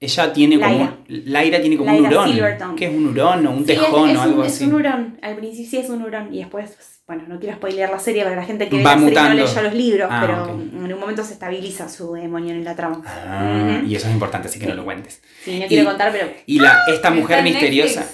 Ella 0.01 0.33
tiene 0.33 0.57
como. 0.57 0.69
Laira. 0.69 0.99
Laira 1.09 1.61
tiene 1.61 1.77
como 1.77 1.91
Laira 1.93 2.09
un 2.09 2.15
hurón. 2.39 2.77
¿Qué 2.77 2.87
es 2.87 2.95
un 2.95 3.07
hurón 3.07 3.47
o 3.47 3.51
un 3.53 3.59
Sí, 3.61 3.65
tejón 3.67 4.11
es, 4.11 4.19
o 4.19 4.23
algo 4.23 4.41
un, 4.41 4.47
así? 4.47 4.65
Es 4.65 4.69
un 4.69 4.75
hurón. 4.75 5.19
Al 5.23 5.37
principio 5.37 5.71
sí 5.71 5.77
es 5.77 5.91
un 5.91 6.03
hurón. 6.03 6.35
Y 6.35 6.39
después, 6.39 6.77
bueno, 7.15 7.29
no 7.29 7.39
quiero 7.41 7.57
spoilear 7.57 7.91
la 7.91 7.99
serie 7.99 8.23
para 8.25 8.37
la 8.37 8.43
gente 8.45 8.69
que 8.69 8.77
ve 8.79 8.83
Va 8.83 8.95
la 8.97 9.01
serie 9.03 9.23
no 9.23 9.35
leyó 9.35 9.63
los 9.63 9.75
libros, 9.75 10.09
Ah, 10.11 10.19
pero 10.21 10.55
en 10.55 10.93
un 10.93 10.99
momento 11.01 11.23
se 11.25 11.35
estabiliza 11.35 11.89
su 11.89 12.13
demonio 12.15 12.55
en 12.55 12.65
la 12.65 12.75
trama. 12.75 13.03
Ah, 13.07 13.81
y 13.87 13.95
eso 13.95 14.07
es 14.09 14.13
importante, 14.15 14.49
así 14.49 14.59
que 14.59 14.67
no 14.67 14.75
lo 14.75 14.85
cuentes. 14.85 15.23
Sí, 15.45 15.61
no 15.61 15.67
quiero 15.67 15.83
Y- 15.83 15.87
contar, 15.87 16.13
pero 16.13 16.29
Y 16.47 16.59
la, 16.61 16.81
esta 16.89 17.11
mujer 17.11 17.43
misteriosa. 17.43 18.05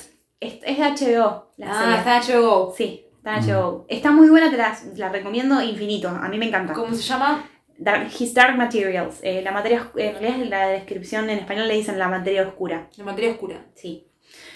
Es, 0.40 0.54
es 0.64 0.78
de 0.78 0.84
HBO. 0.84 1.52
La 1.56 1.70
Ah, 1.70 1.80
serie. 1.80 1.96
está 1.98 2.38
HBO. 2.38 2.74
Sí, 2.76 3.06
está 3.16 3.40
Mm. 3.40 3.44
HBO. 3.48 3.86
Está 3.88 4.10
muy 4.10 4.28
buena, 4.28 4.50
te 4.50 4.56
la, 4.56 4.76
la 4.96 5.08
recomiendo 5.10 5.60
infinito. 5.62 6.08
A 6.08 6.28
mí 6.28 6.38
me 6.38 6.46
encanta. 6.46 6.72
¿Cómo 6.72 6.94
se 6.94 7.02
llama? 7.02 7.48
Dark, 7.80 8.08
His 8.18 8.34
Dark 8.34 8.56
Materials. 8.56 9.18
Eh, 9.22 9.40
la 9.42 9.52
materia, 9.52 9.88
en 9.96 10.14
realidad 10.14 10.42
en 10.42 10.50
la 10.50 10.66
descripción 10.68 11.30
en 11.30 11.38
español 11.38 11.68
le 11.68 11.74
dicen 11.74 11.96
la 11.98 12.08
materia 12.08 12.42
oscura. 12.42 12.88
La 12.96 13.04
materia 13.04 13.30
oscura. 13.30 13.64
Sí. 13.76 14.07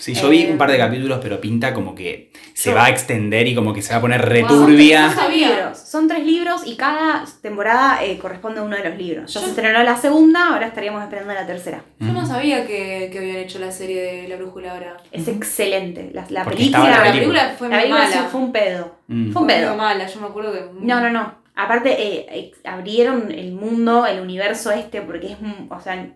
Sí, 0.03 0.15
yo 0.15 0.29
vi 0.29 0.43
Eh, 0.43 0.51
un 0.51 0.59
par 0.59 0.69
de 0.69 0.79
capítulos, 0.79 1.21
pero 1.23 1.41
pinta 1.41 1.73
como 1.73 1.95
que 1.95 2.33
se 2.55 2.71
yo- 2.71 2.77
va 2.77 2.87
a 2.87 2.91
extender 2.91 3.47
y 3.47 3.55
como 3.55 3.73
que 3.73 3.83
se 3.83 3.93
va 3.93 3.99
a 3.99 4.01
poner 4.01 4.21
Wow. 4.23 4.31
returbia. 4.31 5.15
Libros. 5.31 5.79
Son 5.79 6.09
tres 6.09 6.25
libros 6.27 6.63
y 6.67 6.75
cada 6.77 7.25
temporada 7.41 8.03
eh, 8.05 8.19
corresponde 8.19 8.59
a 8.59 8.63
uno 8.65 8.77
de 8.77 8.89
los 8.89 8.99
libros. 8.99 9.33
Ya 9.33 9.39
Yo- 9.41 9.45
se 9.47 9.51
estrenó 9.53 9.81
la 9.85 9.97
segunda, 9.97 10.49
ahora 10.49 10.67
estaríamos 10.67 11.05
esperando 11.05 11.33
la 11.35 11.47
tercera. 11.47 11.85
Yo 12.01 12.13
no 12.13 12.23
Mm. 12.23 12.27
sabía 12.27 12.67
que, 12.67 13.11
que 13.13 13.19
habían 13.19 13.37
hecho 13.37 13.61
la 13.61 13.71
serie 13.71 14.03
de 14.03 14.29
La 14.29 14.35
Brújula 14.37 14.73
ahora. 14.73 14.97
Es 15.13 15.29
excelente. 15.29 16.11
La, 16.13 16.27
la 16.31 16.45
película, 16.45 16.83
la 16.83 16.91
la 16.91 17.13
película. 17.13 17.13
película 17.13 17.55
fue 17.57 17.69
la 17.69 17.77
película 17.77 18.05
mala. 18.09 18.23
fue 18.29 18.41
un 18.41 18.53
pedo. 18.53 18.97
Mm. 19.07 19.31
Fue 19.33 19.43
un 19.43 19.49
Fue 19.49 19.57
pedo. 19.57 19.69
muy 19.69 19.77
mala, 19.79 20.07
yo 20.09 20.21
me 20.21 20.27
acuerdo 20.27 20.53
que... 20.53 20.65
No, 20.81 21.01
no, 21.01 21.11
no. 21.11 21.35
Aparte, 21.55 21.91
eh, 22.03 22.27
eh, 22.31 22.53
abrieron 22.65 23.31
el 23.31 23.53
mundo, 23.53 24.05
el 24.07 24.21
universo 24.21 24.73
este, 24.73 25.01
porque 25.03 25.33
es, 25.33 25.37
un- 25.41 25.69
o 25.71 25.81
sea, 25.81 26.09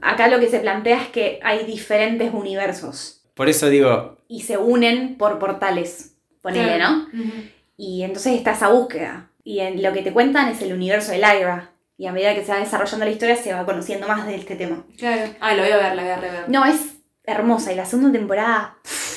acá 0.00 0.28
lo 0.28 0.40
que 0.40 0.48
se 0.48 0.60
plantea 0.60 1.02
es 1.02 1.08
que 1.08 1.40
hay 1.42 1.64
diferentes 1.64 2.32
universos 2.32 3.22
Por 3.34 3.48
eso 3.48 3.68
digo, 3.68 4.16
y 4.28 4.42
se 4.42 4.58
unen 4.58 5.16
por 5.16 5.38
portales, 5.38 6.16
ponele. 6.42 6.78
¿no? 6.78 7.06
Y 7.76 8.02
entonces 8.02 8.34
está 8.34 8.52
esa 8.52 8.68
búsqueda. 8.68 9.30
Y 9.44 9.60
en 9.60 9.82
lo 9.82 9.92
que 9.92 10.02
te 10.02 10.12
cuentan 10.12 10.48
es 10.48 10.60
el 10.62 10.72
universo 10.72 11.12
de 11.12 11.18
Lyra. 11.18 11.70
Y 11.98 12.06
a 12.06 12.12
medida 12.12 12.34
que 12.34 12.44
se 12.44 12.52
va 12.52 12.58
desarrollando 12.58 13.04
la 13.04 13.12
historia, 13.12 13.36
se 13.36 13.54
va 13.54 13.64
conociendo 13.64 14.08
más 14.08 14.26
de 14.26 14.34
este 14.34 14.56
tema. 14.56 14.84
Claro. 14.98 15.32
Ah, 15.40 15.54
lo 15.54 15.62
voy 15.62 15.72
a 15.72 15.76
ver, 15.76 15.94
la 15.94 16.02
voy 16.02 16.10
a 16.10 16.16
rever. 16.16 16.48
No, 16.48 16.64
es 16.64 16.96
hermosa. 17.24 17.72
Y 17.72 17.76
la 17.76 17.86
segunda 17.86 18.18
temporada, 18.18 18.76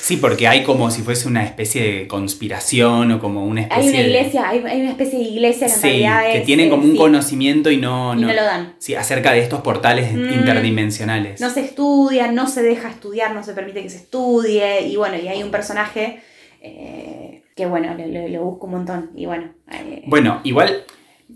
sí, 0.09 0.17
porque 0.17 0.47
hay 0.47 0.63
como 0.63 0.89
si 0.91 1.01
fuese 1.03 1.27
una 1.27 1.43
especie 1.45 1.81
de 1.83 2.07
conspiración 2.07 3.11
o 3.11 3.19
como 3.19 3.45
una 3.45 3.61
especie 3.61 3.83
hay 3.83 3.89
una 3.89 3.99
de- 3.99 4.07
iglesia, 4.07 4.49
hay, 4.49 4.59
hay 4.65 4.81
una 4.81 4.89
especie 4.91 5.19
de 5.19 5.25
iglesia 5.25 5.67
que 5.67 5.73
en 5.73 5.79
Sí, 5.79 5.87
realidad 5.87 6.23
que 6.31 6.37
es, 6.39 6.45
tienen 6.45 6.67
eh, 6.67 6.69
como 6.69 6.83
un 6.83 6.91
sí, 6.93 6.97
conocimiento 6.97 7.71
y 7.71 7.77
no, 7.77 8.13
y 8.15 8.21
no, 8.21 8.27
lo 8.33 8.43
dan. 8.43 8.73
sí, 8.79 8.95
acerca 8.95 9.31
de 9.33 9.39
estos 9.41 9.61
portales 9.61 10.11
Mm. 10.13 10.33
interdimensionales. 10.33 11.39
No 11.41 11.49
se 11.49 11.61
estudia, 11.61 12.31
no 12.31 12.47
se 12.47 12.63
deja 12.63 12.89
estudiar, 12.89 13.33
no 13.33 13.43
se 13.43 13.53
permite 13.53 13.81
que 13.83 13.89
se 13.89 13.97
estudie. 13.97 14.81
Y 14.87 14.95
bueno, 14.95 15.15
y 15.17 15.27
hay 15.27 15.41
un 15.43 15.51
personaje 15.51 16.21
eh, 16.61 17.43
que 17.55 17.65
bueno, 17.65 17.95
lo, 17.97 18.43
busco 18.43 18.65
un 18.65 18.71
montón. 18.73 19.11
Y 19.15 19.25
bueno, 19.25 19.51
eh, 19.71 20.03
Bueno, 20.07 20.41
igual, 20.43 20.83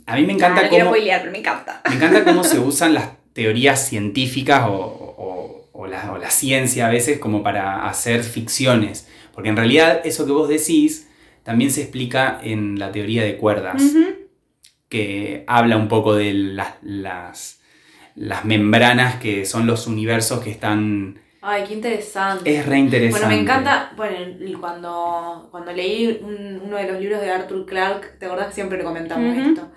a 0.05 0.15
mí 0.15 0.25
me 0.25 0.33
encanta 0.33 0.61
Ah, 0.61 0.63
no 0.63 0.69
quiero 0.69 0.85
cómo... 0.85 0.95
spoilear, 0.95 1.19
pero 1.21 1.31
me 1.31 1.37
encanta. 1.39 1.81
Me 1.89 1.95
encanta 1.95 2.23
cómo 2.25 2.43
se 2.53 2.59
usan 2.59 2.93
las 2.93 3.09
teorías 3.33 3.87
científicas 3.87 4.65
o, 4.67 4.73
o- 4.73 5.62
o 5.73 5.87
la, 5.87 6.13
o 6.13 6.17
la 6.17 6.29
ciencia 6.29 6.87
a 6.87 6.89
veces 6.89 7.19
como 7.19 7.43
para 7.43 7.85
hacer 7.87 8.23
ficciones. 8.23 9.09
Porque 9.33 9.49
en 9.49 9.57
realidad 9.57 10.01
eso 10.05 10.25
que 10.25 10.31
vos 10.31 10.47
decís 10.47 11.09
también 11.43 11.71
se 11.71 11.81
explica 11.81 12.39
en 12.41 12.79
la 12.79 12.91
teoría 12.91 13.23
de 13.23 13.35
cuerdas, 13.37 13.81
que 14.89 15.43
habla 15.47 15.77
un 15.77 15.87
poco 15.87 16.15
de 16.15 16.33
las, 16.33 16.75
las, 16.83 17.61
las 18.15 18.45
membranas 18.45 19.15
que 19.15 19.45
son 19.45 19.65
los 19.67 19.87
universos 19.87 20.41
que 20.43 20.51
están... 20.51 21.19
Ay, 21.41 21.63
qué 21.67 21.73
interesante. 21.73 22.55
Es 22.55 22.65
re 22.65 22.77
interesante. 22.79 23.25
Bueno, 23.25 23.35
me 23.35 23.41
encanta, 23.41 23.91
bueno, 23.97 24.59
cuando, 24.61 25.49
cuando 25.51 25.73
leí 25.73 26.19
un- 26.21 26.61
uno 26.63 26.77
de 26.77 26.89
los 26.89 27.01
libros 27.01 27.19
de 27.19 27.31
Arthur 27.31 27.65
Clarke, 27.65 28.17
¿te 28.19 28.27
acordás 28.27 28.47
que 28.47 28.53
siempre 28.53 28.81
comentamos 28.83 29.35
esto? 29.35 29.69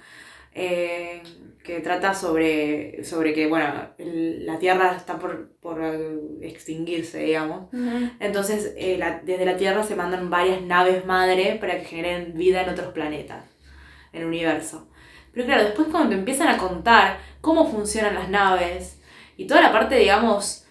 Eh, 0.55 1.23
que 1.66 1.81
trata 1.81 2.14
sobre, 2.14 3.02
sobre 3.05 3.35
que, 3.35 3.48
bueno, 3.48 3.90
el- 3.98 4.46
la 4.46 4.59
Tierra 4.59 4.94
está 4.96 5.18
por, 5.18 5.50
por 5.61 5.83
extinguirse, 6.42 7.18
digamos. 7.18 7.68
Entonces, 8.20 8.72
eh, 8.76 8.96
la- 8.98 9.20
desde 9.24 9.44
la 9.44 9.57
Tierra 9.57 9.83
se 9.83 9.96
mandan 9.96 10.31
varias 10.31 10.62
naves 10.62 11.05
madre 11.05 11.57
para 11.61 11.79
que 11.79 11.85
generen 11.85 12.35
vida 12.35 12.62
en 12.62 12.68
otros 12.70 12.92
planetas, 12.92 13.44
en 14.12 14.20
el 14.22 14.26
universo. 14.29 14.88
Pero 15.33 15.46
claro, 15.46 15.64
después 15.64 15.88
cuando 15.90 16.11
te 16.11 16.14
empiezan 16.16 16.48
a 16.48 16.57
contar 16.57 17.18
cómo 17.40 17.70
funcionan 17.70 18.14
las 18.14 18.29
naves 18.31 19.00
y 19.37 19.46
toda 19.46 19.61
la 19.61 19.72
parte, 19.72 19.96
digamos, 19.96 20.65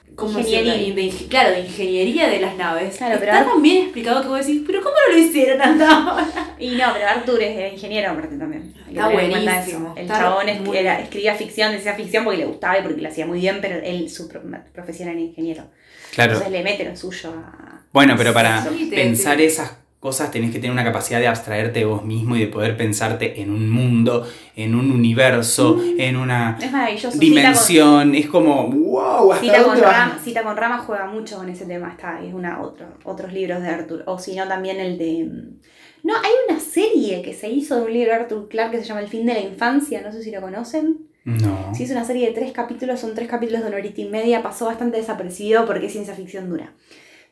inge- 1.01 1.27
claro, 1.27 1.51
de 1.51 1.59
ingeniería 1.61 2.27
de 2.29 2.39
las 2.39 2.55
naves, 2.55 2.95
Claro, 2.97 3.17
pero 3.19 3.31
está 3.33 3.45
tan 3.45 3.61
bien 3.61 3.83
explicado 3.83 4.21
que 4.21 4.27
vos 4.29 4.45
decís, 4.45 4.61
pero 4.65 4.81
¿cómo 4.81 4.95
no 5.07 5.13
lo 5.13 5.19
hicieron 5.19 5.61
hasta 5.61 5.89
ahora? 5.97 6.27
Y 6.59 6.69
no, 6.75 6.85
pero 6.93 7.07
Arthur 7.07 7.41
es 7.43 7.73
ingeniero 7.73 8.11
aparte 8.11 8.37
también. 8.37 8.73
Está 8.87 9.09
buenísimo. 9.09 9.93
El 9.97 10.03
está 10.03 10.19
chabón 10.19 10.47
es- 10.47 10.61
muy 10.61 10.77
era- 10.77 10.93
bien. 10.93 11.03
escribía 11.03 11.35
ficción, 11.35 11.71
decía 11.73 11.93
ficción 11.95 12.23
porque 12.23 12.37
le 12.39 12.45
gustaba 12.45 12.79
y 12.79 12.81
porque 12.81 13.01
lo 13.01 13.09
hacía 13.09 13.25
muy 13.25 13.39
bien, 13.41 13.59
pero 13.61 13.75
él, 13.83 14.09
su 14.09 14.29
pro- 14.29 14.41
profesión 14.73 15.09
era 15.09 15.19
ingeniero. 15.19 15.65
Claro. 16.13 16.31
Entonces 16.33 16.51
le 16.53 16.63
mete 16.63 16.85
lo 16.85 16.95
suyo 16.95 17.31
a... 17.31 17.81
Bueno, 17.91 18.15
pero 18.17 18.33
para 18.33 18.63
Sí, 18.63 18.89
te- 18.89 18.95
pensar 18.95 19.35
te- 19.37 19.45
esas 19.45 19.73
cosas 20.05 20.29
tenés 20.29 20.51
que 20.51 20.59
tener 20.59 20.71
una 20.71 20.83
capacidad 20.83 21.19
de 21.19 21.25
abstraerte 21.25 21.79
de 21.79 21.85
vos 21.85 22.05
mismo 22.05 22.35
y 22.35 22.39
de 22.41 22.45
poder 22.45 22.77
pensarte 22.77 23.41
en 23.41 23.49
un 23.49 23.71
mundo, 23.71 24.23
en 24.55 24.75
un 24.75 24.91
universo, 24.91 25.81
en 25.97 26.15
una 26.15 26.59
Es 26.61 27.19
dimensión. 27.19 28.13
Es 28.13 28.27
como, 28.27 28.67
wow, 28.69 29.33
¿hasta 29.33 29.43
Cita 29.43 29.57
con, 29.63 29.65
dónde 29.71 29.81
vas? 29.81 29.93
con 29.93 30.09
Rama, 30.09 30.19
Cita 30.23 30.43
con 30.43 30.57
Rama 30.57 30.77
juega 30.77 31.07
mucho 31.07 31.37
con 31.37 31.49
ese 31.49 31.65
tema. 31.65 31.89
Está, 31.89 32.23
es 32.23 32.35
una 32.35 32.61
otro, 32.61 32.85
otros 33.03 33.33
libros 33.33 33.63
de 33.63 33.69
Arthur. 33.69 34.03
O 34.05 34.19
si 34.19 34.35
no, 34.35 34.47
también 34.47 34.79
el 34.79 34.99
de... 34.99 35.23
mm, 35.23 35.59
No, 36.03 36.13
hay 36.15 36.31
una 36.47 36.59
serie 36.59 37.23
que 37.23 37.33
se 37.33 37.49
hizo 37.49 37.77
de 37.77 37.85
un 37.85 37.91
libro 37.93 38.11
de 38.13 38.19
Arthur 38.19 38.47
Clarke 38.47 38.73
que 38.73 38.81
se 38.83 38.85
llama 38.85 39.01
El 39.01 39.07
fin 39.07 39.25
de 39.25 39.33
la 39.33 39.41
infancia. 39.41 40.03
No 40.03 40.11
sé 40.11 40.21
si 40.21 40.29
lo 40.29 40.39
conocen. 40.39 40.99
No. 41.23 41.73
Sí, 41.73 41.81
es 41.85 41.89
una 41.89 42.05
serie 42.05 42.27
de 42.27 42.33
tres 42.35 42.51
capítulos, 42.51 42.99
son 42.99 43.15
tres 43.15 43.27
capítulos 43.27 43.63
de 43.63 43.69
una 43.69 43.77
horita 43.77 43.99
y 44.01 44.07
media, 44.07 44.43
pasó 44.43 44.67
bastante 44.67 44.97
desapercibido 44.97 45.65
porque 45.65 45.87
es 45.87 45.91
ciencia 45.93 46.13
ficción 46.13 46.47
dura. 46.47 46.73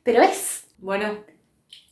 Pero 0.02 0.24
es 0.24 0.64
Bueno, 0.80 1.06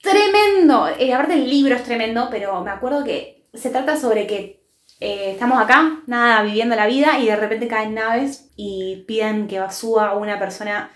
tremendo. 0.01 0.87
Eh, 0.99 1.13
aparte 1.13 1.35
el 1.35 1.49
libro 1.49 1.75
es 1.75 1.83
tremendo, 1.83 2.27
pero 2.29 2.63
me 2.63 2.71
acuerdo 2.71 3.03
que 3.03 3.47
se 3.53 3.69
trata 3.69 3.97
sobre 3.97 4.27
que 4.27 4.61
eh, 4.99 5.31
estamos 5.31 5.59
acá, 5.61 6.01
nada, 6.05 6.43
viviendo 6.43 6.75
la 6.75 6.85
vida, 6.85 7.17
y 7.19 7.25
de 7.25 7.35
repente 7.35 7.67
caen 7.67 7.95
naves 7.95 8.51
y 8.55 9.03
piden 9.07 9.47
que 9.47 9.59
suba 9.71 10.15
una 10.15 10.37
persona 10.37 10.91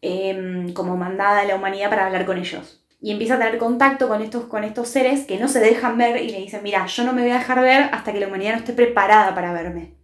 em, 0.00 0.72
como 0.72 0.96
mandada 0.96 1.40
a 1.40 1.44
la 1.44 1.56
humanidad 1.56 1.90
para 1.90 2.06
hablar 2.06 2.24
con 2.24 2.38
ellos. 2.38 2.84
Y 3.00 3.10
empieza 3.10 3.34
a 3.34 3.38
tener 3.38 3.58
contacto 3.58 4.06
con 4.08 4.22
estos, 4.22 4.44
con 4.44 4.62
estos 4.62 4.88
seres 4.88 5.26
que 5.26 5.38
no 5.38 5.48
se 5.48 5.58
dejan 5.58 5.98
ver 5.98 6.22
y 6.22 6.30
le 6.30 6.38
dicen, 6.38 6.62
mira, 6.62 6.86
yo 6.86 7.02
no 7.02 7.12
me 7.12 7.22
voy 7.22 7.32
a 7.32 7.38
dejar 7.38 7.60
ver 7.60 7.90
hasta 7.92 8.12
que 8.12 8.20
la 8.20 8.28
humanidad 8.28 8.52
no 8.52 8.58
esté 8.58 8.72
preparada 8.74 9.34
para 9.34 9.52
verme. 9.52 9.94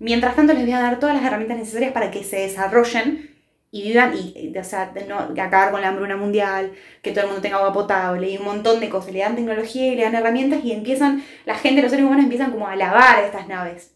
Mientras 0.00 0.34
tanto 0.34 0.52
les 0.52 0.64
voy 0.64 0.72
a 0.72 0.80
dar 0.80 0.98
todas 0.98 1.14
las 1.14 1.24
herramientas 1.24 1.58
necesarias 1.58 1.92
para 1.92 2.10
que 2.10 2.24
se 2.24 2.36
desarrollen 2.36 3.37
y 3.70 3.82
vivan, 3.82 4.14
y, 4.16 4.32
y, 4.38 4.56
o 4.58 4.64
sea, 4.64 4.92
no, 5.08 5.18
acabar 5.42 5.70
con 5.70 5.80
la 5.82 5.88
hambruna 5.88 6.16
mundial, 6.16 6.72
que 7.02 7.10
todo 7.10 7.22
el 7.22 7.26
mundo 7.26 7.42
tenga 7.42 7.56
agua 7.58 7.72
potable 7.72 8.30
y 8.30 8.38
un 8.38 8.44
montón 8.44 8.80
de 8.80 8.88
cosas. 8.88 9.12
Le 9.12 9.20
dan 9.20 9.36
tecnología 9.36 9.92
y 9.92 9.96
le 9.96 10.02
dan 10.04 10.14
herramientas 10.14 10.60
y 10.64 10.72
empiezan, 10.72 11.22
la 11.44 11.54
gente, 11.54 11.82
los 11.82 11.90
seres 11.90 12.06
humanos 12.06 12.24
empiezan 12.24 12.50
como 12.50 12.66
a 12.66 12.72
alabar 12.72 13.22
estas 13.24 13.46
naves. 13.46 13.94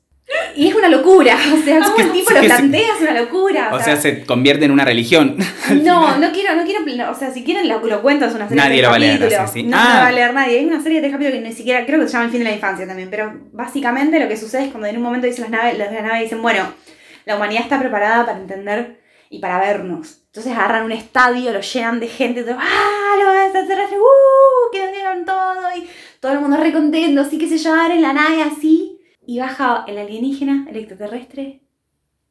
Y 0.54 0.68
es 0.68 0.74
una 0.74 0.88
locura, 0.88 1.36
o 1.54 1.56
sea, 1.64 1.80
como 1.80 1.96
el 1.98 2.12
tipo 2.12 2.30
lo 2.32 2.40
plantea 2.40 2.94
es 2.96 3.00
una 3.00 3.20
locura. 3.20 3.70
O 3.72 3.80
sea, 3.80 3.96
se 3.96 4.24
convierte 4.24 4.64
en 4.66 4.70
una 4.70 4.84
religión. 4.84 5.36
No, 5.82 6.18
no 6.18 6.32
quiero, 6.32 6.54
no 6.54 6.64
quiero, 6.64 7.10
o 7.10 7.14
sea, 7.14 7.30
si 7.30 7.44
quieren 7.44 7.66
lo, 7.68 7.80
lo 7.80 8.02
cuento, 8.02 8.26
es 8.26 8.34
una 8.34 8.46
serie 8.46 8.62
Nadie 8.62 8.76
de 8.76 8.82
lo 8.82 8.88
va 8.90 8.96
a 8.96 8.98
leer, 8.98 9.34
así, 9.36 9.60
sí. 9.60 9.62
No 9.62 9.76
Ah. 9.78 9.94
lo 9.94 10.00
va 10.02 10.08
a 10.08 10.12
leer 10.12 10.34
nadie, 10.34 10.60
es 10.60 10.66
una 10.66 10.82
serie 10.82 11.00
de 11.00 11.10
capítulos 11.10 11.40
que 11.40 11.48
ni 11.48 11.54
siquiera, 11.54 11.86
creo 11.86 11.98
que 11.98 12.06
se 12.06 12.12
llama 12.12 12.26
El 12.26 12.30
fin 12.30 12.40
de 12.40 12.44
la 12.44 12.52
infancia 12.52 12.86
también, 12.86 13.08
pero 13.10 13.32
básicamente 13.52 14.18
lo 14.20 14.28
que 14.28 14.36
sucede 14.36 14.64
es 14.64 14.70
cuando 14.70 14.86
en 14.88 14.96
un 14.98 15.02
momento 15.02 15.26
dicen 15.26 15.42
las 15.42 15.50
naves, 15.50 15.78
los 15.78 15.88
de 15.88 15.94
la 15.94 16.02
nave 16.02 16.22
dicen, 16.22 16.42
bueno, 16.42 16.64
la 17.24 17.36
humanidad 17.36 17.62
está 17.62 17.78
preparada 17.78 18.26
para 18.26 18.38
entender 18.38 19.00
y 19.32 19.38
para 19.38 19.58
vernos. 19.58 20.18
Entonces 20.26 20.52
agarran 20.52 20.84
un 20.84 20.92
estadio, 20.92 21.52
lo 21.52 21.60
llenan 21.62 22.00
de 22.00 22.06
gente, 22.08 22.42
todo, 22.44 22.56
¡ah! 22.58 23.14
Los 23.18 23.44
extraterrestres, 23.44 23.98
¡uh! 23.98 24.70
Que 24.70 24.82
nos 24.84 24.92
dieron 24.92 25.24
todo 25.24 25.62
y 25.76 25.88
todo 26.20 26.32
el 26.32 26.40
mundo 26.40 26.58
re 26.58 26.70
contento, 26.72 27.22
así 27.22 27.38
que 27.38 27.48
se 27.48 27.56
llevaron 27.56 27.92
en 27.92 28.02
la 28.02 28.12
nave 28.12 28.42
así. 28.42 28.98
Y 29.26 29.38
baja 29.38 29.84
el 29.88 29.96
alienígena, 29.98 30.66
el 30.68 30.76
extraterrestre, 30.76 31.62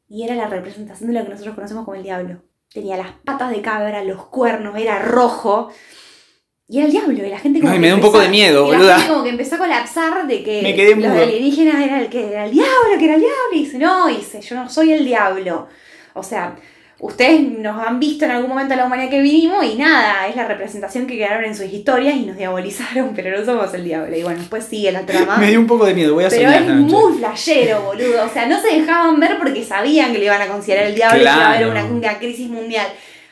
y 0.08 0.22
era 0.24 0.34
la 0.34 0.46
representación 0.46 1.10
de 1.12 1.18
lo 1.18 1.24
que 1.24 1.30
nosotros 1.30 1.54
conocemos 1.54 1.84
como 1.86 1.96
el 1.96 2.02
diablo. 2.02 2.42
Tenía 2.72 2.96
las 2.96 3.12
patas 3.24 3.50
de 3.50 3.62
cabra, 3.62 4.04
los 4.04 4.26
cuernos, 4.26 4.76
era 4.78 4.98
rojo. 5.00 5.70
Y 6.68 6.78
era 6.78 6.86
el 6.86 6.92
diablo, 6.92 7.26
y 7.26 7.30
la 7.30 7.38
gente 7.38 7.60
como 7.60 7.70
Ay, 7.72 7.76
que 7.78 7.80
me 7.80 7.88
da 7.88 7.94
un 7.94 8.00
empezó- 8.00 8.12
poco 8.12 8.22
de 8.22 8.28
miedo, 8.28 8.66
y 8.68 8.70
la 8.72 8.76
boluda. 8.76 8.96
gente 8.98 9.12
como 9.12 9.24
que 9.24 9.30
empezó 9.30 9.54
a 9.56 9.58
colapsar 9.58 10.26
de 10.26 10.42
que 10.44 10.62
Me 10.62 10.74
quedé 10.76 10.94
los 10.96 11.10
alienígenas 11.12 11.82
era 11.82 12.00
el 12.00 12.08
que 12.08 12.28
era 12.30 12.44
el 12.44 12.52
diablo, 12.52 12.98
que 12.98 13.04
era 13.06 13.14
el 13.14 13.20
diablo. 13.20 13.52
Y 13.54 13.58
dice, 13.64 13.78
no, 13.78 14.06
dice, 14.06 14.40
yo 14.40 14.54
no 14.54 14.68
soy 14.68 14.92
el 14.92 15.04
diablo. 15.04 15.66
O 16.14 16.22
sea, 16.22 16.56
ustedes 17.02 17.40
nos 17.58 17.84
han 17.84 17.98
visto 17.98 18.24
en 18.24 18.30
algún 18.30 18.48
momento 18.48 18.74
en 18.74 18.78
la 18.78 18.86
humanidad 18.86 19.10
que 19.10 19.20
vivimos 19.20 19.64
y 19.64 19.74
nada, 19.74 20.28
es 20.28 20.36
la 20.36 20.46
representación 20.46 21.08
que 21.08 21.18
quedaron 21.18 21.44
en 21.44 21.54
sus 21.54 21.66
historias 21.66 22.14
y 22.14 22.24
nos 22.24 22.36
diabolizaron, 22.36 23.12
pero 23.16 23.36
no 23.36 23.44
somos 23.44 23.74
el 23.74 23.84
diablo. 23.84 24.16
Y 24.16 24.22
bueno, 24.22 24.38
después 24.38 24.64
sigue 24.64 24.92
la 24.92 25.04
trama. 25.04 25.36
Me 25.38 25.48
dio 25.50 25.58
un 25.58 25.66
poco 25.66 25.84
de 25.84 25.94
miedo, 25.94 26.14
voy 26.14 26.24
a 26.24 26.28
Pero 26.28 26.50
es 26.50 26.64
muy 26.68 27.18
flashero, 27.18 27.82
boludo. 27.82 28.24
O 28.24 28.28
sea, 28.28 28.46
no 28.46 28.60
se 28.60 28.68
dejaban 28.78 29.18
ver 29.18 29.36
porque 29.38 29.64
sabían 29.64 30.12
que 30.12 30.18
le 30.18 30.26
iban 30.26 30.40
a 30.40 30.46
considerar 30.46 30.86
el 30.86 30.94
diablo 30.94 31.16
y 31.16 31.24
que 31.24 31.24
iba 31.24 31.44
a 31.44 31.54
haber 31.54 31.68
una, 31.68 31.84
una 31.84 32.18
crisis 32.18 32.48
mundial. 32.48 32.86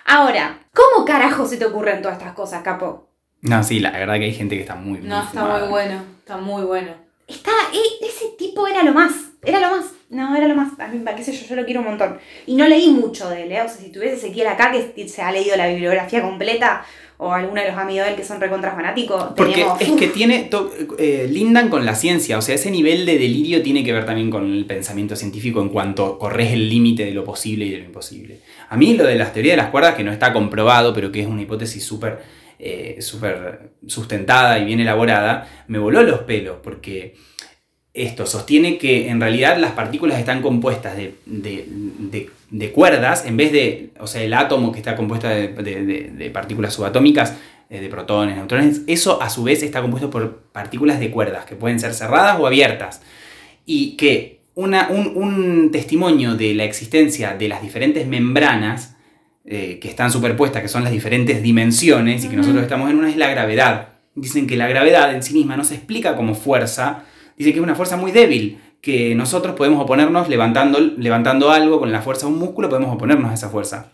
Ahora, 0.05 0.59
¿cómo 0.75 1.05
carajo 1.05 1.47
se 1.47 1.57
te 1.57 1.65
ocurren 1.65 2.03
todas 2.03 2.19
estas 2.19 2.35
cosas, 2.35 2.63
capo? 2.63 3.09
No, 3.43 3.63
sí, 3.63 3.79
la 3.79 3.93
verdad 3.93 4.15
que 4.15 4.25
hay 4.25 4.35
gente 4.35 4.57
que 4.57 4.63
está 4.63 4.75
muy 4.75 4.99
no, 4.99 5.21
está 5.21 5.43
fumada. 5.43 5.61
muy 5.61 5.69
bueno, 5.69 6.03
está 6.19 6.37
muy 6.37 6.63
bueno. 6.65 6.93
Está, 7.29 7.53
e- 7.73 8.05
ese 8.05 8.31
tipo 8.37 8.67
era 8.67 8.83
lo 8.83 8.93
más, 8.93 9.13
era 9.45 9.61
lo 9.61 9.77
más. 9.77 9.87
No, 10.11 10.37
era 10.37 10.49
lo 10.49 10.57
más. 10.57 10.79
A 10.81 10.89
mí, 10.89 11.01
qué 11.17 11.23
sé 11.25 11.33
yo, 11.33 11.47
yo 11.49 11.57
lo 11.57 11.65
quiero 11.65 11.81
un 11.81 11.87
montón. 11.87 12.19
Y 12.47 12.57
no 12.57 12.67
leí 12.67 12.89
mucho 12.89 13.31
de 13.31 13.45
él, 13.45 13.53
¿eh? 13.53 13.63
O 13.63 13.69
sea, 13.69 13.77
si 13.79 13.91
tuviese 13.91 14.17
Ezequiel 14.17 14.49
acá 14.49 14.73
que 14.73 15.09
se 15.09 15.23
ha 15.23 15.31
leído 15.31 15.57
la 15.57 15.69
bibliografía 15.69 16.21
completa, 16.21 16.85
o 17.23 17.33
alguno 17.33 17.61
de 17.61 17.69
los 17.69 17.77
amigos 17.77 18.07
de 18.07 18.13
él 18.13 18.17
que 18.17 18.25
son 18.25 18.41
recontra 18.41 18.73
fanáticos, 18.73 19.35
Porque 19.37 19.65
es 19.79 19.93
que 19.93 20.09
tiene. 20.09 20.45
to- 20.45 20.73
eh, 20.99 21.29
lindan 21.31 21.69
con 21.69 21.85
la 21.85 21.95
ciencia, 21.95 22.39
o 22.39 22.43
sea, 22.43 22.55
ese 22.55 22.71
nivel 22.71 23.05
de 23.07 23.19
delirio 23.19 23.63
tiene 23.63 23.85
que 23.85 23.93
ver 23.93 24.07
también 24.07 24.31
con 24.31 24.51
el 24.53 24.65
pensamiento 24.65 25.15
científico 25.15 25.61
en 25.61 25.69
cuanto 25.69 26.19
corres 26.19 26.51
el 26.53 26.69
límite 26.69 27.05
de 27.05 27.13
lo 27.13 27.23
posible 27.23 27.67
y 27.67 27.71
de 27.71 27.79
lo 27.79 27.85
imposible. 27.85 28.41
A 28.71 28.77
mí 28.77 28.95
lo 28.95 29.05
de 29.05 29.17
las 29.17 29.33
teorías 29.35 29.53
de 29.57 29.63
las 29.63 29.71
cuerdas, 29.71 29.95
que 29.95 30.03
no 30.03 30.13
está 30.13 30.33
comprobado, 30.33 30.95
pero 30.95 31.13
que 31.13 31.21
es 31.21 31.27
una 31.27 31.43
hipótesis 31.43 31.85
súper 31.85 32.19
eh, 32.63 32.97
súper 33.01 33.71
sustentada 33.87 34.59
y 34.59 34.65
bien 34.67 34.81
elaborada, 34.81 35.65
me 35.69 35.79
voló 35.79 36.03
los 36.03 36.21
pelos, 36.21 36.57
porque 36.63 37.15
esto 37.93 38.25
sostiene 38.27 38.79
que 38.79 39.09
en 39.09 39.21
realidad 39.21 39.59
las 39.59 39.73
partículas 39.73 40.19
están 40.19 40.43
compuestas 40.43 40.97
de, 40.97 41.15
de- 41.27 41.67
de- 41.69 42.31
de 42.51 42.73
cuerdas, 42.73 43.27
en 43.27 43.37
vez 43.37 43.53
de, 43.53 43.91
o 44.01 44.07
sea, 44.07 44.23
el 44.23 44.35
átomo 44.35 44.73
que 44.73 44.79
está 44.79 44.97
compuesto 44.97 45.29
de, 45.29 46.31
partículas 46.33 46.75
subatómicas, 46.75 47.35
eh, 47.69 47.81
de 47.81 47.89
protones, 47.89 48.37
neutrones, 48.37 48.83
eso 48.89 49.23
a 49.23 49.31
su 49.31 49.45
vez 49.45 49.63
está 49.63 49.81
compuesto 49.83 50.11
por 50.11 50.39
partículas 50.53 50.99
de 50.99 51.11
cuerdas, 51.11 51.45
que 51.45 51.55
pueden 51.55 51.79
ser 51.79 51.95
cerradas 51.95 52.39
o 52.41 52.47
abiertas. 52.47 53.03
Y 53.67 53.97
que 53.97 54.41
una- 54.57 54.89
un, 54.91 55.13
un 55.17 55.71
testimonio 55.71 56.35
de 56.35 56.55
la 56.55 56.65
existencia 56.65 57.35
de 57.37 57.49
las 57.49 57.63
diferentes 57.63 58.07
membranas 58.07 58.97
eh, 59.45 59.79
que 59.81 59.89
están 59.89 60.11
superpuestas, 60.11 60.63
que 60.63 60.69
son 60.69 60.83
las 60.85 60.93
diferentes 60.93 61.43
dimensiones, 61.43 62.25
y 62.25 62.29
que 62.29 62.37
nosotros 62.37 62.63
estamos 62.63 62.91
en 62.91 62.99
una, 62.99 63.09
es 63.09 63.17
la 63.17 63.29
gravedad. 63.31 63.89
Dicen 64.17 64.47
que 64.47 64.57
la 64.57 64.69
gravedad 64.69 65.15
en 65.15 65.23
sí 65.23 65.33
misma 65.35 65.57
no 65.57 65.65
se 65.65 65.75
explica 65.77 66.15
como 66.17 66.35
fuerza, 66.35 67.05
dice 67.41 67.53
que 67.53 67.59
es 67.59 67.65
una 67.65 67.75
fuerza 67.75 67.97
muy 67.97 68.13
débil, 68.13 68.59
que 68.83 69.15
nosotros 69.15 69.55
podemos 69.57 69.83
oponernos 69.83 70.29
levantando, 70.29 70.79
levantando 70.79 71.51
algo 71.51 71.79
con 71.79 71.91
la 71.91 72.03
fuerza 72.03 72.27
de 72.27 72.33
un 72.33 72.39
músculo, 72.39 72.69
podemos 72.69 72.95
oponernos 72.95 73.31
a 73.31 73.35
esa 73.35 73.49
fuerza. 73.49 73.93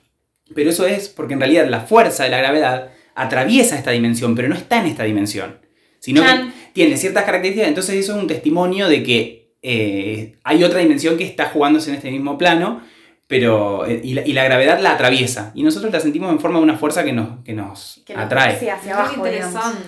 Pero 0.55 0.71
eso 0.71 0.85
es 0.87 1.09
porque 1.09 1.35
en 1.35 1.41
realidad 1.41 1.69
la 1.69 1.81
fuerza 1.81 2.25
de 2.25 2.31
la 2.31 2.39
gravedad 2.39 2.91
atraviesa 3.15 3.77
esta 3.77 3.93
dimensión, 3.93 4.35
pero 4.35 4.49
no 4.49 4.57
está 4.57 4.81
en 4.81 4.87
esta 4.87 5.05
dimensión, 5.05 5.59
sino 6.01 6.23
que 6.23 6.51
tiene 6.73 6.97
ciertas 6.97 7.25
características, 7.25 7.69
entonces 7.69 7.97
eso 7.97 8.17
es 8.17 8.21
un 8.21 8.29
testimonio 8.29 8.89
de 8.89 9.03
que 9.03 9.55
eh, 9.63 10.37
hay 10.45 10.65
otra 10.65 10.81
dimensión 10.81 11.17
que 11.17 11.25
está 11.25 11.47
jugándose 11.47 11.91
en 11.91 11.97
este 11.97 12.11
mismo 12.11 12.37
plano, 12.37 12.83
pero 13.29 13.85
eh, 13.87 14.01
y, 14.05 14.15
la, 14.15 14.25
y 14.25 14.33
la 14.33 14.45
gravedad 14.45 14.79
la 14.81 14.93
atraviesa, 14.93 15.51
y 15.55 15.65
nosotros 15.65 15.93
la 15.93 15.99
sentimos 15.99 16.31
en 16.31 16.39
forma 16.39 16.59
de 16.59 16.63
una 16.65 16.77
fuerza 16.77 17.03
que 17.03 17.13
nos, 17.13 17.43
que 17.45 17.55
nos 17.55 18.03
que 18.07 18.15
atrae. 18.15 18.53
hacia 18.71 18.95
abajo. 18.95 19.15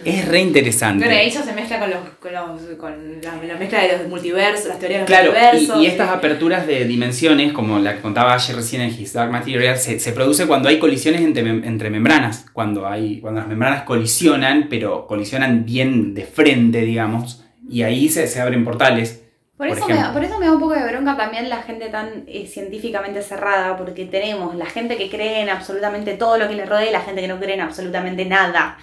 Es 0.04 0.26
re 0.26 0.40
interesante. 0.40 1.04
Bueno, 1.04 1.20
ahí 1.20 1.30
ya 1.30 1.42
se 1.44 1.52
mezcla 1.52 1.78
con 1.78 1.90
los, 1.90 1.98
con, 2.20 2.32
los- 2.32 2.76
con 2.78 3.20
la, 3.22 3.36
la 3.46 3.56
mezcla 3.56 3.80
de 3.82 3.96
los 3.98 4.08
multiversos, 4.08 4.66
las 4.68 4.78
teorías 4.80 5.06
de 5.06 5.14
los 5.14 5.34
multiversos. 5.34 5.80
y, 5.80 5.84
y 5.84 5.86
estas 5.86 6.10
aperturas 6.10 6.66
de 6.66 6.84
dimensiones, 6.84 7.52
como 7.52 7.78
la 7.78 7.94
que 7.94 8.00
contaba 8.00 8.34
ayer 8.34 8.56
recién 8.56 8.82
en 8.82 8.90
His 8.90 9.12
Dark 9.12 9.30
Material, 9.30 9.78
se, 9.78 10.00
se 10.00 10.12
produce 10.12 10.46
cuando 10.48 10.68
hay 10.68 10.80
colisiones 10.80 11.20
entre, 11.20 11.48
entre 11.48 11.90
membranas, 11.90 12.46
cuando, 12.52 12.88
hay, 12.88 13.20
cuando 13.20 13.38
las 13.40 13.48
membranas 13.48 13.82
colisionan, 13.84 14.66
pero 14.68 15.06
colisionan 15.06 15.64
bien 15.64 16.12
de 16.14 16.24
frente, 16.24 16.80
digamos, 16.80 17.44
y 17.70 17.82
ahí 17.82 18.08
se, 18.08 18.26
se 18.26 18.40
abren 18.40 18.64
portales. 18.64 19.17
Por 19.58 19.66
Por 19.66 19.76
eso, 19.76 19.88
me, 19.88 19.94
ejemplo. 19.94 20.12
por 20.14 20.24
eso 20.24 20.38
me 20.38 20.46
da 20.46 20.52
un 20.52 20.60
poco 20.60 20.74
de 20.74 20.86
bronca 20.88 21.16
también 21.16 21.48
la 21.48 21.62
gente 21.62 21.88
tan 21.88 22.24
eh, 22.28 22.46
científicamente 22.46 23.22
cerrada, 23.22 23.76
porque 23.76 24.06
tenemos 24.06 24.54
la 24.54 24.66
gente 24.66 24.96
que 24.96 25.10
cree 25.10 25.42
en 25.42 25.48
absolutamente 25.50 26.14
todo 26.16 26.38
lo 26.38 26.48
que 26.48 26.54
le 26.54 26.64
rodea 26.64 26.88
y 26.88 26.92
la 26.92 27.00
gente 27.00 27.22
que 27.22 27.28
no 27.28 27.40
cree 27.40 27.54
en 27.54 27.62
absolutamente 27.62 28.24
nada 28.24 28.78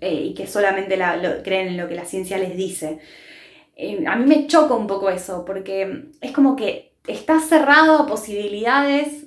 eh, 0.00 0.14
y 0.28 0.34
que 0.34 0.46
solamente 0.46 0.96
la- 0.96 1.16
lo- 1.16 1.42
creen 1.42 1.68
en 1.68 1.76
lo 1.78 1.88
que 1.88 1.96
la 1.96 2.04
ciencia 2.06 2.38
les 2.38 2.56
dice. 2.56 3.00
Eh, 3.76 4.04
a 4.06 4.16
mí 4.16 4.26
me 4.26 4.46
choca 4.48 4.74
un 4.74 4.86
poco 4.88 5.10
eso, 5.10 5.44
porque 5.46 6.10
es 6.20 6.32
como 6.32 6.56
que 6.56 6.94
estás 7.08 7.46
cerrado 7.48 7.98
a 7.98 8.06
posibilidades 8.08 9.26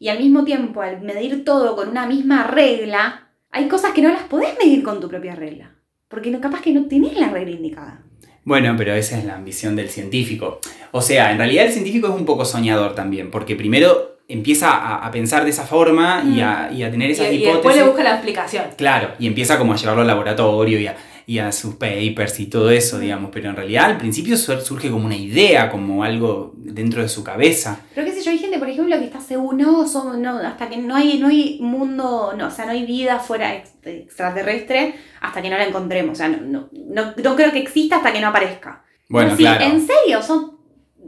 y 0.00 0.08
al 0.10 0.20
mismo 0.20 0.44
tiempo 0.44 0.82
al 0.82 1.02
medir 1.02 1.44
todo 1.44 1.76
con 1.76 1.90
una 1.90 2.06
misma 2.06 2.46
regla, 2.48 3.28
hay 3.52 3.68
cosas 3.68 3.92
que 3.94 4.02
no 4.02 4.10
las 4.10 4.24
podés 4.24 4.58
medir 4.58 4.84
con 4.84 5.00
tu 5.00 5.08
propia 5.08 5.36
regla, 5.36 5.76
porque 6.08 6.30
no, 6.30 6.40
capaz 6.40 6.62
que 6.62 6.72
no 6.72 6.86
tenés 6.88 7.18
la 7.18 7.30
regla 7.30 7.56
indicada. 7.56 8.05
Bueno, 8.46 8.74
pero 8.78 8.94
esa 8.94 9.18
es 9.18 9.24
la 9.24 9.34
ambición 9.34 9.74
del 9.76 9.90
científico. 9.90 10.60
O 10.92 11.02
sea, 11.02 11.32
en 11.32 11.38
realidad 11.38 11.66
el 11.66 11.72
científico 11.72 12.06
es 12.06 12.14
un 12.14 12.24
poco 12.24 12.44
soñador 12.44 12.94
también, 12.94 13.30
porque 13.30 13.56
primero 13.56 14.16
empieza 14.28 14.70
a, 14.70 15.04
a 15.06 15.10
pensar 15.10 15.42
de 15.44 15.50
esa 15.50 15.66
forma 15.66 16.22
y, 16.26 16.40
a, 16.40 16.70
y 16.72 16.82
a 16.84 16.90
tener 16.90 17.10
y, 17.10 17.12
esas 17.12 17.26
y 17.32 17.36
hipótesis. 17.36 17.54
después 17.54 17.76
le 17.76 17.82
busca 17.82 18.02
la 18.04 18.12
explicación. 18.14 18.64
Claro, 18.76 19.10
y 19.18 19.26
empieza 19.26 19.58
como 19.58 19.72
a 19.72 19.76
llevarlo 19.76 20.00
al 20.02 20.06
laboratorio 20.08 20.80
y 20.80 20.86
a, 20.86 20.96
y 21.26 21.38
a 21.38 21.50
sus 21.50 21.74
papers 21.74 22.38
y 22.38 22.46
todo 22.46 22.70
eso, 22.70 23.00
digamos. 23.00 23.30
Pero 23.32 23.50
en 23.50 23.56
realidad 23.56 23.86
al 23.86 23.98
principio 23.98 24.36
sur- 24.36 24.60
surge 24.62 24.90
como 24.90 25.06
una 25.06 25.16
idea, 25.16 25.68
como 25.68 26.04
algo 26.04 26.52
dentro 26.56 27.02
de 27.02 27.08
su 27.08 27.24
cabeza. 27.24 27.80
Pero 27.96 28.06
qué 28.06 28.12
sé 28.14 28.22
yo, 28.22 28.30
hay 28.30 28.38
gente, 28.38 28.58
por 28.60 28.68
ejemplo, 28.68 28.96
que 28.98 29.06
está 29.06 29.15
seguro, 29.26 29.56
no, 29.56 29.86
somos- 29.88 30.18
no, 30.18 30.38
hasta 30.38 30.68
que 30.68 30.76
no 30.78 30.94
hay, 30.96 31.18
no 31.18 31.28
hay 31.28 31.58
mundo, 31.60 32.32
no, 32.36 32.46
o 32.48 32.50
sea, 32.50 32.64
no 32.66 32.72
hay 32.72 32.84
vida 32.86 33.18
fuera 33.18 33.54
ex- 33.54 33.74
extraterrestre 33.84 34.94
hasta 35.20 35.42
que 35.42 35.50
no 35.50 35.56
la 35.58 35.64
encontremos. 35.66 36.12
O 36.12 36.14
sea, 36.16 36.28
no, 36.28 36.68
no, 36.72 37.12
no, 37.16 37.36
creo 37.36 37.52
que 37.52 37.58
exista 37.58 37.96
hasta 37.96 38.12
que 38.12 38.20
no 38.20 38.28
aparezca. 38.28 38.82
Bueno, 39.08 39.36
claro. 39.36 39.64
¿En 39.64 39.86
serio? 39.86 40.22
¿Son 40.22 40.56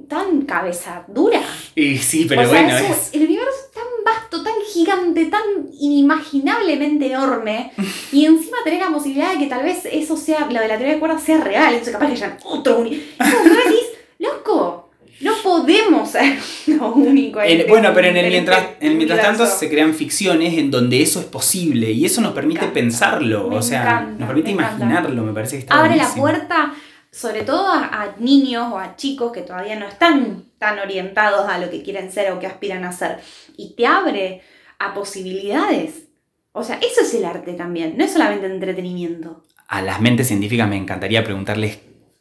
tan 0.08 0.42
cabeza 0.42 1.04
dura? 1.08 1.40
Y 1.74 1.98
sí, 1.98 2.26
pero 2.28 2.42
o 2.42 2.44
sea, 2.46 2.62
bueno, 2.62 2.76
eso- 2.78 2.92
es... 2.92 3.10
el 3.14 3.24
universo 3.24 3.50
es 3.66 3.72
tan 3.72 3.84
vasto, 4.04 4.42
tan 4.42 4.54
gigante, 4.72 5.26
tan 5.26 5.42
inimaginablemente 5.78 7.06
enorme. 7.06 7.72
y 8.12 8.24
encima 8.24 8.58
tener 8.64 8.80
la 8.80 8.90
posibilidad 8.90 9.32
de 9.32 9.38
que 9.38 9.46
tal 9.46 9.62
vez 9.64 9.84
eso 9.90 10.16
sea, 10.16 10.46
lo 10.50 10.60
de 10.60 10.68
la 10.68 10.76
teoría 10.76 10.94
de 10.94 11.00
cuerdas 11.00 11.22
sea 11.22 11.38
real. 11.42 11.68
Entonces 11.72 11.92
capaz 11.92 12.06
que 12.06 12.12
haya 12.12 12.38
otro 12.44 12.78
universo. 12.78 13.06
No 15.20 15.32
podemos 15.42 16.10
ser 16.10 16.38
lo 16.68 16.92
único. 16.94 17.40
En- 17.40 17.60
este- 17.60 17.70
bueno, 17.70 17.90
pero 17.94 18.08
en 18.08 18.16
el 18.16 18.24
este 18.26 18.30
mientras, 18.36 18.66
en 18.80 18.96
mientras 18.96 19.20
tanto 19.22 19.46
se 19.46 19.68
crean 19.68 19.94
ficciones 19.94 20.56
en 20.58 20.70
donde 20.70 21.02
eso 21.02 21.20
es 21.20 21.26
posible 21.26 21.90
y 21.90 22.04
eso 22.04 22.20
nos 22.20 22.32
permite 22.32 22.60
encanta, 22.60 22.74
pensarlo, 22.80 23.48
o 23.48 23.62
sea, 23.62 23.82
encanta, 23.82 24.18
nos 24.18 24.26
permite 24.28 24.54
me 24.54 24.62
encanta. 24.62 24.84
imaginarlo, 24.84 25.22
me 25.24 25.32
parece 25.32 25.56
que 25.56 25.60
está 25.60 25.78
abre 25.78 25.96
la 25.96 26.08
puerta, 26.14 26.74
sobre 27.10 27.42
todo 27.42 27.66
a, 27.68 27.84
a 27.86 28.14
niños 28.18 28.68
o 28.72 28.78
a 28.78 28.96
chicos 28.96 29.32
que 29.32 29.40
todavía 29.42 29.76
no 29.78 29.86
están 29.88 30.44
tan 30.58 30.78
orientados 30.78 31.48
a 31.48 31.58
lo 31.58 31.70
que 31.70 31.82
quieren 31.82 32.12
ser 32.12 32.32
o 32.32 32.38
que 32.38 32.46
aspiran 32.46 32.84
a 32.84 32.92
ser. 32.92 33.18
Y 33.56 33.74
te 33.74 33.86
abre 33.86 34.42
a 34.78 34.94
posibilidades. 34.94 36.04
O 36.52 36.64
sea, 36.64 36.76
eso 36.76 37.00
es 37.02 37.14
el 37.14 37.24
arte 37.24 37.52
también, 37.54 37.96
no 37.96 38.04
es 38.04 38.12
solamente 38.12 38.46
entretenimiento. 38.46 39.42
A 39.68 39.82
las 39.82 40.00
mentes 40.00 40.28
científicas 40.28 40.68
me 40.68 40.76
encantaría 40.76 41.22
preguntarles 41.24 41.78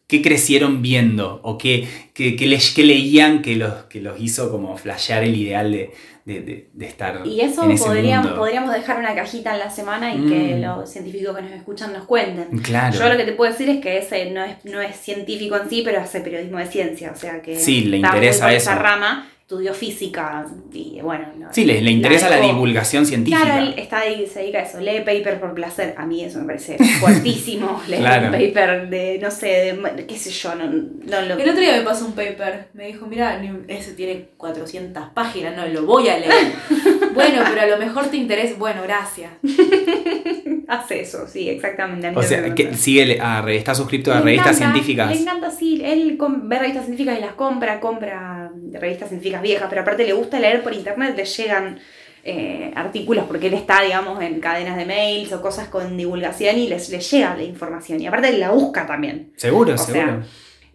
qué 0.08 0.22
crecieron 0.22 0.82
viendo 0.82 1.39
o 1.43 1.58
qué, 1.58 1.88
qué, 2.14 2.36
qué 2.36 2.45
le- 2.47 2.60
qué 2.76 2.84
leían 2.84 3.41
que 3.41 3.55
los, 3.58 3.74
que 3.89 3.99
los 4.01 4.20
hizo 4.20 4.49
como 4.49 4.78
flashear 4.78 5.24
el 5.24 5.36
ideal 5.36 5.72
de, 5.72 5.91
de- 6.26 6.41
de- 6.41 6.68
de 6.74 6.86
estar 6.86 7.22
Y 7.26 7.41
eso 7.41 7.64
en 7.66 7.72
ese 7.72 7.86
podríamos, 7.86 8.26
mundo. 8.28 8.39
podríamos 8.39 8.74
dejar 8.74 8.99
una 8.99 9.14
cajita 9.16 9.53
en 9.53 9.60
la 9.60 9.70
semana 9.70 10.14
y 10.14 10.18
que 10.28 10.55
Mm. 10.55 10.62
los 10.62 10.89
científicos 10.89 11.36
que 11.36 11.41
nos 11.41 11.51
escuchan 11.51 11.91
nos 11.93 12.05
cuenten. 12.05 12.58
Claro. 12.60 12.97
Yo 12.97 13.10
lo 13.10 13.18
que 13.18 13.24
te 13.26 13.34
puedo 13.34 13.51
decir 13.51 13.70
es 13.70 13.82
que 13.82 13.97
ese 13.97 14.32
no 14.32 14.43
es, 14.45 14.55
no 14.64 14.82
es 14.82 14.95
científico 14.95 15.58
en 15.58 15.70
sí, 15.70 15.82
pero 15.84 15.99
hace 15.99 16.22
periodismo 16.22 16.58
de 16.58 16.68
ciencia, 16.68 17.12
o 17.14 17.18
sea 17.20 17.41
que 17.41 17.60
Sí, 17.60 17.82
le 17.82 17.97
interesa 17.97 18.53
esa 18.53 18.76
rama, 18.76 19.30
estudió 19.48 19.74
física 19.74 20.45
y 20.74 21.00
bueno. 21.00 21.26
no, 21.38 21.48
Sí, 21.54 21.64
le, 21.64 21.82
le 21.82 21.91
interesa 21.91 22.30
la, 22.30 22.41
divulgación 22.41 23.06
científica. 23.06 23.45
Claro, 23.45 23.64
él 23.64 23.76
está 23.78 24.00
ahí, 24.00 24.28
se 24.28 24.39
dedica 24.39 24.60
a 24.60 24.64
eso, 24.64 24.82
lee 24.82 25.00
paper 25.06 25.39
por 25.39 25.54
placer. 25.54 25.95
A 25.98 26.06
mí 26.06 26.22
eso 26.22 26.39
me 26.39 26.48
parece 26.48 26.78
fuertísimo. 27.00 27.82
Leer 27.88 28.02
Claro. 28.02 28.26
un 28.26 28.32
paper 28.34 28.89
de, 28.89 29.20
no 29.22 29.32
sé, 29.32 29.48
de, 29.95 30.06
qué 30.06 30.18
sé 30.18 30.32
yo, 30.32 30.54
no, 30.54 30.66
no 30.66 31.22
lo... 31.22 31.38
El 31.38 31.50
otro 31.50 31.62
día 31.62 31.78
me 31.78 31.84
pasó 31.84 32.06
un 32.08 32.12
paper, 32.12 32.68
me 32.74 32.88
dijo, 32.88 33.08
mira, 33.08 33.41
ese 33.70 33.93
tiene 33.93 34.32
400 34.36 35.12
páginas, 35.14 35.56
no 35.56 35.66
lo 35.66 35.86
voy 35.86 36.10
a 36.10 36.18
leer. 36.18 36.34
bueno, 37.18 37.43
pero 37.49 37.61
a 37.61 37.65
lo 37.68 37.78
mejor 37.78 38.05
te 38.07 38.18
interesa. 38.18 38.55
Bueno, 38.57 38.82
gracias. 38.84 39.32
Hace 40.68 41.01
eso, 41.01 41.28
sí, 41.28 41.49
exactamente. 41.49 42.07
a 42.07 42.11
O 42.13 42.22
sea, 42.24 42.53
que 42.53 42.74
sigue 42.76 43.20
a, 43.22 43.41
re- 43.41 43.55
está 43.57 43.74
suscrito 43.74 44.11
a 44.11 44.15
Le 44.20 44.22
revistas 44.26 44.57
encanta, 44.57 44.74
científicas. 44.74 45.11
Le 45.15 45.22
encanta, 45.22 45.51
sí. 45.51 45.82
Él 45.84 46.18
ve 46.20 46.59
revistas 46.59 46.86
científicas 46.86 47.18
y 47.18 47.22
las 47.22 47.34
compra, 47.34 47.80
compra 47.80 48.51
revistas 48.74 49.09
científicas 49.09 49.41
viejas, 49.41 49.68
pero 49.70 49.82
aparte 49.82 50.05
le 50.05 50.13
gusta 50.13 50.39
leer 50.39 50.63
por 50.63 50.74
internet, 50.74 51.13
le 51.15 51.24
llegan 51.26 51.80
eh, 52.24 52.72
artículos 52.76 53.26
porque 53.26 53.47
él 53.47 53.53
está, 53.53 53.82
digamos, 53.82 54.22
en 54.22 54.41
cadenas 54.41 54.76
de 54.76 54.86
mails 54.86 55.32
o 55.32 55.41
cosas 55.41 55.70
con 55.70 55.95
divulgación 55.95 56.57
y 56.57 56.68
les, 56.68 56.89
les 56.89 57.09
llega 57.11 57.36
la 57.36 57.43
información. 57.43 58.01
Y 58.01 58.07
aparte 58.07 58.30
él 58.30 58.39
la 58.41 58.51
busca 58.51 58.86
también. 58.86 59.32
Seguro, 59.38 59.74
O 59.76 59.78
seguro. 59.78 60.05
sea, 60.05 60.22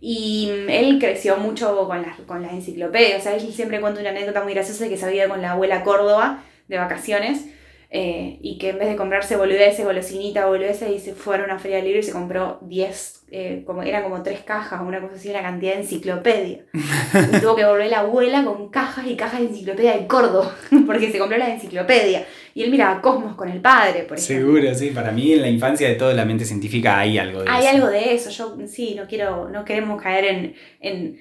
Y 0.04 0.50
mm, 0.50 0.68
él 0.68 0.98
creció 0.98 1.36
mucho 1.36 1.86
con 1.86 2.02
las, 2.02 2.18
con 2.26 2.42
las 2.42 2.52
enciclopedias. 2.52 3.20
O 3.20 3.22
sea, 3.22 3.36
él 3.36 3.52
siempre 3.52 3.80
cuenta 3.80 4.00
una 4.00 4.10
anécdota 4.10 4.42
muy 4.42 4.52
graciosa 4.52 4.84
de 4.84 4.90
que 4.90 4.96
se 4.96 5.06
había 5.06 5.28
con 5.28 5.40
la 5.40 5.52
abuela 5.52 5.84
Córdoba 5.84 6.42
de 6.66 6.76
vacaciones 6.76 7.46
eh, 7.94 8.38
y 8.40 8.56
que 8.56 8.70
en 8.70 8.78
vez 8.78 8.88
de 8.88 8.96
comprarse 8.96 9.36
boludeces, 9.36 9.84
golosinitas, 9.84 10.46
boludeces, 10.46 10.88
y 10.90 10.98
se 10.98 11.14
fue 11.14 11.36
a 11.36 11.44
una 11.44 11.58
feria 11.58 11.76
de 11.76 11.82
libros 11.82 12.06
y 12.06 12.08
se 12.08 12.12
compró 12.14 12.58
10, 12.62 13.24
eh, 13.30 13.62
como, 13.66 13.82
eran 13.82 14.02
como 14.02 14.22
tres 14.22 14.40
cajas, 14.40 14.80
una 14.80 14.98
cosa 14.98 15.16
así, 15.16 15.28
una 15.28 15.42
cantidad 15.42 15.74
de 15.74 15.80
enciclopedia. 15.82 16.64
y 16.72 17.40
tuvo 17.40 17.54
que 17.54 17.66
volver 17.66 17.90
la 17.90 17.98
abuela 18.00 18.42
con 18.44 18.70
cajas 18.70 19.06
y 19.06 19.14
cajas 19.14 19.40
de 19.40 19.48
enciclopedia 19.48 19.92
de 19.98 20.06
Córdoba, 20.06 20.56
porque 20.86 21.12
se 21.12 21.18
compró 21.18 21.36
la 21.36 21.52
enciclopedia. 21.52 22.24
Y 22.54 22.62
él 22.62 22.70
miraba 22.70 23.02
Cosmos 23.02 23.36
con 23.36 23.50
el 23.50 23.60
padre, 23.60 24.04
por 24.04 24.16
ejemplo. 24.18 24.46
Seguro, 24.56 24.74
sí. 24.74 24.88
Para 24.90 25.12
mí 25.12 25.34
en 25.34 25.42
la 25.42 25.48
infancia 25.48 25.86
de 25.86 25.94
toda 25.94 26.14
la 26.14 26.24
mente 26.24 26.46
científica 26.46 26.98
hay 26.98 27.18
algo 27.18 27.42
de 27.42 27.50
Hay 27.50 27.66
eso. 27.66 27.74
algo 27.76 27.88
de 27.88 28.14
eso, 28.14 28.30
yo 28.30 28.56
sí, 28.68 28.94
no 28.94 29.06
quiero, 29.06 29.50
no 29.50 29.66
queremos 29.66 30.00
caer 30.00 30.24
en, 30.24 30.54
en, 30.80 31.20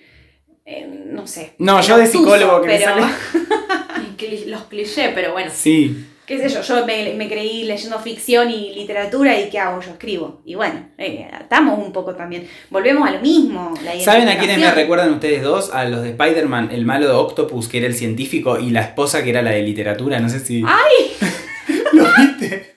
en, 0.63 1.13
no 1.13 1.27
sé. 1.27 1.51
No, 1.57 1.81
yo 1.81 1.97
de 1.97 2.07
psicólogo 2.07 2.61
que 2.61 2.67
me 2.69 2.79
sale- 2.79 3.03
los 4.47 4.63
clichés, 4.65 5.11
pero 5.13 5.33
bueno. 5.33 5.51
Sí. 5.53 6.05
Qué 6.25 6.37
sé 6.37 6.49
yo, 6.49 6.61
yo 6.61 6.85
me, 6.85 7.13
me 7.15 7.27
creí 7.27 7.63
leyendo 7.63 7.99
ficción 7.99 8.49
y 8.49 8.73
literatura 8.73 9.39
y 9.39 9.49
¿qué 9.49 9.59
hago? 9.59 9.81
Yo 9.81 9.91
escribo. 9.91 10.41
Y 10.45 10.55
bueno, 10.55 10.89
eh, 10.97 11.29
estamos 11.39 11.79
un 11.79 11.91
poco 11.91 12.15
también. 12.15 12.47
Volvemos 12.69 13.07
a 13.07 13.11
lo 13.11 13.19
mismo. 13.19 13.73
La 13.83 13.99
¿Saben 13.99 14.29
a 14.29 14.37
quiénes 14.37 14.59
me 14.59 14.71
recuerdan 14.71 15.11
ustedes 15.13 15.43
dos? 15.43 15.73
A 15.73 15.85
los 15.85 16.03
de 16.03 16.11
Spider-Man, 16.11 16.69
el 16.71 16.85
malo 16.85 17.07
de 17.07 17.13
Octopus, 17.13 17.67
que 17.67 17.79
era 17.79 17.87
el 17.87 17.95
científico, 17.95 18.59
y 18.59 18.69
la 18.69 18.81
esposa, 18.81 19.23
que 19.23 19.31
era 19.31 19.41
la 19.41 19.51
de 19.51 19.61
literatura. 19.61 20.19
No 20.19 20.29
sé 20.29 20.39
si. 20.39 20.63
¡Ay! 20.65 21.11
¿Lo 21.93 22.05
viste? 22.17 22.75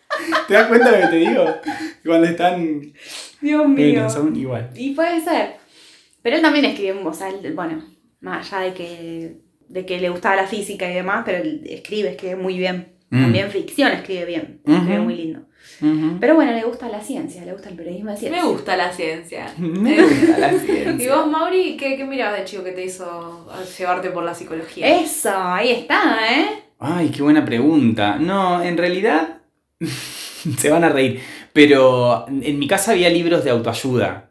¿Te 0.48 0.54
das 0.54 0.66
cuenta 0.66 0.90
de 0.90 1.00
lo 1.00 1.04
que 1.04 1.10
te 1.10 1.16
digo? 1.16 1.46
Cuando 2.04 2.26
están. 2.26 2.92
Dios 3.40 3.68
mío. 3.68 3.92
Bueno, 3.92 4.10
son 4.10 4.34
igual. 4.36 4.70
Y 4.74 4.94
puede 4.94 5.20
ser. 5.22 5.56
Pero 6.22 6.36
él 6.36 6.42
también 6.42 6.64
escribe, 6.64 7.02
o 7.04 7.12
sea, 7.12 7.28
él, 7.28 7.52
bueno, 7.54 7.84
más 8.20 8.50
allá 8.50 8.64
de 8.64 8.74
que, 8.74 9.36
de 9.68 9.84
que 9.84 10.00
le 10.00 10.08
gustaba 10.08 10.36
la 10.36 10.46
física 10.46 10.90
y 10.90 10.94
demás, 10.94 11.22
pero 11.26 11.38
él 11.38 11.62
escribe, 11.68 12.10
escribe 12.10 12.36
muy 12.36 12.56
bien. 12.56 12.93
Mm. 13.10 13.22
También 13.22 13.50
ficción 13.50 13.92
escribe 13.92 14.24
bien, 14.24 14.60
escribe 14.64 14.98
muy 15.00 15.14
lindo. 15.14 15.40
Pero 16.20 16.34
bueno, 16.34 16.52
le 16.52 16.62
gusta 16.64 16.88
la 16.88 17.00
ciencia, 17.00 17.44
le 17.44 17.52
gusta 17.52 17.68
el 17.68 17.76
periodismo 17.76 18.10
de 18.10 18.16
ciencia. 18.16 18.42
Me 18.42 18.48
gusta 18.48 18.76
la 18.76 18.92
ciencia. 18.92 19.46
Me 19.58 20.02
gusta 20.02 20.38
la 20.38 20.52
¿Y 20.52 20.58
ciencia. 20.58 21.14
vos, 21.16 21.26
Mauri, 21.26 21.76
qué, 21.76 21.96
qué 21.96 22.04
mirabas 22.04 22.38
de 22.38 22.44
chico 22.44 22.64
que 22.64 22.72
te 22.72 22.84
hizo 22.84 23.46
llevarte 23.78 24.10
por 24.10 24.24
la 24.24 24.34
psicología? 24.34 25.00
Eso, 25.00 25.30
ahí 25.34 25.70
está, 25.70 26.18
¿eh? 26.30 26.46
Ay, 26.78 27.10
qué 27.10 27.22
buena 27.22 27.44
pregunta. 27.44 28.16
No, 28.18 28.62
en 28.62 28.76
realidad. 28.76 29.38
se 30.58 30.70
van 30.70 30.84
a 30.84 30.88
reír. 30.88 31.20
Pero 31.52 32.26
en 32.28 32.58
mi 32.58 32.66
casa 32.66 32.92
había 32.92 33.08
libros 33.08 33.44
de 33.44 33.50
autoayuda. 33.50 34.30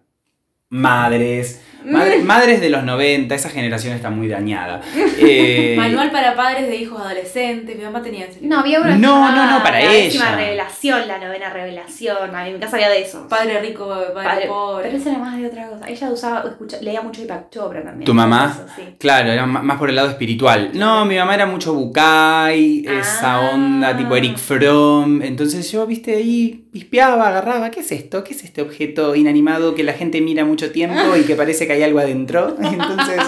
Madres, 0.69 1.61
Madre- 1.86 2.19
madres 2.23 2.61
de 2.61 2.69
los 2.69 2.84
90, 2.84 3.34
esa 3.36 3.49
generación 3.49 3.93
está 3.93 4.09
muy 4.09 4.27
dañada. 4.27 4.81
Eh, 5.19 5.75
Manual 5.77 6.11
para 6.11 6.36
padres 6.36 6.67
de 6.67 6.75
hijos 6.77 6.99
adolescentes. 6.99 7.75
Mi 7.77 7.84
mamá 7.84 8.01
tenía 8.01 8.25
ese 8.25 8.39
No, 8.41 8.59
había 8.59 8.79
una. 8.81 8.95
No, 8.97 9.31
no, 9.36 9.49
no, 9.51 9.63
para 9.63 9.79
la 9.84 9.91
décima 9.91 10.27
ella. 10.29 10.36
revelación, 10.38 11.07
la 11.07 11.17
novena 11.19 11.49
revelación. 11.49 12.36
A 12.36 12.43
mí 12.43 12.47
en 12.49 12.53
mi 12.55 12.59
casa 12.59 12.75
había 12.77 12.89
de 12.89 13.01
eso. 13.01 13.27
Padre 13.27 13.59
rico, 13.61 13.88
padre, 13.88 14.13
Padre- 14.13 14.47
pobre. 14.47 14.86
Pero 14.86 14.97
eso 14.97 15.09
era 15.09 15.19
más 15.19 15.38
de 15.38 15.47
otra 15.47 15.67
cosa. 15.69 15.88
Ella 15.88 16.09
usaba, 16.09 16.43
escucha, 16.49 16.77
leía 16.81 17.01
mucho 17.01 17.21
Deepak 17.21 17.49
Chopra 17.49 17.84
también. 17.84 18.05
¿Tu 18.05 18.13
mamá? 18.13 18.51
Eso, 18.55 18.65
sí. 18.75 18.81
Claro, 18.99 19.31
era 19.31 19.45
más 19.45 19.77
por 19.77 19.89
el 19.89 19.95
lado 19.95 20.09
espiritual. 20.09 20.71
No, 20.73 21.05
mi 21.05 21.17
mamá 21.17 21.36
era 21.36 21.45
mucho 21.45 21.73
Bukai, 21.73 22.86
esa 22.86 23.36
Ah. 23.36 23.51
onda 23.53 23.95
tipo 23.97 24.15
Eric 24.15 24.38
Fromm. 24.38 25.21
Entonces 25.21 25.71
yo, 25.71 25.86
viste, 25.88 26.15
ahí 26.15 26.65
pispeaba, 26.71 27.27
agarraba. 27.29 27.71
¿Qué 27.71 27.79
es 27.81 27.91
esto? 27.91 28.23
¿Qué 28.23 28.34
es 28.34 28.43
este 28.43 28.61
objeto 28.61 29.15
inanimado 29.15 29.75
que 29.75 29.84
la 29.84 29.93
gente 29.93 30.21
mira 30.21 30.45
mucho 30.45 30.71
tiempo 30.71 31.15
y 31.17 31.23
que 31.23 31.36
parece 31.36 31.67
que 31.67 31.72
hay 31.74 31.84
algo 31.84 31.99
adentro? 31.99 32.55
Entonces, 32.61 33.21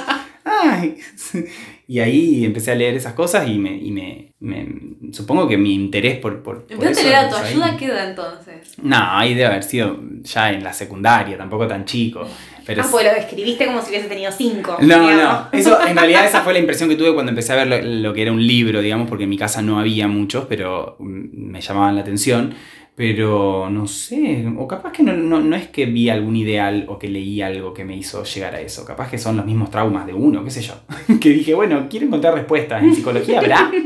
ay. 0.43 0.97
Y 1.87 1.99
ahí 1.99 2.43
empecé 2.43 2.71
a 2.71 2.75
leer 2.75 2.95
esas 2.95 3.13
cosas 3.13 3.47
y 3.47 3.59
me, 3.59 3.77
y 3.77 3.91
me, 3.91 4.33
me- 4.39 5.13
supongo 5.13 5.47
que 5.47 5.55
mi 5.55 5.75
interés 5.75 6.17
por, 6.17 6.41
por, 6.41 6.63
por 6.65 6.83
eso 6.83 7.03
leer 7.03 7.15
a 7.15 7.29
tu 7.29 7.35
empezó 7.35 7.43
ahí. 7.45 7.51
ayuda, 7.53 7.77
¿qué 7.77 7.85
edad 7.85 8.09
entonces? 8.09 8.73
No, 8.81 8.95
ahí 8.99 9.35
debe 9.35 9.45
haber 9.45 9.61
sido 9.61 9.99
ya 10.23 10.51
en 10.51 10.63
la 10.63 10.73
secundaria, 10.73 11.37
tampoco 11.37 11.67
tan 11.67 11.85
chico. 11.85 12.27
Pero 12.65 12.81
Ah, 12.81 12.87
pues 12.89 13.05
lo 13.05 13.11
escribiste 13.11 13.67
como 13.67 13.83
si 13.83 13.89
hubiese 13.89 14.07
tenido 14.07 14.31
cinco. 14.31 14.77
no, 14.81 14.85
digamos. 15.09 15.15
no. 15.15 15.47
Eso, 15.51 15.77
en 15.87 15.95
realidad 15.95 16.25
esa 16.25 16.41
fue 16.41 16.53
la 16.53 16.59
impresión 16.59 16.89
que 16.89 16.95
tuve 16.95 17.13
cuando 17.13 17.29
empecé 17.29 17.53
a 17.53 17.57
ver 17.63 17.67
lo, 17.67 17.79
lo 17.83 18.13
que 18.15 18.23
era 18.23 18.31
un 18.31 18.45
libro, 18.47 18.81
digamos, 18.81 19.07
porque 19.07 19.25
en 19.25 19.29
mi 19.29 19.37
casa 19.37 19.61
no 19.61 19.79
había 19.79 20.07
muchos, 20.07 20.45
pero 20.49 20.95
mm, 20.97 21.51
me 21.51 21.61
llamaban 21.61 21.93
la 21.93 22.01
atención. 22.01 22.55
Pero 22.95 23.69
no 23.69 23.87
sé, 23.87 24.45
o 24.57 24.67
capaz 24.67 24.93
que 24.93 25.03
no, 25.03 25.11
no, 25.11 25.41
no 25.41 25.55
es 25.57 25.67
que 25.67 25.85
vi 25.85 26.09
algún 26.09 26.37
ideal 26.37 26.85
o 26.87 26.97
que 26.97 27.09
leí 27.09 27.41
algo 27.41 27.73
que 27.73 27.83
me 27.83 27.95
hizo 27.95 28.23
llegar 28.23 28.55
a 28.55 28.61
eso. 28.61 28.85
Capaz 28.85 29.09
que 29.11 29.17
son 29.17 29.35
los 29.35 29.45
mismos 29.45 29.69
traumas 29.69 30.05
de 30.05 30.13
uno, 30.13 30.43
qué 30.45 30.49
sé 30.49 30.61
yo. 30.61 30.75
que 31.19 31.29
dije, 31.29 31.53
bueno, 31.53 31.87
quiero 31.89 32.05
encontrar 32.05 32.33
respuestas. 32.33 32.81
¿En 32.81 32.95
psicología 32.95 33.39
habrá? 33.39 33.71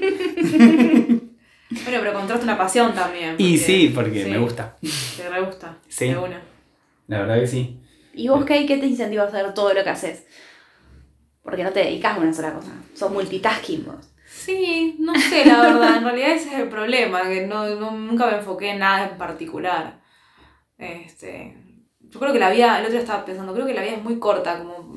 Bueno, 1.71 1.99
pero 1.99 2.11
encontraste 2.11 2.43
una 2.45 2.57
pasión 2.57 2.95
también. 2.95 3.35
Y 3.37 3.57
sí, 3.57 3.91
porque 3.93 4.23
sí, 4.23 4.29
me 4.29 4.39
gusta. 4.39 4.75
Te 5.15 5.29
re 5.29 5.41
gusta. 5.41 5.77
Sí. 5.87 6.07
De 6.07 6.17
una. 6.17 6.41
La 7.07 7.19
verdad 7.19 7.39
que 7.39 7.47
sí. 7.47 7.79
¿Y 8.13 8.27
vos, 8.27 8.43
Kay, 8.43 8.65
qué 8.65 8.77
te 8.77 8.87
incentiva 8.87 9.23
a 9.23 9.27
hacer 9.27 9.53
todo 9.53 9.73
lo 9.73 9.83
que 9.83 9.89
haces? 9.89 10.25
Porque 11.43 11.63
no 11.63 11.71
te 11.71 11.81
dedicas 11.81 12.17
a 12.17 12.21
una 12.21 12.33
sola 12.33 12.53
cosa. 12.53 12.71
Sos 12.95 13.11
multitasking 13.11 13.85
vos. 13.85 14.08
Sí, 14.49 14.95
no 14.99 15.13
sé, 15.15 15.45
la 15.45 15.61
verdad. 15.61 15.97
En 15.97 16.03
realidad 16.03 16.31
ese 16.31 16.49
es 16.53 16.59
el 16.59 16.69
problema, 16.69 17.21
que 17.23 17.45
no, 17.47 17.67
no- 17.75 17.91
nunca 17.91 18.27
me 18.27 18.37
enfoqué 18.37 18.69
en 18.71 18.79
nada 18.79 19.09
en 19.09 19.17
particular. 19.17 19.99
Este, 20.77 21.55
yo 22.01 22.19
creo 22.19 22.33
que 22.33 22.39
la 22.39 22.49
vida, 22.49 22.79
el 22.79 22.85
otro 22.85 22.97
estaba 22.97 23.25
pensando, 23.25 23.53
creo 23.53 23.65
que 23.65 23.73
la 23.73 23.81
vida 23.81 23.93
es 23.95 24.03
muy 24.03 24.17
corta 24.19 24.57
como 24.59 24.93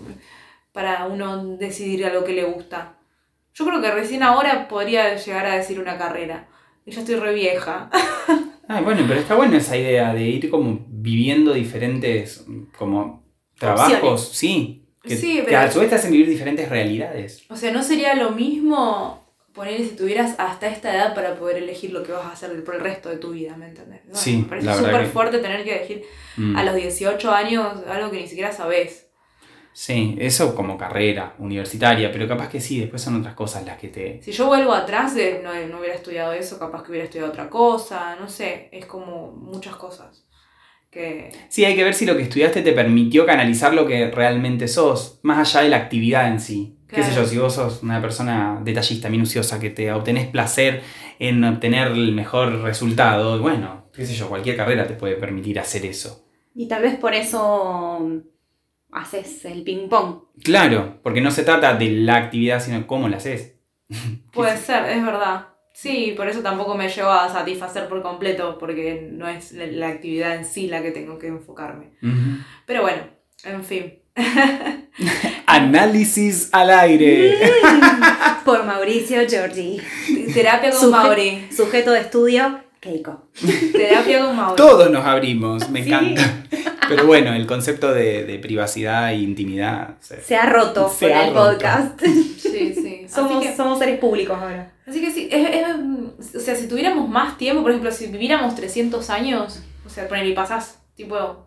para 0.72 1.04
uno 1.06 1.44
decidir 1.56 2.06
a 2.06 2.12
lo 2.12 2.24
que 2.24 2.32
le 2.32 2.44
gusta. 2.44 2.94
Yo 3.54 3.66
creo 3.66 3.82
que 3.82 3.90
recién 3.90 4.22
ahora 4.22 4.68
podría 4.68 5.14
llegar 5.16 5.44
a 5.46 5.56
decir 5.56 5.78
una 5.78 5.98
carrera. 5.98 6.48
Y 6.86 6.92
ya 6.92 7.00
estoy 7.00 7.16
re 7.16 7.34
vieja. 7.34 7.90
Ah, 8.68 8.80
bueno, 8.80 9.02
pero 9.06 9.18
está 9.20 9.34
buena 9.34 9.58
esa 9.58 9.76
idea 9.76 10.14
de 10.14 10.22
ir 10.22 10.48
como 10.48 10.86
viviendo 10.88 11.52
diferentes 11.52 12.46
como 12.78 13.22
trabajos, 13.58 13.92
Opciones. 13.92 14.28
sí. 14.30 14.86
Que, 15.02 15.16
Sí, 15.16 15.36
que 15.38 15.42
pero- 15.42 15.58
a 15.58 15.70
su 15.70 15.80
vez 15.80 15.90
te 15.90 15.96
hacen 15.96 16.12
vivir 16.12 16.28
diferentes 16.28 16.68
realidades. 16.68 17.44
O 17.50 17.56
sea, 17.56 17.72
no 17.72 17.82
sería 17.82 18.14
lo 18.14 18.30
mismo 18.30 19.21
poner 19.54 19.78
si 19.78 19.96
tuvieras 19.96 20.34
hasta 20.38 20.68
esta 20.68 20.94
edad 20.94 21.14
para 21.14 21.34
poder 21.36 21.58
elegir 21.58 21.92
lo 21.92 22.02
que 22.02 22.12
vas 22.12 22.24
a 22.26 22.32
hacer 22.32 22.64
por 22.64 22.74
el 22.76 22.80
resto 22.80 23.08
de 23.08 23.16
tu 23.16 23.30
vida, 23.32 23.56
¿me 23.56 23.68
entendés? 23.68 24.00
Bueno, 24.04 24.18
Sí, 24.18 24.38
me 24.38 24.44
parece 24.48 24.66
la 24.66 24.74
verdad 24.76 24.90
súper 24.90 25.04
que- 25.06 25.12
fuerte 25.12 25.38
tener 25.38 25.64
que 25.64 25.76
elegir 25.76 26.04
Mm. 26.36 26.56
a 26.56 26.64
los 26.64 26.74
18 26.74 27.30
años 27.32 27.66
algo 27.88 28.10
que 28.10 28.20
ni 28.20 28.26
siquiera 28.26 28.50
sabes. 28.52 29.08
Sí, 29.74 30.16
eso 30.20 30.54
como 30.54 30.76
carrera 30.76 31.34
universitaria, 31.38 32.12
pero 32.12 32.28
capaz 32.28 32.48
que 32.50 32.60
sí, 32.60 32.78
después 32.80 33.00
son 33.00 33.18
otras 33.20 33.34
cosas 33.34 33.64
las 33.64 33.78
que 33.78 33.88
te... 33.88 34.20
Si 34.22 34.30
yo 34.30 34.46
vuelvo 34.46 34.72
atrás, 34.74 35.14
de, 35.14 35.40
no, 35.42 35.54
no 35.66 35.78
hubiera 35.80 35.94
estudiado 35.94 36.32
eso, 36.34 36.58
capaz 36.58 36.82
que 36.82 36.90
hubiera 36.90 37.06
estudiado 37.06 37.30
otra 37.30 37.48
cosa, 37.48 38.14
no 38.16 38.28
sé, 38.28 38.68
es 38.70 38.84
como 38.84 39.32
muchas 39.32 39.76
cosas. 39.76 40.26
Que... 40.92 41.32
Sí, 41.48 41.64
hay 41.64 41.74
que 41.74 41.84
ver 41.84 41.94
si 41.94 42.04
lo 42.04 42.16
que 42.18 42.22
estudiaste 42.22 42.60
te 42.60 42.72
permitió 42.72 43.24
canalizar 43.24 43.72
lo 43.72 43.86
que 43.86 44.10
realmente 44.10 44.68
sos, 44.68 45.20
más 45.22 45.38
allá 45.38 45.64
de 45.64 45.70
la 45.70 45.78
actividad 45.78 46.28
en 46.28 46.38
sí. 46.38 46.76
Qué 46.86 46.96
sé 47.02 47.08
Claro. 47.08 47.22
yo, 47.22 47.26
si 47.26 47.38
vos 47.38 47.54
sos 47.54 47.82
una 47.82 48.02
persona 48.02 48.60
detallista, 48.62 49.08
minuciosa, 49.08 49.58
que 49.58 49.70
te 49.70 49.90
obtenés 49.90 50.26
placer 50.26 50.82
en 51.18 51.42
obtener 51.44 51.88
el 51.88 52.12
mejor 52.12 52.60
resultado, 52.60 53.40
bueno, 53.40 53.88
qué 53.94 54.04
sé 54.04 54.14
yo, 54.14 54.28
cualquier 54.28 54.54
carrera 54.54 54.86
te 54.86 54.92
puede 54.92 55.16
permitir 55.16 55.58
hacer 55.58 55.86
eso. 55.86 56.26
Y 56.54 56.68
tal 56.68 56.82
vez 56.82 56.96
por 56.96 57.14
eso 57.14 58.22
haces 58.90 59.46
el 59.46 59.62
ping-pong. 59.62 60.24
Claro, 60.44 61.00
porque 61.02 61.22
no 61.22 61.30
se 61.30 61.44
trata 61.44 61.74
de 61.74 61.88
la 61.90 62.16
actividad, 62.16 62.62
sino 62.62 62.86
cómo 62.86 63.08
la 63.08 63.16
haces. 63.16 63.56
Puede 64.32 64.58
ser, 64.58 64.84
es 64.90 65.02
verdad. 65.02 65.51
Sí, 65.74 66.14
por 66.16 66.28
eso 66.28 66.40
tampoco 66.40 66.74
me 66.74 66.88
llevo 66.88 67.10
a 67.10 67.28
satisfacer 67.32 67.88
por 67.88 68.02
completo, 68.02 68.58
porque 68.58 69.08
no 69.10 69.26
es 69.28 69.52
la, 69.52 69.66
la 69.66 69.88
actividad 69.88 70.36
en 70.36 70.44
sí 70.44 70.68
la 70.68 70.82
que 70.82 70.90
tengo 70.90 71.18
que 71.18 71.28
enfocarme. 71.28 71.92
Pero 72.66 72.82
bueno, 72.82 73.02
en 73.44 73.64
fin. 73.64 73.94
Análisis 75.46 76.48
al 76.52 76.70
aire. 76.70 77.38
Por 78.44 78.64
Mauricio 78.64 79.26
Giorgi. 79.28 79.80
Terapia 80.34 80.70
con 80.70 80.80
Suje- 80.80 80.90
Mauri. 80.90 81.48
Sujeto 81.54 81.92
de 81.92 82.00
estudio, 82.00 82.60
Keiko. 82.82 83.28
Terapia 83.72 84.26
con 84.26 84.34
Mauri. 84.36 84.56
Todos 84.56 84.90
nos 84.90 85.04
abrimos, 85.06 85.70
me 85.70 85.84
Sí. 85.84 85.88
encanta. 85.92 86.22
Pero 86.88 87.06
bueno, 87.06 87.32
el 87.32 87.46
concepto 87.46 87.92
de, 87.94 88.24
de 88.24 88.38
privacidad 88.40 89.12
e 89.12 89.18
intimidad. 89.18 89.94
se- 90.00 90.20
Se 90.20 90.34
ha 90.36 90.46
roto 90.46 90.88
Se 90.90 91.08
con 91.08 91.16
ha 91.16 91.26
el 91.28 91.34
roto. 91.34 91.52
podcast. 91.52 92.00
Sí, 92.02 92.74
sí. 92.74 93.06
somos, 93.08 93.40
que, 93.42 93.54
seres 93.78 94.00
públicos 94.00 94.36
ahora. 94.36 94.72
así 94.84 95.00
que 95.00 95.12
sí, 95.12 95.28
es- 95.30 95.50
es- 95.54 96.34
o 96.34 96.40
sea, 96.40 96.56
si 96.56 96.66
tuviéramos 96.68 97.08
más 97.08 97.38
tiempo, 97.38 97.62
por 97.62 97.70
ejemplo, 97.70 97.92
si 97.92 98.08
viviéramos 98.08 98.56
300 98.56 99.08
años, 99.10 99.62
o 99.86 99.88
sea, 99.88 100.08
poner 100.08 100.26
y 100.26 100.32
pasás, 100.34 100.82
tipo, 100.96 101.46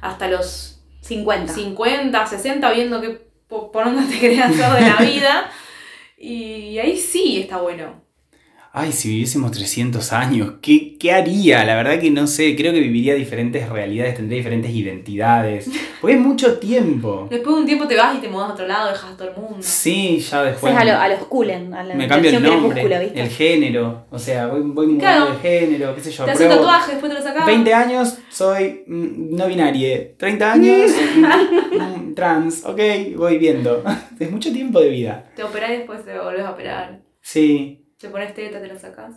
hasta 0.00 0.28
los 0.28 0.82
50. 1.02 1.52
50, 1.52 2.26
60, 2.26 2.72
viendo 2.72 3.00
qué 3.00 3.10
po- 3.48 3.70
por 3.70 3.84
dónde 3.84 4.12
te 4.12 4.18
querés 4.18 4.40
hacer 4.40 4.72
de 4.72 4.80
la 4.90 4.96
vida. 4.96 5.50
Y 6.18 6.76
ahí 6.80 6.96
sí 6.98 7.40
está 7.40 7.58
bueno. 7.58 8.02
Ay, 8.78 8.92
si 8.92 9.08
viviésemos 9.08 9.52
300 9.52 10.12
años, 10.12 10.52
¿qué, 10.60 10.98
¿qué 10.98 11.10
haría? 11.10 11.64
La 11.64 11.76
verdad 11.76 11.98
que 11.98 12.10
no 12.10 12.26
sé, 12.26 12.54
creo 12.54 12.74
que 12.74 12.80
viviría 12.80 13.14
diferentes 13.14 13.66
realidades, 13.70 14.16
tendría 14.16 14.36
diferentes 14.36 14.70
identidades. 14.70 15.70
Porque 16.02 16.16
es 16.16 16.20
mucho 16.20 16.58
tiempo. 16.58 17.26
Después 17.30 17.56
de 17.56 17.60
un 17.62 17.66
tiempo 17.66 17.88
te 17.88 17.96
vas 17.96 18.14
y 18.18 18.20
te 18.20 18.28
mudas 18.28 18.50
a 18.50 18.52
otro 18.52 18.66
lado, 18.68 18.90
dejas 18.90 19.12
a 19.12 19.16
todo 19.16 19.28
el 19.30 19.34
mundo. 19.34 19.56
Sí, 19.60 20.18
ya 20.18 20.42
después... 20.42 20.74
Es 20.74 20.78
a, 20.78 20.84
lo- 20.84 20.92
a 20.92 21.08
los 21.08 21.20
a 21.74 21.84
la 21.84 21.94
me 21.94 22.06
cambio 22.06 22.30
el 22.30 22.42
nombre, 22.42 22.86
¿viste? 23.00 23.18
el 23.22 23.30
género. 23.30 24.04
O 24.10 24.18
sea, 24.18 24.48
voy, 24.48 24.60
voy 24.60 24.88
mudando 24.88 25.00
Claro. 25.00 25.32
de 25.32 25.38
género, 25.38 25.94
qué 25.94 26.02
sé 26.02 26.10
yo. 26.12 26.26
te 26.26 26.32
haces 26.32 26.46
tatuaje, 26.46 26.90
después 26.92 27.10
te 27.10 27.18
lo 27.18 27.24
sacás. 27.24 27.46
20 27.46 27.72
años 27.72 28.18
soy 28.28 28.84
mm, 28.86 29.34
no 29.36 29.46
binarie. 29.46 30.16
30 30.18 30.52
años 30.52 30.90
mm, 31.16 31.76
mm, 32.10 32.14
trans. 32.14 32.62
Ok, 32.66 32.80
voy 33.16 33.38
viendo. 33.38 33.82
Es 34.20 34.30
mucho 34.30 34.52
tiempo 34.52 34.80
de 34.80 34.90
vida. 34.90 35.30
Te 35.34 35.44
operás 35.44 35.70
y 35.70 35.76
después 35.78 36.04
te 36.04 36.18
volvés 36.18 36.44
a 36.44 36.50
operar. 36.50 37.00
Sí, 37.22 37.85
Te 38.06 38.12
pones 38.12 38.34
teta, 38.34 38.60
te 38.60 38.68
lo 38.68 38.78
sacás. 38.78 39.14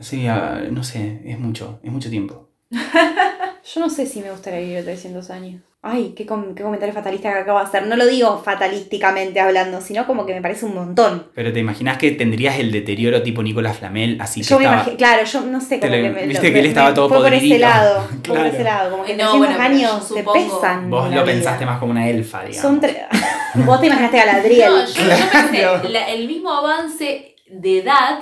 sí, 0.00 0.26
ah, 0.26 0.60
no 0.70 0.82
sé, 0.82 1.20
es 1.24 1.38
mucho, 1.38 1.78
es 1.84 1.92
mucho 1.92 2.10
tiempo. 2.10 2.48
Yo 2.72 3.80
no 3.80 3.88
sé 3.88 4.06
si 4.06 4.20
me 4.20 4.30
gustaría 4.30 4.58
vivir 4.60 4.82
300 4.84 5.30
años. 5.30 5.62
Ay, 5.84 6.14
qué, 6.16 6.26
com- 6.26 6.54
qué 6.54 6.62
comentario 6.62 6.92
fatalista 6.94 7.32
que 7.32 7.38
acabo 7.40 7.58
de 7.60 7.64
hacer. 7.64 7.86
No 7.86 7.96
lo 7.96 8.06
digo 8.06 8.40
fatalísticamente 8.44 9.40
hablando, 9.40 9.80
sino 9.80 10.06
como 10.06 10.26
que 10.26 10.34
me 10.34 10.40
parece 10.42 10.64
un 10.64 10.74
montón. 10.74 11.28
Pero 11.34 11.52
te 11.52 11.60
imaginas 11.60 11.98
que 11.98 12.12
tendrías 12.12 12.58
el 12.58 12.70
deterioro 12.72 13.22
tipo 13.22 13.42
Nicolás 13.42 13.78
Flamel, 13.78 14.16
así 14.20 14.40
que 14.40 14.46
Yo 14.46 14.58
me 14.58 14.64
estaba... 14.64 14.76
imagino, 14.82 14.96
claro, 14.96 15.24
yo 15.24 15.40
no 15.42 15.60
sé 15.60 15.80
cómo 15.80 15.92
que 15.92 16.02
me. 16.10 16.26
viste 16.26 16.34
lo- 16.34 16.40
que 16.40 16.58
él 16.58 16.64
me- 16.64 16.68
estaba 16.68 16.88
me- 16.90 16.94
todo 16.94 17.08
Fue 17.08 17.18
por 17.18 17.26
ese 17.28 17.36
podridito. 17.36 17.60
lado. 17.60 18.00
Fue 18.08 18.16
por 18.16 18.22
Claro. 18.34 18.44
ese 18.48 18.64
lado. 18.64 18.90
Como 18.90 19.04
que 19.04 19.12
Eh, 19.12 19.16
no, 19.16 19.30
300 19.32 19.38
bueno, 19.38 19.54
yo 19.56 19.62
años 19.62 20.08
te 20.08 20.20
supongo- 20.20 20.32
pesan. 20.60 20.90
Vos 20.90 21.10
la 21.10 21.16
lo 21.16 21.22
vida. 21.22 21.32
pensaste 21.32 21.66
más 21.66 21.78
como 21.78 21.90
una 21.92 22.08
elfa, 22.08 22.38
digamos. 22.44 22.62
Son 22.62 22.80
tre- 22.80 23.06
Vos 23.66 23.80
te 23.80 23.86
imaginaste 23.86 24.20
a 24.20 24.24
Galadriel. 24.26 24.70
No, 24.70 24.86
yo, 24.86 25.02
yo 25.02 25.08
pensé 25.32 25.58
Claro. 25.58 25.88
la- 25.88 26.08
el 26.10 26.26
mismo 26.28 26.52
avance 26.52 27.34
de 27.48 27.78
edad, 27.80 28.20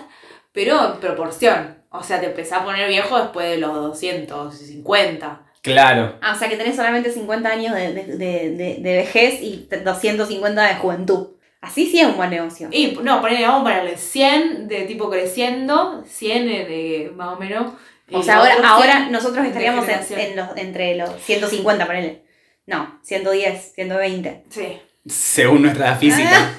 pero 0.64 0.94
en 0.94 1.00
proporción. 1.00 1.78
O 1.90 2.02
sea, 2.02 2.20
te 2.20 2.26
empezás 2.26 2.61
a 2.61 2.64
poner 2.64 2.88
viejo 2.88 3.18
después 3.18 3.48
de 3.50 3.58
los 3.58 3.74
250. 3.74 5.46
Claro. 5.62 6.16
Ah, 6.22 6.32
o 6.34 6.38
sea 6.38 6.48
que 6.48 6.56
tenés 6.56 6.76
solamente 6.76 7.12
50 7.12 7.48
años 7.48 7.74
de, 7.74 7.92
de, 7.92 8.04
de, 8.16 8.50
de- 8.50 8.76
de 8.80 8.96
vejez 8.96 9.40
y 9.42 9.68
250 9.84 10.62
de 10.62 10.74
juventud. 10.76 11.28
Así 11.61 11.86
sí 11.90 12.00
es 12.00 12.06
un 12.06 12.16
buen 12.16 12.30
negocio. 12.30 12.68
Y 12.70 12.98
no, 13.02 13.20
ponele, 13.20 13.42
vamos 13.46 13.61
a 13.61 13.64
ponerle 13.64 13.96
100 13.98 14.68
de 14.68 14.82
tipo 14.82 15.11
creciendo, 15.11 16.02
100 16.06 16.46
de 16.46 17.12
más 17.14 17.36
o 17.36 17.36
menos. 17.36 17.72
O 18.11 18.20
y 18.20 18.22
sea, 18.22 18.38
ahora, 18.38 18.54
ahora 18.64 18.96
100 19.00 19.12
nosotros 19.12 19.44
estaríamos 19.46 19.86
en, 19.88 20.18
en 20.18 20.36
los, 20.36 20.48
entre 20.56 20.94
los 20.96 21.11
150, 21.22 21.86
ponele. 21.86 22.24
No, 22.66 22.98
110, 23.02 23.72
120. 23.74 24.44
Sí, 24.48 24.80
Según 25.07 25.62
nuestra 25.62 25.88
edad 25.88 25.98
física. 25.98 26.53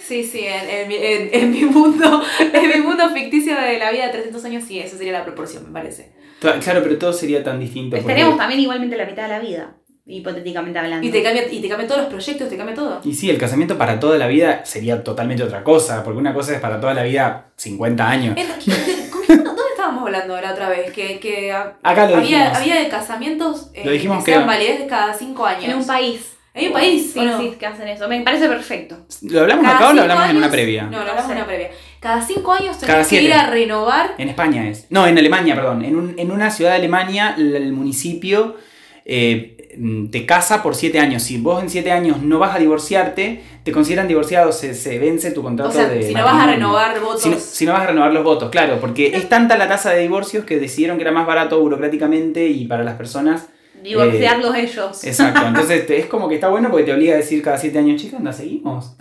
sí, 0.00 0.22
sí, 0.24 0.40
en, 0.46 0.68
en 0.68 0.88
mi- 0.88 0.96
en- 0.96 1.28
en 1.32 1.50
mi 1.50 1.64
mundo, 1.64 2.22
en 2.52 2.68
mi 2.68 2.80
mundo 2.86 3.10
ficticio 3.10 3.54
de 3.58 3.78
la 3.78 3.90
vida 3.90 4.06
de 4.06 4.12
300 4.12 4.44
años, 4.44 4.64
sí, 4.66 4.78
esa 4.78 4.96
sería 4.96 5.12
la 5.12 5.24
proporción, 5.24 5.64
me 5.66 5.72
parece. 5.72 6.12
Cla- 6.40 6.58
Claro, 6.60 6.82
pero 6.82 6.98
todo 6.98 7.12
sería 7.12 7.42
tan 7.42 7.58
distinto. 7.58 7.96
porque- 7.96 8.10
Estaríamos 8.12 8.36
también 8.38 8.60
igualmente 8.60 8.96
la 8.96 9.06
mitad 9.06 9.22
de 9.24 9.28
la 9.28 9.38
vida. 9.40 9.76
hipotéticamente 10.08 10.78
hablando. 10.78 11.04
Y 11.04 11.10
te, 11.10 11.20
cambia, 11.20 11.50
y 11.52 11.60
te 11.60 11.68
cambia 11.68 11.88
todos 11.88 12.02
los 12.02 12.10
proyectos, 12.10 12.48
te 12.48 12.56
cambia 12.56 12.76
todo. 12.76 13.00
Y 13.02 13.12
sí, 13.14 13.28
el 13.28 13.38
casamiento 13.38 13.76
para 13.76 13.98
toda 13.98 14.16
la 14.18 14.28
vida 14.28 14.64
sería 14.64 15.02
totalmente 15.02 15.42
otra 15.42 15.64
cosa, 15.64 16.04
porque 16.04 16.20
una 16.20 16.32
cosa 16.32 16.54
es 16.54 16.60
para 16.60 16.78
toda 16.80 16.94
la 16.94 17.02
vida 17.02 17.50
50 17.56 18.08
años. 18.08 18.36
En- 18.36 18.46
¿con 18.46 18.56
quién- 18.60 19.42
¿Dónde 19.44 19.62
estábamos 19.72 20.04
hablando 20.04 20.40
la 20.40 20.52
otra 20.52 20.68
vez? 20.68 20.92
Que, 20.92 21.18
que 21.18 21.50
Acá 21.50 22.08
lo 22.08 22.18
había, 22.18 22.20
dijimos. 22.20 22.56
había 22.58 22.76
de 22.82 22.88
casamientos 22.88 23.70
eh, 23.74 23.82
Lo 23.84 23.90
dijimos 23.90 24.22
que 24.24 24.30
sean 24.30 24.42
que- 24.44 24.46
validez 24.46 24.78
de 24.78 24.86
cada 24.86 25.12
cinco 25.12 25.44
años. 25.44 25.64
En 25.64 25.74
un 25.74 25.84
país. 25.86 26.35
¿Hay 26.56 26.66
un 26.68 26.72
país? 26.72 27.10
Sí, 27.12 27.18
¿o 27.20 27.24
no? 27.24 27.38
sí, 27.40 27.52
que 27.58 27.66
hacen 27.66 27.86
eso. 27.88 28.08
Me 28.08 28.20
parece 28.22 28.48
perfecto. 28.48 28.96
¿Lo 29.22 29.40
hablamos 29.42 29.64
Cada 29.64 29.76
acá 29.76 29.90
o 29.90 29.92
lo 29.92 30.02
hablamos 30.02 30.30
en 30.30 30.36
una 30.38 30.50
previa? 30.50 30.84
No, 30.84 30.90
lo 30.90 30.96
No 30.96 31.00
hablamos 31.10 31.24
sé. 31.26 31.30
en 31.32 31.36
una 31.38 31.46
previa. 31.46 31.70
Cada 32.00 32.22
cinco 32.22 32.52
años 32.52 32.76
Cada 32.80 32.92
tenés 32.94 33.08
que 33.08 33.14
ir 33.16 33.20
siete. 33.22 33.34
a 33.36 33.50
renovar. 33.50 34.14
En 34.18 34.28
España 34.28 34.68
es. 34.68 34.86
No, 34.90 35.06
en 35.06 35.18
Alemania, 35.18 35.54
perdón. 35.54 35.84
En, 35.84 35.96
un- 35.96 36.14
en 36.18 36.30
una 36.32 36.50
ciudad 36.50 36.70
de 36.70 36.76
Alemania, 36.76 37.34
el, 37.36 37.54
el 37.54 37.72
municipio 37.72 38.56
eh, 39.04 39.68
mm, 39.78 40.06
te 40.08 40.24
casa 40.26 40.62
por 40.62 40.74
7 40.74 40.98
años. 40.98 41.22
Si 41.22 41.38
vos 41.38 41.62
en 41.62 41.70
7 41.70 41.92
años 41.92 42.22
no 42.22 42.38
vas 42.38 42.56
a 42.56 42.58
divorciarte, 42.58 43.42
te 43.62 43.72
consideran 43.72 44.08
divorciado, 44.08 44.50
se, 44.52 44.74
se 44.74 44.98
vence 44.98 45.30
tu 45.32 45.42
contrato 45.42 45.70
O 45.70 45.72
sea, 45.72 45.88
de 45.88 46.02
si 46.02 46.14
no 46.14 46.24
vas 46.24 46.42
a 46.42 46.46
renovar 46.46 46.98
votos. 47.00 47.22
Si 47.22 47.28
no, 47.30 47.38
si 47.38 47.66
no 47.66 47.72
vas 47.72 47.82
a 47.82 47.86
renovar 47.88 48.12
los 48.12 48.24
votos, 48.24 48.50
claro, 48.50 48.78
porque 48.80 49.14
es 49.14 49.28
tanta 49.28 49.56
la 49.58 49.68
tasa 49.68 49.90
de 49.90 50.00
divorcios 50.00 50.44
que 50.44 50.58
decidieron 50.58 50.96
que 50.96 51.02
era 51.02 51.12
más 51.12 51.26
barato 51.26 51.60
burocráticamente 51.60 52.46
y 52.48 52.66
para 52.66 52.82
las 52.82 52.94
personas. 52.94 53.48
Divorciarlos 53.82 54.54
ellos. 54.56 55.04
Exacto, 55.04 55.40
entonces 55.46 55.86
te- 55.86 55.98
es 55.98 56.06
como 56.06 56.28
que 56.28 56.36
está 56.36 56.48
bueno 56.48 56.70
porque 56.70 56.84
te 56.84 56.92
obliga 56.94 57.14
a 57.14 57.18
decir 57.18 57.42
cada 57.42 57.58
7 57.58 57.78
años, 57.78 58.00
chica, 58.00 58.16
anda, 58.16 58.32
seguimos. 58.32 58.96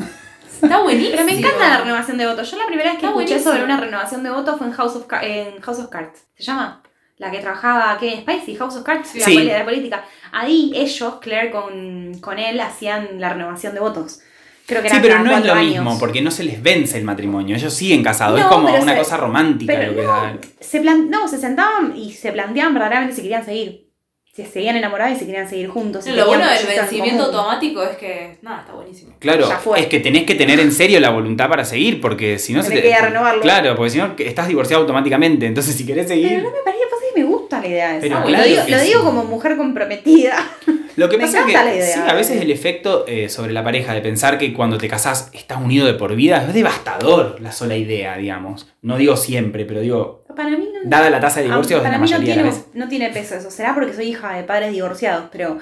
Está 0.61 0.81
buenísimo. 0.81 1.15
Pero 1.17 1.25
me 1.25 1.37
encanta 1.37 1.67
la 1.69 1.77
renovación 1.81 2.17
de 2.17 2.25
votos. 2.27 2.49
Yo 2.49 2.57
la 2.57 2.65
primera 2.67 2.91
vez 2.91 2.99
que 2.99 3.05
Está 3.05 3.09
escuché 3.09 3.25
buenísimo. 3.33 3.51
sobre 3.53 3.63
una 3.65 3.79
renovación 3.79 4.23
de 4.23 4.29
votos 4.29 4.57
fue 4.57 4.67
en 4.67 4.73
House 4.73 4.95
of, 4.95 5.05
en 5.21 5.61
House 5.61 5.79
of 5.79 5.87
Cards. 5.89 6.23
¿Se 6.37 6.43
llama? 6.43 6.81
La 7.17 7.31
que 7.31 7.39
trabajaba 7.39 7.97
Kevin 7.99 8.21
Spacey, 8.21 8.55
House 8.55 8.75
of 8.77 8.83
Cards, 8.83 9.15
la, 9.15 9.25
Sí. 9.25 9.33
poli- 9.35 9.47
de 9.47 9.59
la 9.59 9.65
política. 9.65 10.05
Ahí 10.31 10.71
ellos, 10.75 11.15
Claire 11.21 11.51
con, 11.51 12.13
con 12.19 12.39
él, 12.39 12.59
hacían 12.59 13.19
la 13.19 13.29
renovación 13.33 13.73
de 13.73 13.79
votos. 13.79 14.19
Creo 14.65 14.81
que 14.81 14.89
Sí, 14.89 14.97
pero 15.01 15.19
no 15.19 15.31
es 15.37 15.45
lo 15.45 15.53
años. 15.53 15.71
mismo, 15.73 15.99
porque 15.99 16.21
no 16.21 16.31
se 16.31 16.43
les 16.43 16.61
vence 16.63 16.97
el 16.97 17.03
matrimonio, 17.03 17.55
ellos 17.55 17.73
siguen 17.73 18.01
casados, 18.03 18.39
es 18.39 18.45
No, 18.45 18.51
como 18.51 18.67
pero 18.67 18.81
una 18.81 18.93
se- 18.93 18.97
cosa 18.97 19.17
romántica 19.17 19.73
pero 19.73 19.91
lo 19.91 19.95
que 19.97 20.03
no, 20.03 20.07
da. 20.11 20.37
Se 20.59 20.79
plan- 20.81 21.09
no, 21.09 21.27
se 21.27 21.37
sentaban 21.37 21.95
y 21.95 22.11
se 22.13 22.31
planteaban 22.31 22.73
verdaderamente 22.73 23.15
si 23.15 23.21
querían 23.21 23.45
seguir. 23.45 23.84
Si 24.35 24.43
se 24.43 24.51
seguían 24.51 24.75
enamorados 24.75 25.15
y 25.15 25.19
si 25.19 25.25
querían 25.27 25.47
seguir 25.49 25.69
juntos. 25.69 26.05
Lo 26.07 26.25
bueno 26.27 26.45
del 26.45 26.65
vencimiento 26.67 27.23
común. 27.27 27.35
automático 27.39 27.83
es 27.83 27.95
que. 27.95 28.37
Nada, 28.41 28.61
está 28.61 28.73
buenísimo. 28.73 29.13
Claro, 29.19 29.47
Ya 29.47 29.57
fue. 29.59 29.79
es 29.79 29.87
que 29.87 29.99
tenés 30.01 30.23
que 30.25 30.35
tener 30.35 30.59
en 30.59 30.73
serio 30.73 30.99
la 30.99 31.09
voluntad 31.11 31.47
para 31.47 31.63
seguir, 31.63 32.01
porque 32.01 32.37
si 32.37 32.51
no 32.51 32.61
se 32.61 32.71
te. 32.75 32.81
que 32.81 32.97
renovarlo. 32.99 33.41
Claro, 33.41 33.75
porque 33.77 33.91
si 33.91 33.97
no 33.99 34.13
estás 34.17 34.47
divorciado 34.49 34.81
automáticamente, 34.81 35.45
entonces 35.45 35.73
si 35.73 35.85
querés 35.85 36.09
seguir. 36.09 36.27
Pero 36.27 36.43
no 36.43 36.49
me 36.51 36.57
parece, 36.65 36.83
que 37.13 37.21
me 37.21 37.25
gusta 37.27 37.61
la 37.61 37.67
idea 37.67 37.91
esa. 37.91 38.01
Pero 38.01 38.19
Lo 38.19 38.25
claro 38.25 38.43
digo, 38.45 38.61
lo 38.67 38.77
sí. 38.79 38.85
digo 38.87 39.03
como 39.05 39.23
mujer 39.23 39.55
comprometida. 39.55 40.35
Lo 40.95 41.09
que 41.09 41.17
Me 41.17 41.23
pasa 41.25 41.39
es 41.39 41.45
que 41.45 41.51
encanta 41.51 41.69
la 41.69 41.75
idea. 41.75 41.93
sí, 41.93 41.99
a 42.07 42.13
veces 42.13 42.41
el 42.41 42.51
efecto 42.51 43.05
eh, 43.07 43.27
sobre 43.29 43.51
la 43.53 43.63
pareja 43.63 43.93
de 43.93 44.01
pensar 44.01 44.37
que 44.37 44.53
cuando 44.53 44.77
te 44.77 44.87
casás 44.87 45.29
estás 45.33 45.59
unido 45.61 45.85
de 45.85 45.93
por 45.95 46.15
vida 46.15 46.45
es 46.47 46.53
devastador 46.53 47.41
la 47.41 47.51
sola 47.51 47.75
idea, 47.75 48.15
digamos. 48.17 48.67
No 48.81 48.97
digo 48.97 49.17
siempre, 49.17 49.65
pero 49.65 49.81
digo, 49.81 50.23
Para 50.35 50.49
mí 50.51 50.69
no, 50.73 50.89
dada 50.89 51.09
la 51.09 51.19
tasa 51.19 51.41
de 51.41 51.47
divorcios, 51.47 51.81
para 51.81 51.93
la 51.93 51.97
mí 51.99 52.09
no 52.09 52.17
mayoría 52.17 52.35
de 52.35 52.41
tiene, 52.41 52.49
veces. 52.49 52.65
no 52.73 52.87
tiene 52.87 53.09
peso 53.09 53.35
eso. 53.35 53.51
Será 53.51 53.73
porque 53.73 53.93
soy 53.93 54.05
hija 54.09 54.33
de 54.35 54.43
padres 54.43 54.71
divorciados, 54.71 55.25
pero 55.31 55.57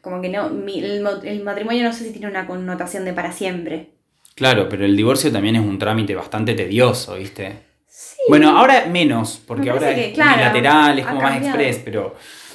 como 0.00 0.22
que 0.22 0.28
no, 0.30 0.48
mi- 0.50 0.78
el, 0.82 1.02
mo- 1.02 1.20
el 1.22 1.42
matrimonio 1.42 1.84
no 1.84 1.92
sé 1.92 2.04
si 2.04 2.10
tiene 2.12 2.28
una 2.28 2.46
connotación 2.46 3.04
de 3.04 3.12
para 3.12 3.32
siempre. 3.32 3.90
Claro, 4.36 4.68
pero 4.68 4.84
el 4.84 4.96
divorcio 4.96 5.30
también 5.32 5.56
es 5.56 5.62
un 5.62 5.78
trámite 5.78 6.14
bastante 6.14 6.54
tedioso, 6.54 7.16
¿viste? 7.16 7.56
Sí. 7.88 8.16
Bueno, 8.28 8.56
ahora 8.56 8.86
menos, 8.86 9.42
porque 9.46 9.68
ahora 9.70 9.82
parece 9.82 10.00
es 10.02 10.06
que, 10.08 10.12
claro, 10.14 10.34
unilateral, 10.34 10.98
es 11.00 11.06
como 11.06 11.20
más 11.20 11.36
express, 11.38 11.80
pero 11.84 12.14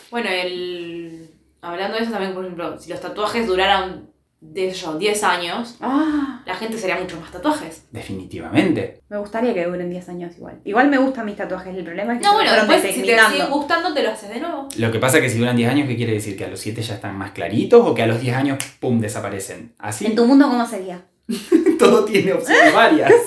Bueno, 0.10 0.30
el. 0.30 1.23
Hablando 1.64 1.98
de 1.98 2.04
eso 2.04 2.12
también, 2.12 2.34
por 2.34 2.44
ejemplo, 2.44 2.78
si 2.80 2.90
los 2.92 3.00
tatuajes 3.02 3.48
duraran 3.48 4.10
de 4.42 4.70
yo, 4.72 4.96
10 4.98 5.24
años, 5.24 5.78
Ah, 5.80 6.42
la 6.46 6.54
gente 6.56 6.78
sería 6.78 6.98
mucho 6.98 7.18
más 7.22 7.32
tatuajes. 7.32 7.86
definitivamente. 7.92 9.02
me 9.08 9.18
gustaría 9.18 9.54
que 9.54 9.64
duren 9.66 9.90
10 9.90 10.10
años 10.10 10.36
igual. 10.38 10.60
Igual 10.66 10.90
me 10.90 10.98
gustan 10.98 11.26
mis 11.26 11.38
tatuajes, 11.38 11.74
el 11.76 11.84
problema 11.86 12.14
es 12.14 12.20
que 12.20 12.26
No, 12.26 12.34
bueno, 12.34 12.52
después 12.52 12.82
si 12.82 12.88
te 13.04 13.18
sigue 13.18 13.46
gustando, 13.50 13.94
te 13.94 14.04
lo 14.04 14.12
haces 14.12 14.30
de 14.30 14.40
nuevo. 14.42 14.68
Lo 14.78 14.92
que 14.92 15.00
pasa 15.00 15.18
es 15.18 15.24
que 15.24 15.30
si 15.30 15.38
duran 15.40 15.56
10 15.56 15.70
años, 15.72 15.88
¿qué 15.88 15.96
quiere 15.96 16.14
decir? 16.14 16.38
¿Que 16.38 16.46
a 16.46 16.50
los 16.50 16.60
7 16.60 16.82
ya 16.82 16.96
están 16.96 17.18
más 17.18 17.32
claritos 17.32 17.82
o 17.88 17.96
que 17.96 18.04
a 18.04 18.08
los 18.08 18.20
10 18.20 18.36
años, 18.36 18.58
pum, 18.82 19.00
desaparecen? 19.00 19.74
Así 19.80 20.06
¿En 20.08 20.16
tu 20.16 20.26
mundo 20.26 20.48
cómo 20.50 20.66
sería? 20.66 21.02
todo 21.80 22.04
tiene 22.06 22.34
opciones 22.34 22.74
varias. 22.74 23.14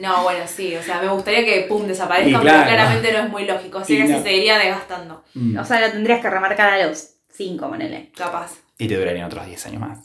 No, 0.00 0.24
bueno, 0.24 0.44
sí, 0.48 0.74
o 0.74 0.82
sea, 0.82 1.00
me 1.00 1.06
gustaría 1.08 1.44
que 1.44 1.66
pum 1.68 1.86
desaparezca, 1.86 2.40
pero 2.40 2.62
claramente 2.64 3.12
no 3.12 3.18
es 3.20 3.30
muy 3.30 3.44
lógico, 3.44 3.78
así 3.78 3.94
Y 3.94 3.98
que 3.98 4.08
no. 4.08 4.18
se 4.18 4.24
seguiría 4.24 4.58
desgastando, 4.58 5.22
Mm. 5.34 5.56
O 5.58 5.64
sea, 5.64 5.80
lo 5.80 5.92
tendrías 5.92 6.20
que 6.20 6.28
remarcar 6.28 6.72
a 6.72 6.86
los 6.88 7.10
5, 7.32 7.68
ponele. 7.68 8.10
capaz. 8.16 8.52
Y 8.78 8.88
te 8.88 8.96
durarían 8.96 9.26
otros 9.26 9.46
10 9.46 9.66
años 9.66 9.80
más. 9.80 9.98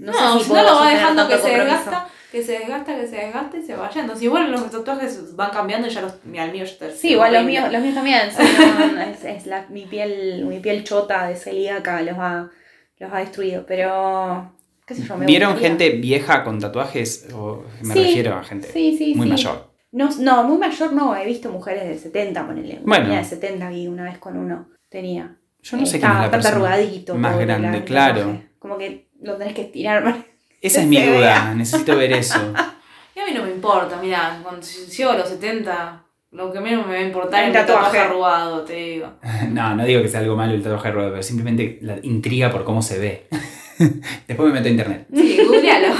No, 0.00 0.12
No, 0.12 0.38
sé 0.38 0.44
si 0.44 0.52
no 0.52 0.62
lo 0.62 0.74
va 0.76 0.90
dejando 0.90 1.28
que 1.28 1.34
se 1.36 1.40
compromiso. 1.42 1.64
desgasta, 1.76 2.08
que 2.32 2.42
se 2.42 2.52
desgasta, 2.58 2.96
que 2.96 3.06
se 3.06 3.16
desgaste 3.16 3.58
y 3.58 3.62
se 3.62 3.74
vaya. 3.76 4.00
Entonces 4.00 4.24
igual 4.24 4.50
los 4.50 4.70
tatuajes 4.70 5.36
van 5.36 5.50
cambiando 5.50 5.86
y 5.86 5.90
ya 5.90 6.00
los, 6.02 6.14
mira, 6.24 6.44
el 6.44 6.52
mío 6.52 6.64
ya 6.64 6.70
está. 6.72 6.90
Sí, 6.90 7.10
igual 7.12 7.32
los 7.32 7.44
míos, 7.44 7.70
los 7.70 7.82
míos 7.82 7.94
también. 7.94 8.30
son- 8.32 8.98
es 9.00 9.24
es 9.24 9.46
la, 9.46 9.66
mi, 9.68 9.86
piel, 9.86 10.44
mi 10.46 10.60
piel 10.60 10.84
chota 10.84 11.26
de 11.28 11.36
celíaca 11.36 12.00
los 12.02 12.16
ha, 12.18 12.50
los 12.98 13.12
ha 13.12 13.18
destruido. 13.18 13.64
Pero, 13.66 14.52
qué 14.86 14.94
sé 14.94 15.02
yo, 15.04 15.16
me 15.16 15.26
¿Vieron 15.26 15.52
gustaría. 15.52 15.76
gente 15.76 15.90
vieja 15.98 16.44
con 16.44 16.60
tatuajes? 16.60 17.28
O 17.34 17.64
me 17.82 17.94
Sí, 17.94 18.00
refiero 18.04 18.34
a 18.36 18.44
gente 18.44 18.68
Sí, 18.72 18.96
sí, 18.96 19.14
muy 19.14 19.26
sí. 19.26 19.32
mayor. 19.32 19.70
No, 19.92 20.08
no, 20.18 20.42
muy 20.44 20.58
mayor 20.58 20.92
no. 20.92 21.14
He 21.16 21.24
visto 21.26 21.50
mujeres 21.50 21.84
de 21.88 21.98
70, 21.98 22.46
ponele. 22.46 22.80
Bueno. 22.84 23.06
niña 23.06 23.18
de 23.18 23.24
70 23.24 23.68
vi 23.68 23.86
una 23.86 24.04
vez 24.04 24.18
con 24.18 24.36
uno. 24.36 24.68
Tenía. 24.88 25.36
Yo 25.64 25.76
no 25.78 25.86
sé 25.86 25.98
quién 25.98 26.10
Estaba 26.10 26.14
es 26.16 26.20
la 26.26 26.30
persona 26.30 26.54
arrugadito. 26.56 27.14
más 27.16 27.38
grande, 27.38 27.84
claro. 27.84 28.40
Como 28.58 28.78
que 28.78 29.08
lo 29.22 29.36
tenés 29.36 29.54
que 29.54 29.62
estirar. 29.62 30.02
para- 30.04 30.18
Esa 30.60 30.82
es 30.82 30.86
mi 30.86 30.96
duda, 31.02 31.18
vea. 31.18 31.54
necesito 31.54 31.96
ver 31.96 32.12
eso. 32.12 32.38
Y 33.16 33.20
a 33.20 33.26
mí 33.26 33.32
no 33.32 33.44
me 33.44 33.50
importa, 33.52 33.96
mira, 34.02 34.40
cuando 34.42 34.66
llego 34.66 35.10
a 35.12 35.16
los 35.16 35.28
70, 35.28 36.02
lo 36.32 36.52
que 36.52 36.58
menos 36.58 36.84
me 36.84 36.94
va 36.94 36.98
a 36.98 37.02
importar 37.04 37.44
El 37.44 37.50
es 37.54 37.56
el 37.60 37.66
tatuaje 37.66 37.98
arrugado, 38.00 38.64
te 38.64 38.74
digo. 38.74 39.12
No, 39.50 39.74
no 39.76 39.84
digo 39.84 40.02
que 40.02 40.08
sea 40.08 40.18
algo 40.20 40.34
malo 40.36 40.52
el 40.52 40.62
tatuaje 40.64 40.90
ruedo, 40.90 41.10
pero 41.10 41.22
simplemente 41.22 41.78
la 41.82 41.98
intriga 42.02 42.50
por 42.50 42.64
cómo 42.64 42.82
se 42.82 42.98
ve. 42.98 43.28
Después 44.26 44.48
me 44.48 44.54
meto 44.54 44.66
a 44.66 44.70
internet. 44.70 45.06
Sí, 45.14 45.38
googlealo. 45.46 45.94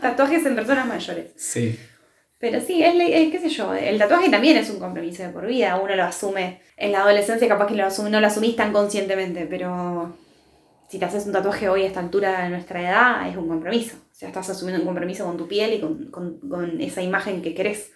Tatuajes 0.00 0.44
en 0.46 0.54
personas 0.56 0.86
mayores. 0.86 1.32
Sí. 1.36 1.78
Pero 2.40 2.60
sí, 2.60 2.82
es, 2.82 2.94
le- 2.94 3.22
es- 3.24 3.32
qué 3.32 3.38
sé 3.40 3.48
yo, 3.48 3.74
el 3.74 3.98
tatuaje 3.98 4.30
también 4.30 4.56
es 4.56 4.70
un 4.70 4.78
compromiso 4.78 5.22
de 5.24 5.30
por 5.30 5.46
vida, 5.46 5.76
uno 5.82 5.96
lo 5.96 6.04
asume 6.04 6.60
en 6.76 6.92
la 6.92 7.00
adolescencia, 7.02 7.48
capaz 7.48 7.66
que 7.66 7.74
lo 7.74 7.84
asume- 7.84 8.10
no 8.10 8.20
lo 8.20 8.26
asumís 8.28 8.54
tan 8.54 8.72
conscientemente, 8.72 9.46
pero 9.50 10.14
si 10.88 10.98
te 10.98 11.04
haces 11.04 11.26
un 11.26 11.32
tatuaje 11.32 11.68
hoy 11.68 11.82
a 11.82 11.86
esta 11.86 12.00
altura 12.00 12.42
de 12.44 12.50
nuestra 12.50 12.80
edad, 12.80 13.28
es 13.28 13.36
un 13.36 13.48
compromiso. 13.48 13.96
O 13.96 14.14
sea, 14.14 14.28
estás 14.28 14.48
asumiendo 14.50 14.80
un 14.82 14.86
compromiso 14.86 15.24
con 15.24 15.36
tu 15.36 15.48
piel 15.48 15.74
y 15.74 15.80
con, 15.80 16.06
con- 16.10 16.38
con 16.48 16.80
esa 16.80 17.02
imagen 17.02 17.42
que 17.42 17.54
querés. 17.54 17.90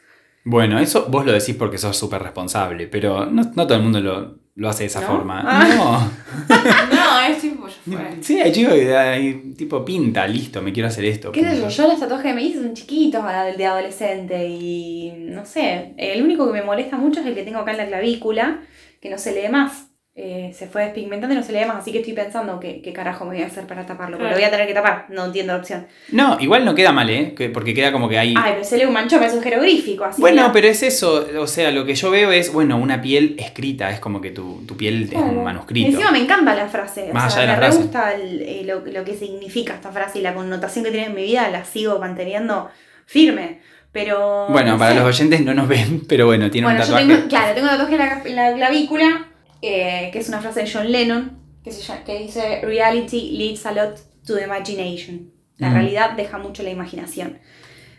Bueno, 0.45 0.81
eso 0.81 1.07
vos 1.09 1.25
lo 1.25 1.31
decís 1.33 1.55
porque 1.55 1.79
sos 1.79 1.97
súper 1.97 2.21
responsable, 2.23 2.89
pero 2.89 3.27
no, 3.27 3.43
no 3.55 3.67
todo 3.67 3.77
el 3.79 3.83
mundo 3.85 4.01
lo, 4.01 4.39
lo 4.57 4.69
hace 4.69 4.83
de 4.83 4.87
esa 4.89 5.01
¿No? 5.03 5.07
forma. 5.07 5.43
Ah. 5.47 6.09
No. 6.49 6.57
No, 6.93 7.21
es 7.21 7.45
ya 7.87 7.97
fue. 7.99 8.23
Sí, 8.23 8.41
hay 8.41 8.53
chicos 8.53 8.75
que 8.75 8.97
hay, 8.97 9.53
tipo 9.57 9.85
pinta, 9.85 10.27
listo, 10.27 10.61
me 10.63 10.73
quiero 10.73 10.89
hacer 10.89 11.05
esto. 11.05 11.33
¿Qué 11.33 11.41
sé 11.41 11.57
yo? 11.61 11.69
Yo 11.69 11.89
los 11.89 12.01
tatuajes 12.01 12.27
que 12.27 12.35
me 12.35 12.43
hice 12.43 12.59
son 12.63 12.75
chiquitos 12.75 13.23
a- 13.25 13.45
de 13.45 13.67
adolescente 13.67 14.47
y 14.49 15.13
no 15.19 15.45
sé, 15.45 15.95
el 15.97 16.23
único 16.23 16.47
que 16.47 16.53
me 16.53 16.63
molesta 16.63 16.97
mucho 16.97 17.21
es 17.21 17.27
el 17.27 17.35
que 17.35 17.43
tengo 17.45 17.59
acá 17.61 17.73
en 17.73 17.77
la 17.79 17.87
clavícula, 17.87 18.61
que 19.01 19.11
no 19.11 19.19
se 19.19 19.33
lee 19.35 19.49
más. 19.51 19.89
Eh, 20.15 20.53
se 20.55 20.67
fue 20.67 20.83
despigmentando 20.83 21.35
y 21.35 21.39
no 21.39 21.43
se 21.43 21.53
lee 21.55 21.65
más, 21.65 21.77
así 21.79 21.91
que 21.91 22.01
estoy 22.01 22.13
pensando 22.13 22.61
qué, 22.61 22.83
qué 22.83 22.93
carajo 22.93 23.25
me 23.25 23.35
voy 23.35 23.43
a 23.45 23.47
hacer 23.47 23.67
para 23.67 23.87
taparlo, 23.87 24.19
porque 24.19 24.29
lo 24.33 24.37
voy 24.37 24.45
a 24.45 24.51
tener 24.51 24.67
que 24.67 24.75
tapar, 24.75 25.07
no 25.09 25.25
entiendo 25.25 25.55
la 25.55 25.59
opción. 25.61 25.87
No, 26.11 26.37
igual 26.39 26.67
no 26.67 26.75
queda 26.75 26.93
mal, 26.93 27.09
¿eh? 27.09 27.33
Que- 27.35 27.49
Porque 27.49 27.73
queda 27.73 27.93
como 27.93 28.11
que 28.11 28.19
hay... 28.19 28.35
Ay, 28.37 28.53
pero 28.53 28.63
se 28.65 28.77
lee 28.77 28.85
un 28.85 28.93
manchón, 28.93 29.23
es 29.23 29.33
un 29.33 29.41
jeroglífico, 29.43 30.05
así. 30.05 30.21
Bueno, 30.21 30.49
ya. 30.49 30.53
pero 30.53 30.69
es 30.69 30.83
eso, 30.83 31.27
o 31.39 31.47
sea, 31.47 31.71
lo 31.71 31.87
que 31.87 31.95
yo 31.95 32.11
veo 32.11 32.31
es, 32.31 32.53
bueno, 32.53 32.77
una 32.77 33.01
piel 33.01 33.37
escrita, 33.39 33.91
es 33.91 34.01
como 34.01 34.21
que 34.21 34.31
tu, 34.33 34.63
tu 34.67 34.77
piel 34.77 35.05
es 35.05 35.09
Claro. 35.13 35.29
un 35.29 35.45
manuscrito. 35.45 35.89
Encima 35.89 36.11
me 36.11 36.19
encanta 36.19 36.55
la 36.55 36.69
frase, 36.69 37.09
o 37.11 37.15
Más 37.15 37.33
sea, 37.33 37.45
allá 37.45 37.53
de 37.53 37.57
me 37.57 37.61
la 37.63 37.67
frase. 37.69 37.83
gusta 37.83 38.13
el- 38.15 38.43
eh, 38.43 38.63
lo, 38.67 38.81
lo 38.85 39.05
que 39.05 39.15
significa 39.15 39.73
esta 39.73 39.93
frase 39.93 40.19
y 40.19 40.23
la 40.23 40.35
connotación 40.35 40.85
que 40.85 40.91
tiene 40.91 41.07
en 41.07 41.15
mi 41.15 41.23
vida, 41.23 41.49
la 41.49 41.65
sigo 41.65 41.99
manteniendo 41.99 42.69
firme. 43.07 43.61
Pero. 43.93 44.47
Bueno, 44.51 44.73
no 44.73 44.79
para 44.79 44.93
sé. 44.93 45.01
los 45.01 45.07
oyentes 45.09 45.41
no 45.41 45.55
nos 45.55 45.69
ven, 45.69 46.03
pero 46.09 46.27
bueno, 46.27 46.51
tiene 46.51 46.67
Bueno, 46.67 46.81
un 46.81 46.87
yo 46.87 46.93
tatuaje. 46.95 47.15
tengo, 47.15 47.29
claro, 47.31 47.55
tengo 47.55 47.67
un 47.71 47.79
tatuaje 47.79 47.95
en 47.95 48.37
la, 48.37 48.51
en 48.51 48.51
la 48.51 48.57
clavícula, 48.57 49.27
eh, 49.63 50.11
que 50.13 50.19
es 50.19 50.29
una 50.29 50.41
frase 50.41 50.63
de 50.65 50.71
John 50.71 50.91
Lennon, 50.91 51.39
que, 51.65 51.71
se 51.73 51.81
llama- 51.83 52.05
que 52.05 52.19
dice, 52.19 52.61
Reality 52.63 53.31
leads 53.39 53.65
a 53.67 53.73
lot 53.73 53.97
to 54.27 54.35
the 54.37 54.43
imagination. 54.45 55.33
La 55.59 55.71
Mm. 55.71 55.75
realidad 55.75 56.11
deja 56.13 56.39
mucho 56.39 56.63
la 56.63 56.71
imaginación. 56.71 57.39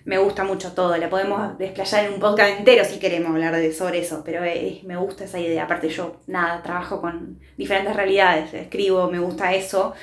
Me 0.06 0.18
gusta 0.18 0.44
mucho 0.44 0.74
todo, 0.74 0.98
la 0.98 1.10
podemos 1.10 1.58
desplayar 1.58 2.04
en 2.06 2.14
un 2.16 2.20
podcast 2.20 2.60
entero 2.60 2.84
si 2.84 3.00
queremos 3.00 3.30
hablar 3.32 3.56
de, 3.56 3.72
sobre 3.72 4.00
eso, 4.00 4.22
pero 4.26 4.44
eh, 4.44 4.82
me 4.84 4.98
gusta 4.98 5.24
esa 5.24 5.40
idea. 5.40 5.64
Aparte 5.64 5.88
yo, 5.88 6.18
nada, 6.28 6.62
trabajo 6.62 7.00
con 7.00 7.40
diferentes 7.58 7.96
realidades, 7.96 8.54
escribo, 8.54 9.10
me 9.10 9.20
gusta 9.20 9.54
eso, 9.54 9.94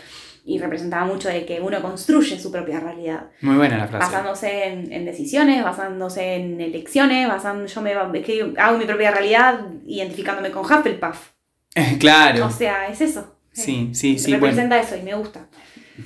y 0.43 0.59
representaba 0.59 1.05
mucho 1.05 1.29
de 1.29 1.45
que 1.45 1.61
uno 1.61 1.83
construye 1.83 2.39
su 2.39 2.51
propia 2.51 2.81
realidad 2.81 3.27
Muy 3.43 3.57
buena 3.57 3.77
la 3.77 3.89
frase. 3.89 4.07
basándose 4.11 4.65
en, 4.69 4.91
en 4.91 5.05
decisiones, 5.05 5.63
basándose 5.63 6.37
en 6.37 6.59
elecciones, 6.63 7.29
basando, 7.29 7.67
yo 7.67 7.83
me 7.83 7.93
hago 7.93 8.79
mi 8.79 8.85
propia 8.87 9.11
realidad 9.11 9.61
identificándome 9.87 10.51
con 10.51 10.65
Hufflepuff. 10.65 11.33
claro. 11.99 12.47
O 12.47 12.51
sea, 12.51 12.89
es 12.89 13.01
eso. 13.01 13.37
Es 13.55 13.64
Sí, 13.64 13.91
sí, 13.93 14.18
sí. 14.18 14.31
Bueno, 14.33 14.47
Representa 14.47 14.81
eso 14.81 14.97
y 14.97 15.03
me 15.03 15.14
gusta. 15.14 15.49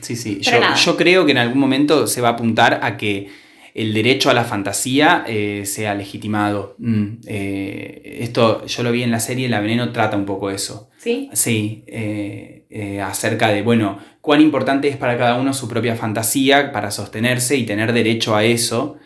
sí, 0.00 0.16
sí. 0.16 0.40
Yo, 0.40 0.52
yo 0.74 0.96
creo 0.96 1.24
que 1.24 1.32
en 1.32 1.38
algún 1.38 1.58
momento 1.58 2.06
se 2.06 2.20
va 2.20 2.28
a 2.28 2.32
apuntar 2.32 2.80
a 2.82 2.96
que 2.96 3.28
el 3.74 3.92
derecho 3.92 4.30
a 4.30 4.34
la 4.34 4.44
fantasía 4.44 5.24
eh, 5.26 5.64
sea 5.66 5.94
legitimado. 5.94 6.76
Mm, 6.78 7.06
eh, 7.26 8.18
esto 8.20 8.64
yo 8.66 8.82
lo 8.82 8.92
vi 8.92 9.02
en 9.02 9.10
la 9.10 9.20
serie, 9.20 9.48
La 9.48 9.60
Veneno 9.60 9.92
trata 9.92 10.16
un 10.16 10.24
poco 10.24 10.50
eso. 10.50 10.90
¿Sí? 10.96 11.28
Sí, 11.32 11.84
eh, 11.88 12.66
eh, 12.70 13.00
acerca 13.00 13.48
de, 13.48 13.62
bueno, 13.62 13.98
cuán 14.20 14.40
importante 14.40 14.88
es 14.88 14.96
para 14.96 15.18
cada 15.18 15.36
uno 15.40 15.52
su 15.52 15.68
propia 15.68 15.96
fantasía 15.96 16.72
para 16.72 16.90
sostenerse 16.90 17.56
y 17.56 17.66
tener 17.66 17.92
derecho 17.92 18.36
a 18.36 18.44
eso. 18.44 18.96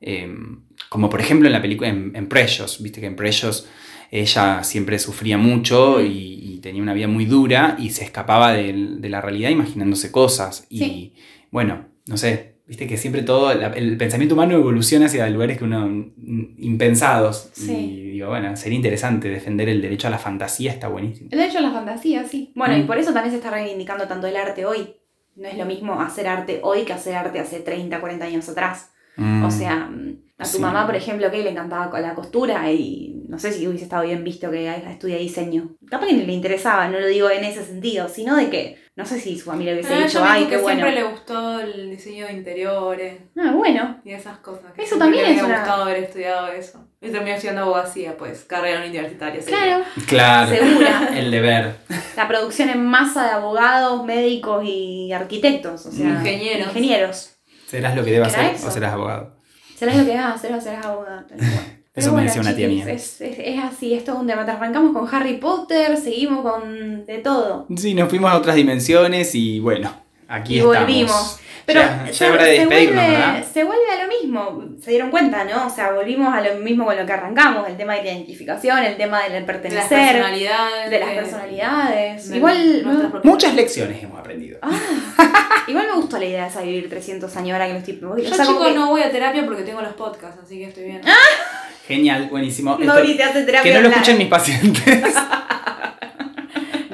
Eh, 0.00 0.28
como 0.88 1.08
por 1.08 1.20
ejemplo 1.20 1.48
en 1.48 1.52
la 1.52 1.62
película, 1.62 1.88
en, 1.88 2.12
en 2.14 2.28
Precious, 2.28 2.82
viste 2.82 3.00
que 3.00 3.06
en 3.06 3.16
Precious 3.16 3.66
ella 4.10 4.62
siempre 4.64 4.98
sufría 4.98 5.38
mucho 5.38 6.00
y, 6.00 6.08
y 6.54 6.58
tenía 6.60 6.82
una 6.82 6.94
vida 6.94 7.08
muy 7.08 7.24
dura 7.26 7.76
y 7.78 7.90
se 7.90 8.04
escapaba 8.04 8.52
de, 8.52 8.72
la 9.08 9.20
realidad 9.20 9.50
imaginándose 9.50 10.10
cosas. 10.12 10.66
Y 10.68 10.78
Sí. 10.78 11.14
bueno, 11.50 11.86
no 12.06 12.16
sé, 12.16 12.56
viste 12.66 12.86
que 12.86 12.96
siempre 12.96 13.22
todo, 13.22 13.52
la- 13.54 13.68
el 13.68 13.96
pensamiento 13.96 14.34
humano 14.34 14.54
evoluciona 14.54 15.06
hacia 15.06 15.28
lugares 15.30 15.58
que 15.58 15.64
uno 15.64 15.86
mm, 15.88 16.54
impensados. 16.58 17.50
Sí. 17.52 17.72
Y 17.72 18.10
digo, 18.12 18.28
bueno, 18.28 18.56
sería 18.56 18.76
interesante 18.76 19.28
defender 19.28 19.68
el 19.68 19.80
derecho 19.82 20.08
a 20.08 20.10
la 20.10 20.18
fantasía, 20.18 20.72
está 20.72 20.88
buenísimo. 20.88 21.28
El 21.32 21.38
derecho 21.38 21.58
a 21.58 21.62
la 21.62 21.72
fantasía, 21.72 22.24
sí. 22.24 22.52
Bueno, 22.54 22.76
y 22.76 22.82
Mm. 22.82 22.86
por 22.86 22.98
eso 22.98 23.12
también 23.12 23.30
se 23.32 23.36
está 23.38 23.50
reivindicando 23.50 24.06
tanto 24.08 24.26
el 24.26 24.36
arte 24.36 24.64
hoy. 24.66 24.96
No 25.36 25.48
es 25.48 25.58
lo 25.58 25.66
mismo 25.66 26.00
hacer 26.00 26.26
arte 26.28 26.60
hoy 26.62 26.84
que 26.84 26.94
hacer 26.94 27.14
arte 27.14 27.38
hace 27.40 27.60
30, 27.60 28.00
40 28.00 28.24
años 28.24 28.48
atrás. 28.48 28.90
Mm. 29.16 29.44
O 29.44 29.50
sea, 29.50 29.88
a 30.38 30.44
tu 30.44 30.50
Sí. 30.50 30.58
mamá, 30.60 30.84
por 30.86 30.96
ejemplo, 30.96 31.30
que 31.30 31.42
le 31.42 31.50
encantaba 31.50 31.90
con 31.90 32.02
la 32.02 32.14
costura 32.14 32.70
y 32.70 33.22
no 33.28 33.38
sé 33.38 33.52
si 33.52 33.66
hubiese 33.66 33.84
estado 33.84 34.04
bien 34.04 34.22
visto 34.22 34.50
que 34.50 34.68
estudia 34.90 35.16
diseño. 35.16 35.70
Capaz 35.90 36.06
que 36.06 36.12
ni 36.12 36.24
le 36.26 36.32
interesaba, 36.32 36.88
no 36.88 37.00
lo 37.00 37.06
digo 37.06 37.30
en 37.30 37.42
ese 37.44 37.64
sentido, 37.64 38.08
sino 38.08 38.36
de 38.36 38.50
que 38.50 38.78
no 38.94 39.04
sé 39.04 39.18
si 39.18 39.38
su 39.38 39.46
familia 39.46 39.72
hubiese 39.74 39.92
Ah, 39.94 40.04
dicho, 40.04 40.20
me 40.22 40.28
ay, 40.28 40.44
qué 40.46 40.56
bueno. 40.58 40.80
siempre 40.86 41.02
le 41.02 41.08
gustó 41.08 41.60
el 41.60 41.90
diseño 41.90 42.26
de 42.26 42.32
interiores 42.34 43.18
Ah, 43.36 43.52
bueno. 43.54 44.00
y 44.04 44.12
esas 44.12 44.38
cosas. 44.38 44.72
que 44.74 44.82
Eso 44.84 44.96
también 44.96 45.24
le 45.24 45.32
es 45.32 45.38
había 45.42 45.48
una- 45.54 45.58
gustado 45.60 45.82
haber 45.84 45.96
estudiado 46.04 46.48
eso. 46.48 46.86
Y 47.00 47.10
terminó 47.10 47.34
estudiando 47.34 47.62
abogacía, 47.62 48.16
pues, 48.16 48.44
carrera 48.44 48.80
universitaria. 48.80 49.40
sería. 49.42 49.58
Claro, 49.58 49.84
Claro, 50.06 50.48
segura. 50.50 51.10
el 51.18 51.30
deber. 51.30 51.76
La 52.16 52.26
producción 52.28 52.68
en 52.70 52.86
masa 52.86 53.24
de 53.24 53.30
abogados, 53.30 54.04
médicos 54.04 54.64
y 54.66 55.12
arquitectos, 55.12 55.86
o 55.86 55.92
sea, 55.92 56.06
Ingenieros. 56.08 56.68
ingenieros. 56.68 57.32
¿Serás 57.66 57.96
lo 57.96 58.04
que 58.04 58.12
debas 58.12 58.32
¿Era 58.34 58.42
hacer 58.42 58.56
eso? 58.56 58.68
o 58.68 58.70
serás 58.70 58.92
abogado? 58.92 59.32
Serás 59.76 59.96
lo 59.96 60.04
que 60.04 60.16
hagas, 60.16 60.40
serás, 60.40 60.64
serás 60.64 60.84
abogado. 60.86 61.26
Eso 61.94 62.12
me 62.12 62.24
decía 62.24 62.42
una 62.42 62.54
tía 62.54 62.68
mía. 62.68 62.84
Es, 62.90 63.22
es, 63.22 63.38
es 63.38 63.58
así, 63.58 63.94
es 63.94 64.04
todo 64.04 64.18
un 64.18 64.26
debate. 64.26 64.50
Arrancamos 64.50 64.92
con 64.92 65.08
Harry 65.14 65.38
Potter, 65.38 65.96
seguimos 65.96 66.42
con 66.42 67.06
de 67.06 67.18
todo. 67.18 67.66
Sí, 67.74 67.94
nos 67.94 68.10
fuimos 68.10 68.30
a 68.30 68.36
otras 68.36 68.54
dimensiones 68.54 69.34
y 69.34 69.60
bueno, 69.60 69.90
aquí 70.28 70.54
y 70.54 70.58
estamos. 70.58 70.78
volvimos. 70.78 71.40
Pero 71.66 71.80
ya, 71.80 72.04
ya 72.06 72.12
se, 72.12 72.24
es 72.26 72.30
hora 72.30 72.44
de 72.44 72.56
se 72.58 72.66
vuelve, 72.66 73.44
se 73.52 73.64
vuelve 73.64 73.90
a 73.90 74.02
lo 74.04 74.08
mismo. 74.08 74.64
Se 74.80 74.90
dieron 74.92 75.10
cuenta, 75.10 75.42
¿no? 75.42 75.66
O 75.66 75.70
sea, 75.70 75.90
volvimos 75.90 76.32
a 76.32 76.40
lo 76.40 76.54
mismo 76.60 76.84
con 76.84 76.96
lo 76.96 77.04
que 77.04 77.12
arrancamos: 77.12 77.68
el 77.68 77.76
tema 77.76 77.94
de 77.96 78.04
la 78.04 78.12
identificación, 78.12 78.78
el 78.84 78.96
tema 78.96 79.22
del 79.24 79.32
De 79.32 79.38
las 79.40 79.46
pertenecer, 79.46 79.88
personalidades. 80.12 80.90
de 80.90 81.00
las 81.00 81.08
personalidades. 81.10 82.28
de 82.28 82.36
igual, 82.36 82.82
propias- 83.10 83.24
Muchas 83.24 83.54
lecciones 83.56 84.00
hemos 84.00 84.20
aprendido. 84.20 84.60
ah, 84.62 84.70
igual 85.66 85.86
me 85.88 85.94
gustó 85.94 86.18
la 86.18 86.24
idea 86.26 86.42
de 86.44 86.48
esa 86.50 86.60
de 86.60 86.66
vivir 86.66 86.88
300 86.88 87.36
años 87.36 87.52
ahora 87.54 87.66
que 87.66 87.74
los 87.74 87.82
tipos. 87.82 88.16
Yo, 88.22 88.30
chicos, 88.30 88.74
no 88.74 88.86
voy 88.90 89.02
a 89.02 89.10
terapia 89.10 89.44
porque 89.44 89.62
tengo 89.64 89.80
los 89.82 89.94
podcasts, 89.94 90.38
así 90.44 90.58
que 90.58 90.66
estoy 90.66 90.84
bien. 90.84 91.00
Genial, 91.88 92.28
buenísimo. 92.30 92.78
Esto- 92.80 93.02
te 93.02 93.22
hace 93.24 93.42
terapia 93.42 93.72
que 93.72 93.76
no 93.76 93.82
lo 93.82 93.88
escuchen 93.88 94.18
mis 94.18 94.28
pacientes. 94.28 94.84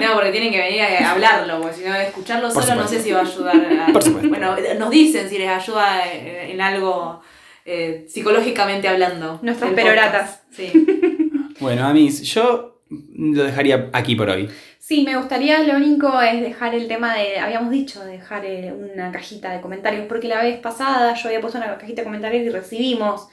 No, 0.02 0.14
porque 0.14 0.30
tienen 0.30 0.52
que 0.52 0.58
venir 0.58 0.82
a 0.82 1.10
hablarlo, 1.10 1.60
porque 1.60 1.76
si 1.76 1.84
no, 1.84 1.94
escucharlo 1.94 2.52
Por 2.52 2.62
solo 2.62 2.82
no 2.82 2.88
sé 2.88 3.02
si 3.02 3.12
va 3.12 3.20
a 3.20 3.22
ayudar. 3.22 3.56
A... 3.56 3.86
Por 3.92 4.02
supuesto. 4.02 4.28
Bueno, 4.28 4.56
nos 4.78 4.90
dicen 4.90 5.28
si 5.28 5.38
les 5.38 5.48
ayuda 5.48 6.12
en, 6.12 6.50
en 6.50 6.60
algo 6.60 7.22
eh, 7.64 8.06
psicológicamente 8.08 8.88
hablando. 8.88 9.38
Nuestras 9.42 9.72
peroratas. 9.72 10.42
podcast. 10.48 10.54
Sí. 10.54 10.86
bueno, 11.60 11.86
Amis, 11.86 12.22
yo 12.22 12.80
lo 13.16 13.44
dejaría 13.44 13.90
aquí 13.92 14.16
por 14.16 14.28
hoy. 14.30 14.48
Sí, 14.78 15.04
me 15.04 15.16
gustaría, 15.16 15.62
lo 15.62 15.76
único 15.76 16.20
es 16.20 16.40
dejar 16.42 16.74
el 16.74 16.88
tema 16.88 17.14
de, 17.14 17.38
habíamos 17.38 17.70
dicho, 17.70 18.04
dejar 18.04 18.44
eh, 18.44 18.72
una 18.72 19.12
cajita 19.12 19.52
de 19.52 19.60
comentarios, 19.60 20.06
porque 20.08 20.26
la 20.28 20.42
vez 20.42 20.58
pasada 20.58 21.14
yo 21.14 21.28
había 21.28 21.40
puesto 21.40 21.58
una 21.58 21.78
cajita 21.78 22.02
de 22.02 22.06
comentarios 22.06 22.44
y 22.44 22.50
recibimos 22.50 23.28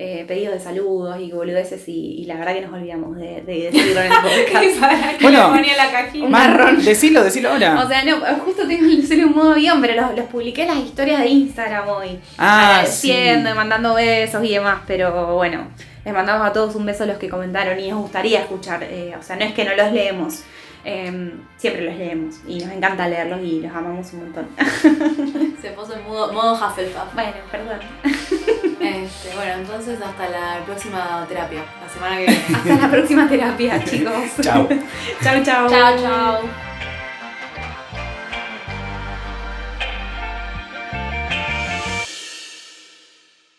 eh, 0.00 0.24
pedidos 0.28 0.54
de 0.54 0.60
saludos 0.60 1.18
y 1.20 1.32
boludeces 1.32 1.88
y, 1.88 2.20
y 2.20 2.24
la 2.26 2.36
verdad 2.36 2.54
que 2.54 2.60
nos 2.60 2.72
olvidamos 2.72 3.16
de, 3.16 3.42
de 3.42 3.70
decirlo 3.72 4.00
en 4.00 4.12
el 4.12 4.18
podcast. 4.18 4.80
¿Para 4.80 5.18
qué 5.18 5.22
Bueno, 5.24 5.50
ponía 5.50 5.76
la 5.76 5.90
cajita? 5.90 6.28
marrón. 6.28 6.84
Decilo, 6.84 7.24
decilo 7.24 7.50
ahora. 7.50 7.82
O 7.84 7.88
sea, 7.88 8.04
no, 8.04 8.16
justo 8.44 8.66
tengo 8.68 8.86
el 8.86 9.04
celular 9.04 9.28
en 9.28 9.34
modo 9.36 9.52
avión, 9.54 9.80
pero 9.80 10.00
los, 10.00 10.16
los 10.16 10.26
publiqué 10.26 10.62
en 10.62 10.68
las 10.68 10.78
historias 10.78 11.18
de 11.18 11.26
Instagram 11.26 11.88
hoy. 11.88 12.20
ah, 12.38 12.76
agradeciendo, 12.76 13.50
sí. 13.50 13.56
mandando 13.56 13.94
besos 13.94 14.44
y 14.44 14.50
demás, 14.54 14.82
pero 14.86 15.34
bueno, 15.34 15.66
les 16.04 16.14
mandamos 16.14 16.46
a 16.46 16.52
todos 16.52 16.76
un 16.76 16.86
beso 16.86 17.02
a 17.02 17.06
los 17.06 17.18
que 17.18 17.28
comentaron 17.28 17.78
y 17.80 17.90
nos 17.90 18.00
gustaría 18.00 18.38
escuchar, 18.40 18.84
eh, 18.84 19.14
o 19.18 19.22
sea, 19.24 19.34
no 19.34 19.44
es 19.44 19.52
que 19.52 19.64
no 19.64 19.74
los 19.74 19.90
leemos, 19.92 20.42
eh, 20.84 21.34
siempre 21.56 21.82
los 21.82 21.94
leemos 21.96 22.36
y 22.46 22.60
nos 22.60 22.70
encanta 22.72 23.08
leerlos 23.08 23.40
y 23.42 23.60
los 23.60 23.74
amamos 23.74 24.12
un 24.12 24.20
montón. 24.24 24.48
Se 25.60 25.70
puso 25.70 25.94
en 25.94 26.04
modo, 26.04 26.32
modo 26.32 26.54
Hufflepuff. 26.54 27.14
bueno, 27.14 27.32
perdón. 27.50 27.78
Este, 28.80 29.34
bueno, 29.34 29.52
entonces 29.60 30.00
hasta 30.00 30.28
la 30.28 30.64
próxima 30.64 31.26
terapia, 31.28 31.64
la 31.82 31.88
semana 31.92 32.16
que 32.16 32.24
viene. 32.26 32.44
Hasta 32.54 32.86
la 32.86 32.90
próxima 32.90 33.28
terapia, 33.28 33.84
chicos. 33.84 34.14
Chao. 34.40 34.68
chau, 35.22 35.42
chau. 35.44 35.68
chao, 35.68 35.98
chao. 35.98 36.67